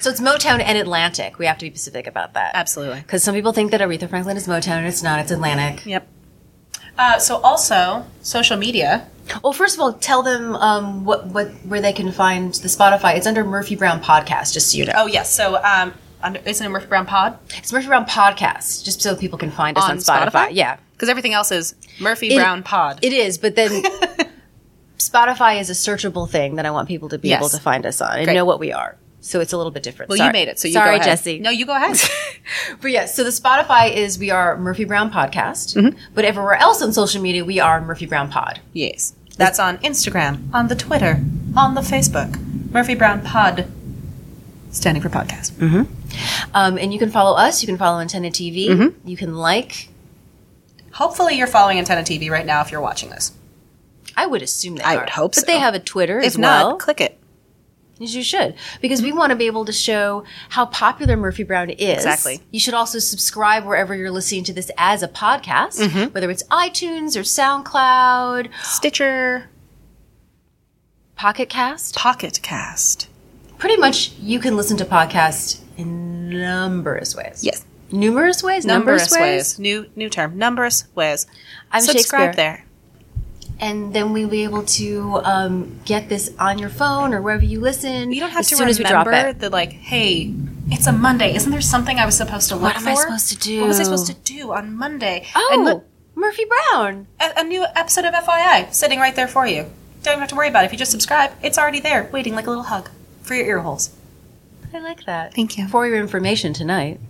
So 0.00 0.10
it's 0.10 0.20
Motown 0.20 0.60
and 0.62 0.76
Atlantic. 0.78 1.38
We 1.38 1.46
have 1.46 1.58
to 1.58 1.66
be 1.66 1.70
specific 1.70 2.06
about 2.06 2.34
that. 2.34 2.52
Absolutely. 2.54 3.00
Because 3.00 3.22
some 3.22 3.34
people 3.34 3.52
think 3.52 3.70
that 3.70 3.80
Aretha 3.80 4.08
Franklin 4.08 4.36
is 4.36 4.46
Motown 4.46 4.78
and 4.78 4.86
it's 4.86 5.02
not, 5.02 5.20
it's 5.20 5.30
Atlantic. 5.30 5.84
Yep. 5.86 6.08
Uh, 6.98 7.18
so 7.18 7.36
also 7.38 8.04
social 8.22 8.56
media. 8.56 9.08
Well, 9.44 9.52
first 9.52 9.74
of 9.76 9.80
all, 9.80 9.92
tell 9.94 10.22
them 10.22 10.54
um, 10.56 11.04
what, 11.04 11.26
what 11.28 11.48
where 11.64 11.80
they 11.80 11.92
can 11.92 12.10
find 12.12 12.52
the 12.54 12.68
Spotify. 12.68 13.16
It's 13.16 13.26
under 13.26 13.44
Murphy 13.44 13.76
Brown 13.76 14.02
Podcast, 14.02 14.52
just 14.52 14.72
so 14.72 14.78
you 14.78 14.86
know. 14.86 14.92
Oh 14.96 15.06
yes. 15.06 15.32
So 15.32 15.56
um, 15.62 15.94
under, 16.20 16.40
isn't 16.44 16.66
it 16.66 16.68
Murphy 16.68 16.86
Brown 16.88 17.06
Pod? 17.06 17.38
It's 17.56 17.72
Murphy 17.72 17.86
Brown 17.86 18.06
Podcast, 18.06 18.84
just 18.84 19.00
so 19.00 19.14
people 19.16 19.38
can 19.38 19.50
find 19.52 19.78
us 19.78 19.84
on, 19.84 19.92
On 19.92 19.96
Spotify. 19.98 20.30
Spotify? 20.30 20.48
Yeah. 20.52 20.78
Because 20.92 21.08
everything 21.08 21.32
else 21.32 21.52
is 21.52 21.74
Murphy 22.00 22.34
It- 22.34 22.36
Brown 22.36 22.62
Pod. 22.64 22.98
It 23.02 23.12
is, 23.12 23.38
but 23.38 23.54
then 23.54 23.82
Spotify 24.98 25.60
is 25.60 25.70
a 25.70 25.74
searchable 25.74 26.28
thing 26.28 26.56
that 26.56 26.66
I 26.66 26.70
want 26.70 26.88
people 26.88 27.08
to 27.10 27.18
be 27.18 27.28
Yes. 27.28 27.40
able 27.40 27.48
to 27.50 27.60
find 27.60 27.86
us 27.86 28.00
on 28.00 28.16
and 28.16 28.24
Great. 28.26 28.34
know 28.34 28.44
what 28.44 28.58
we 28.60 28.72
are. 28.72 28.96
So 29.22 29.40
it's 29.40 29.52
a 29.52 29.56
little 29.56 29.70
bit 29.72 29.82
different. 29.82 30.08
Well, 30.08 30.16
Sorry. 30.18 30.28
you 30.28 30.32
made 30.32 30.48
it, 30.48 30.58
so 30.58 30.66
you 30.68 30.74
Sorry, 30.74 30.96
go 30.96 31.00
ahead. 31.02 31.04
Jesse. 31.04 31.38
No, 31.40 31.50
you 31.50 31.66
go 31.66 31.74
ahead. 31.76 31.98
But 32.80 32.90
yes, 32.90 33.14
so 33.14 33.22
the 33.22 33.30
Spotify 33.30 33.94
is 33.94 34.18
we 34.18 34.30
are 34.30 34.56
Murphy 34.56 34.84
Brown 34.84 35.10
Podcast, 35.12 35.76
Mm-hmm. 35.76 35.96
but 36.14 36.24
everywhere 36.24 36.54
else 36.54 36.80
on 36.82 36.92
social 36.92 37.20
media 37.22 37.44
we 37.44 37.60
are 37.60 37.80
Murphy 37.80 38.06
Brown 38.06 38.30
Pod. 38.30 38.60
yes. 38.72 39.14
That's 39.36 39.58
on 39.58 39.78
Instagram, 39.78 40.52
on 40.52 40.68
the 40.68 40.74
Twitter, 40.74 41.22
on 41.56 41.74
the 41.74 41.80
Facebook. 41.80 42.38
Murphy 42.72 42.94
Brown 42.94 43.22
Pod, 43.22 43.66
standing 44.70 45.02
for 45.02 45.08
podcast. 45.08 45.52
Um, 46.52 46.76
and 46.78 46.92
you 46.92 46.98
can 46.98 47.10
follow 47.10 47.36
us. 47.36 47.62
You 47.62 47.66
can 47.66 47.78
follow 47.78 48.00
Antenna 48.00 48.28
TV. 48.30 48.68
Mm-hmm. 48.68 49.08
You 49.08 49.16
can 49.16 49.34
like. 49.36 49.88
Hopefully, 50.92 51.36
you're 51.38 51.46
following 51.46 51.78
Antenna 51.78 52.02
TV 52.02 52.30
right 52.30 52.44
now 52.44 52.60
if 52.62 52.70
you're 52.72 52.80
watching 52.80 53.10
this. 53.10 53.32
I 54.16 54.26
would 54.26 54.42
assume 54.42 54.76
they 54.76 54.82
I 54.82 54.96
are. 54.96 55.00
would 55.00 55.10
hope 55.10 55.32
but 55.34 55.40
so. 55.40 55.46
they 55.46 55.58
have 55.58 55.74
a 55.74 55.78
Twitter 55.80 56.18
If 56.18 56.26
as 56.26 56.38
well. 56.38 56.70
not, 56.72 56.80
click 56.80 57.00
it. 57.00 57.18
As 58.00 58.14
you 58.14 58.22
should, 58.22 58.54
because 58.80 59.02
we 59.02 59.12
want 59.12 59.28
to 59.30 59.36
be 59.36 59.46
able 59.46 59.66
to 59.66 59.72
show 59.72 60.24
how 60.48 60.64
popular 60.66 61.16
Murphy 61.18 61.42
Brown 61.42 61.68
is. 61.68 61.98
Exactly. 61.98 62.40
You 62.50 62.58
should 62.58 62.72
also 62.72 62.98
subscribe 62.98 63.66
wherever 63.66 63.94
you're 63.94 64.10
listening 64.10 64.42
to 64.44 64.54
this 64.54 64.70
as 64.78 65.02
a 65.02 65.08
podcast, 65.08 65.78
Mm-hmm. 65.80 66.12
whether 66.14 66.30
it's 66.30 66.42
iTunes 66.44 67.14
or 67.14 67.20
SoundCloud, 67.20 68.48
Stitcher, 68.62 69.50
Pocket 71.14 71.50
Cast. 71.50 71.94
Pocket 71.96 72.40
Cast. 72.42 73.08
Pretty 73.58 73.76
much, 73.76 74.12
you 74.18 74.38
can 74.38 74.56
listen 74.56 74.78
to 74.78 74.86
podcasts 74.86 75.60
in 75.76 76.30
numerous 76.30 77.14
ways. 77.14 77.44
Yes. 77.44 77.66
Numerous 77.92 78.42
ways. 78.42 78.64
Numerous 78.64 79.10
ways. 79.12 79.58
New 79.58 79.90
new 79.96 80.08
term. 80.08 80.38
Numerous 80.38 80.84
ways. 80.94 81.26
I'm 81.72 81.82
Subscribe 81.82 82.30
Shakespeare. 82.30 82.32
there. 82.34 82.64
And 83.60 83.92
then 83.94 84.12
we'll 84.12 84.28
be 84.28 84.42
able 84.44 84.64
to 84.64 85.20
um, 85.24 85.78
get 85.84 86.08
this 86.08 86.32
on 86.38 86.58
your 86.58 86.70
phone 86.70 87.12
or 87.14 87.20
wherever 87.22 87.44
you 87.44 87.60
listen. 87.60 88.12
You 88.12 88.20
don't 88.20 88.30
have 88.30 88.40
as 88.40 88.48
to 88.50 88.56
soon 88.56 88.68
as 88.68 88.78
we 88.78 88.84
drop 88.84 89.06
remember 89.06 89.30
it. 89.30 89.38
that, 89.40 89.52
like, 89.52 89.72
hey, 89.72 90.34
it's 90.68 90.86
a 90.86 90.92
Monday. 90.92 91.34
Isn't 91.34 91.52
there 91.52 91.60
something 91.60 91.98
I 91.98 92.06
was 92.06 92.16
supposed 92.16 92.48
to 92.48 92.54
look 92.56 92.74
What 92.74 92.76
for? 92.82 92.88
am 92.88 92.88
I 92.88 92.94
supposed 92.94 93.28
to 93.30 93.38
do? 93.38 93.60
What 93.60 93.68
was 93.68 93.80
I 93.80 93.84
supposed 93.84 94.06
to 94.06 94.14
do 94.14 94.52
on 94.52 94.74
Monday? 94.76 95.26
Oh, 95.36 95.50
And 95.52 95.64
look, 95.64 95.84
Murphy 96.14 96.44
Brown. 96.46 97.06
a, 97.20 97.32
a 97.38 97.44
new 97.44 97.64
episode 97.76 98.04
of 98.04 98.14
FYI 98.14 98.72
sitting 98.72 98.98
right 98.98 99.14
there 99.14 99.28
for 99.28 99.46
you. 99.46 99.66
Don't 100.02 100.12
even 100.12 100.20
have 100.20 100.28
to 100.30 100.34
worry 100.36 100.48
about 100.48 100.64
it. 100.64 100.66
If 100.66 100.72
you 100.72 100.78
just 100.78 100.90
subscribe, 100.90 101.30
it's 101.42 101.58
already 101.58 101.80
there, 101.80 102.08
waiting 102.12 102.34
like 102.34 102.46
a 102.46 102.50
little 102.50 102.64
hug 102.64 102.88
for 103.22 103.34
your 103.34 103.46
ear 103.46 103.58
holes. 103.60 103.90
I 104.72 104.78
like 104.78 105.04
that. 105.04 105.34
Thank 105.34 105.58
you. 105.58 105.66
For 105.68 105.86
your 105.86 105.96
information 105.98 106.52
tonight. 106.54 107.00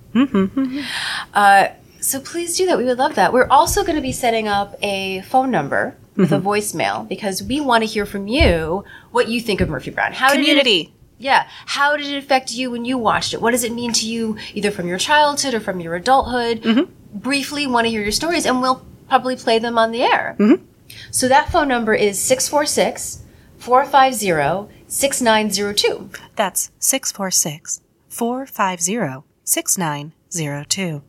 Uh, 1.35 1.69
so 2.01 2.21
please 2.21 2.57
do 2.57 2.67
that. 2.67 2.79
We 2.79 2.85
would 2.85 2.99
love 2.99 3.15
that. 3.17 3.33
We're 3.33 3.47
also 3.49 3.83
going 3.85 3.97
to 3.97 4.03
be 4.03 4.13
setting 4.13 4.49
up 4.49 4.75
a 4.83 5.21
phone 5.23 5.51
number 5.51 5.97
with 6.21 6.33
a 6.33 6.37
mm-hmm. 6.37 6.47
voicemail 6.47 7.09
because 7.09 7.43
we 7.43 7.61
want 7.61 7.83
to 7.83 7.87
hear 7.87 8.07
from 8.07 8.29
you 8.29 8.85
what 9.11 9.29
you 9.29 9.41
think 9.41 9.61
of 9.61 9.69
Murphy 9.69 9.91
Brown. 9.91 10.13
How 10.13 10.31
Did 10.31 10.41
it, 10.41 10.45
Community. 10.45 10.93
yeah. 11.19 11.49
How 11.67 11.97
did 11.97 12.07
it 12.07 12.19
affect 12.19 12.53
you 12.53 12.71
when 12.71 12.85
you 12.85 12.99
watched 12.99 13.35
it? 13.35 13.41
What 13.41 13.53
does 13.53 13.65
it 13.65 13.73
mean 13.73 13.93
to 13.95 14.07
you, 14.07 14.37
either 14.55 14.71
from 14.71 14.87
your 14.87 14.99
childhood 14.99 15.55
or 15.55 15.61
from 15.61 15.81
your 15.81 15.95
adulthood? 15.95 16.63
Mm-hmm. 16.63 17.19
Briefly, 17.19 17.67
want 17.67 17.87
to 17.87 17.91
hear 17.91 18.03
your 18.03 18.13
stories, 18.13 18.47
and 18.47 18.61
we'll 18.61 18.85
probably 19.09 19.37
play 19.37 19.59
them 19.59 19.79
on 19.79 19.91
the 19.91 20.03
air. 20.03 20.37
Mm-hmm. 20.39 20.65
So 21.11 21.29
that 21.29 21.51
phone 21.51 21.69
number 21.69 21.95
is 21.95 22.21
646 22.21 23.23
450 23.59 24.75
6902. 24.87 26.11
That's 26.37 26.71
646 26.79 27.81
450 28.09 29.25
6902. 29.45 31.03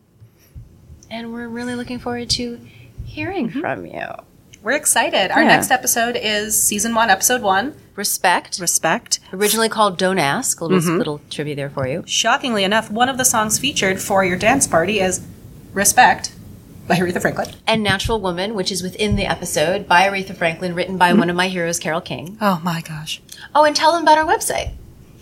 And 1.10 1.34
we're 1.34 1.48
really 1.50 1.76
looking 1.76 2.00
forward 2.00 2.30
to 2.32 2.60
hearing 3.06 3.50
from 3.50 3.86
you. 3.86 4.08
We're 4.64 4.74
excited. 4.74 5.32
Our 5.32 5.42
Yeah. 5.42 5.48
next 5.48 5.72
episode 5.72 6.16
is 6.22 6.62
season 6.62 6.94
one, 6.94 7.10
episode 7.10 7.42
one 7.42 7.74
Respect. 7.96 8.60
Respect. 8.60 9.20
Originally 9.34 9.70
called 9.70 9.98
Don't 9.98 10.18
Ask. 10.18 10.62
A 10.62 10.66
little, 10.66 10.80
mm-hmm. 10.80 10.98
little 10.98 11.22
trivia 11.30 11.56
there 11.56 11.70
for 11.70 11.88
you. 11.88 12.04
Shockingly 12.08 12.64
enough, 12.64 12.90
one 12.90 13.10
of 13.10 13.18
the 13.18 13.26
songs 13.26 13.60
featured 13.60 14.00
for 14.00 14.24
your 14.24 14.38
dance 14.38 14.66
party 14.66 15.00
is 15.00 15.22
Respect 15.74 16.32
by 16.88 16.96
Aretha 16.96 17.22
Franklin. 17.22 17.50
And 17.68 17.84
Natural 17.84 18.20
Woman, 18.20 18.56
which 18.56 18.72
is 18.72 18.82
within 18.82 19.18
the 19.18 19.26
episode 19.26 19.88
by 19.88 20.08
Aretha 20.08 20.36
Franklin, 20.36 20.74
written 20.74 20.98
by 20.98 21.14
one 21.14 21.30
of 21.30 21.36
my 21.36 21.48
heroes, 21.48 21.78
Carole 21.80 22.02
King. 22.02 22.38
Oh 22.42 22.60
my 22.64 22.82
gosh. 22.82 23.22
Oh, 23.54 23.66
and 23.66 23.76
tell 23.76 23.92
them 23.92 24.02
about 24.04 24.18
our 24.18 24.26
website 24.26 24.72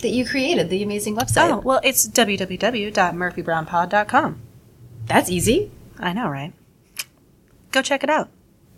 that 0.00 0.10
you 0.10 0.24
created, 0.26 0.70
the 0.70 0.82
amazing 0.82 1.14
website. 1.16 1.50
Oh, 1.50 1.58
well, 1.58 1.80
it's 1.82 2.08
www.murphybrownpod.com. 2.08 4.40
That's 5.06 5.30
easy. 5.30 5.70
I 5.98 6.12
know, 6.12 6.28
right? 6.28 6.52
Go 7.72 7.82
check 7.82 8.04
it 8.04 8.10
out. 8.10 8.28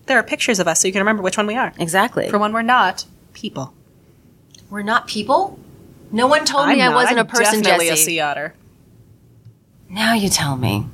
There 0.06 0.18
are 0.18 0.22
pictures 0.22 0.58
of 0.58 0.66
us 0.68 0.80
so 0.80 0.88
you 0.88 0.92
can 0.92 1.00
remember 1.00 1.22
which 1.22 1.36
one 1.36 1.46
we 1.46 1.56
are. 1.56 1.72
Exactly. 1.78 2.28
For 2.28 2.38
when 2.38 2.52
we're 2.52 2.62
not 2.62 3.04
people. 3.34 3.72
We're 4.70 4.82
not 4.82 5.06
people. 5.06 5.58
No 6.10 6.26
one 6.26 6.44
told 6.44 6.68
me 6.68 6.80
I 6.82 6.94
wasn't 6.94 7.18
a 7.18 7.20
I'm 7.20 7.26
person, 7.26 7.62
definitely 7.62 7.88
Jesse. 7.88 8.02
a 8.02 8.04
sea 8.04 8.20
otter. 8.20 8.54
Now 9.88 10.14
you 10.14 10.28
tell 10.28 10.56
me. 10.56 10.86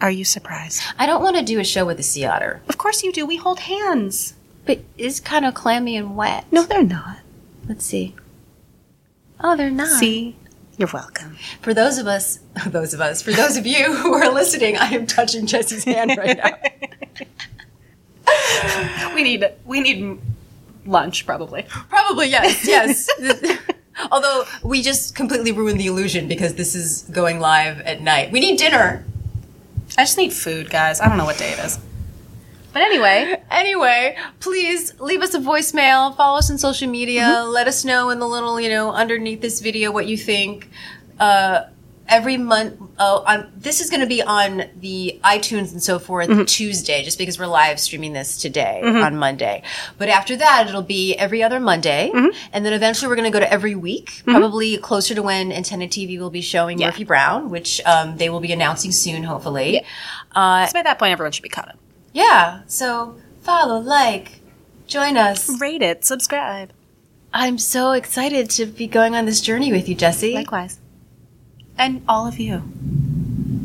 Are 0.00 0.10
you 0.10 0.24
surprised? 0.24 0.82
I 0.98 1.06
don't 1.06 1.22
want 1.22 1.36
to 1.36 1.42
do 1.42 1.58
a 1.58 1.64
show 1.64 1.86
with 1.86 1.98
a 1.98 2.02
sea 2.02 2.24
otter, 2.26 2.60
Of 2.68 2.76
course 2.76 3.02
you 3.02 3.12
do. 3.12 3.24
We 3.24 3.36
hold 3.36 3.60
hands. 3.60 4.34
but 4.66 4.80
it's 4.98 5.20
kind 5.20 5.46
of 5.46 5.54
clammy 5.54 5.96
and 5.96 6.16
wet. 6.16 6.44
No, 6.52 6.64
they're 6.64 6.82
not. 6.82 7.18
Let's 7.68 7.84
see. 7.86 8.14
Oh, 9.40 9.56
they're 9.56 9.70
not. 9.70 9.88
See? 9.88 10.36
You're 10.76 10.90
welcome. 10.92 11.36
For 11.62 11.72
those 11.72 11.96
of 11.98 12.06
us, 12.06 12.40
those 12.66 12.92
of 12.92 13.00
us, 13.00 13.22
for 13.22 13.30
those 13.32 13.56
of 13.56 13.66
you 13.66 13.94
who 13.94 14.12
are 14.12 14.30
listening, 14.30 14.76
I 14.76 14.88
am 14.90 15.06
touching 15.06 15.46
Jesse's 15.46 15.84
hand 15.84 16.14
right 16.18 16.36
now. 16.36 16.50
We 19.14 19.22
need 19.22 19.44
we 19.64 19.80
need 19.80 20.18
lunch 20.84 21.26
probably. 21.26 21.66
Probably 21.88 22.28
yes, 22.28 22.66
yes. 22.68 23.08
Although 24.12 24.44
we 24.62 24.82
just 24.82 25.14
completely 25.14 25.52
ruined 25.52 25.80
the 25.80 25.86
illusion 25.86 26.28
because 26.28 26.54
this 26.54 26.74
is 26.74 27.02
going 27.10 27.40
live 27.40 27.80
at 27.80 28.02
night. 28.02 28.30
We 28.30 28.40
need 28.40 28.58
dinner. 28.58 29.04
I 29.96 30.02
just 30.02 30.18
need 30.18 30.32
food, 30.34 30.68
guys. 30.68 31.00
I 31.00 31.08
don't 31.08 31.16
know 31.16 31.24
what 31.24 31.38
day 31.38 31.52
it 31.52 31.58
is. 31.60 31.78
But 32.74 32.82
anyway, 32.82 33.40
Anyway, 33.50 34.16
please 34.40 34.92
leave 35.00 35.22
us 35.22 35.32
a 35.32 35.38
voicemail. 35.38 36.14
Follow 36.14 36.38
us 36.38 36.50
on 36.50 36.58
social 36.58 36.88
media. 36.88 37.42
Let 37.48 37.68
us 37.68 37.86
know 37.86 38.10
in 38.10 38.18
the 38.18 38.28
little, 38.28 38.60
you 38.60 38.68
know, 38.68 38.92
underneath 38.92 39.40
this 39.40 39.60
video 39.60 39.90
what 39.90 40.06
you 40.06 40.18
think. 40.18 40.68
Uh, 41.18 41.62
every 42.08 42.36
month, 42.36 42.80
oh, 42.98 43.24
on, 43.26 43.50
this 43.56 43.80
is 43.80 43.90
going 43.90 44.00
to 44.00 44.06
be 44.06 44.22
on 44.22 44.64
the 44.80 45.20
iTunes 45.24 45.72
and 45.72 45.82
so 45.82 45.98
forth 45.98 46.28
Tuesday, 46.46 47.02
just 47.02 47.18
because 47.18 47.38
we're 47.38 47.46
live 47.46 47.78
streaming 47.80 48.12
this 48.12 48.36
today 48.36 48.80
on 48.84 49.16
Monday. 49.16 49.62
But 49.98 50.08
after 50.08 50.36
that, 50.36 50.66
it'll 50.68 50.82
be 50.82 51.14
every 51.16 51.42
other 51.42 51.58
Monday, 51.60 52.10
and 52.52 52.64
then 52.64 52.72
eventually 52.72 53.08
we're 53.08 53.16
going 53.16 53.30
to 53.30 53.36
go 53.36 53.40
to 53.40 53.52
every 53.52 53.74
week, 53.74 54.22
probably 54.24 54.76
closer 54.78 55.14
to 55.14 55.22
when 55.22 55.52
Antenna 55.52 55.86
TV 55.88 56.18
will 56.18 56.30
be 56.30 56.40
showing 56.40 56.78
Yeah. 56.78 56.86
Murphy 56.86 57.04
Brown, 57.04 57.50
which 57.50 57.80
um, 57.84 58.16
they 58.16 58.28
will 58.30 58.40
be 58.40 58.52
announcing 58.52 58.92
soon, 58.92 59.22
hopefully. 59.24 59.82
Uh, 60.34 60.66
so 60.66 60.72
by 60.74 60.82
that 60.82 60.98
point 60.98 61.12
everyone 61.12 61.32
should 61.32 61.42
be 61.42 61.48
caught 61.48 61.68
up. 61.68 61.78
yeah, 62.12 62.60
so 62.66 63.16
follow, 63.40 63.78
like, 63.78 64.40
join 64.86 65.16
us. 65.16 65.60
Rate 65.60 65.82
it, 65.82 66.04
subscribe. 66.04 66.72
I'm 67.32 67.58
so 67.58 67.92
excited 67.92 68.48
to 68.50 68.64
be 68.66 68.86
going 68.86 69.14
on 69.14 69.26
this 69.26 69.40
journey 69.40 69.70
with 69.72 69.88
you, 69.88 69.94
Jesse. 69.94 70.32
Likewise. 70.34 70.78
And 71.78 72.02
all 72.08 72.26
of 72.26 72.38
you. 72.38 72.62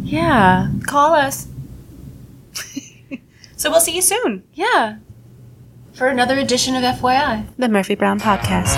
yeah, 0.03 0.69
Call 0.85 1.13
us. 1.13 1.47
so 3.57 3.69
we'll 3.71 3.79
see 3.81 3.95
you 3.95 4.01
soon. 4.01 4.43
yeah. 4.53 4.97
For 5.93 6.07
another 6.07 6.37
edition 6.39 6.75
of 6.75 6.83
FYI. 6.83 7.45
The 7.57 7.69
Murphy 7.69 7.95
Brown 7.95 8.19
Podcast. 8.19 8.75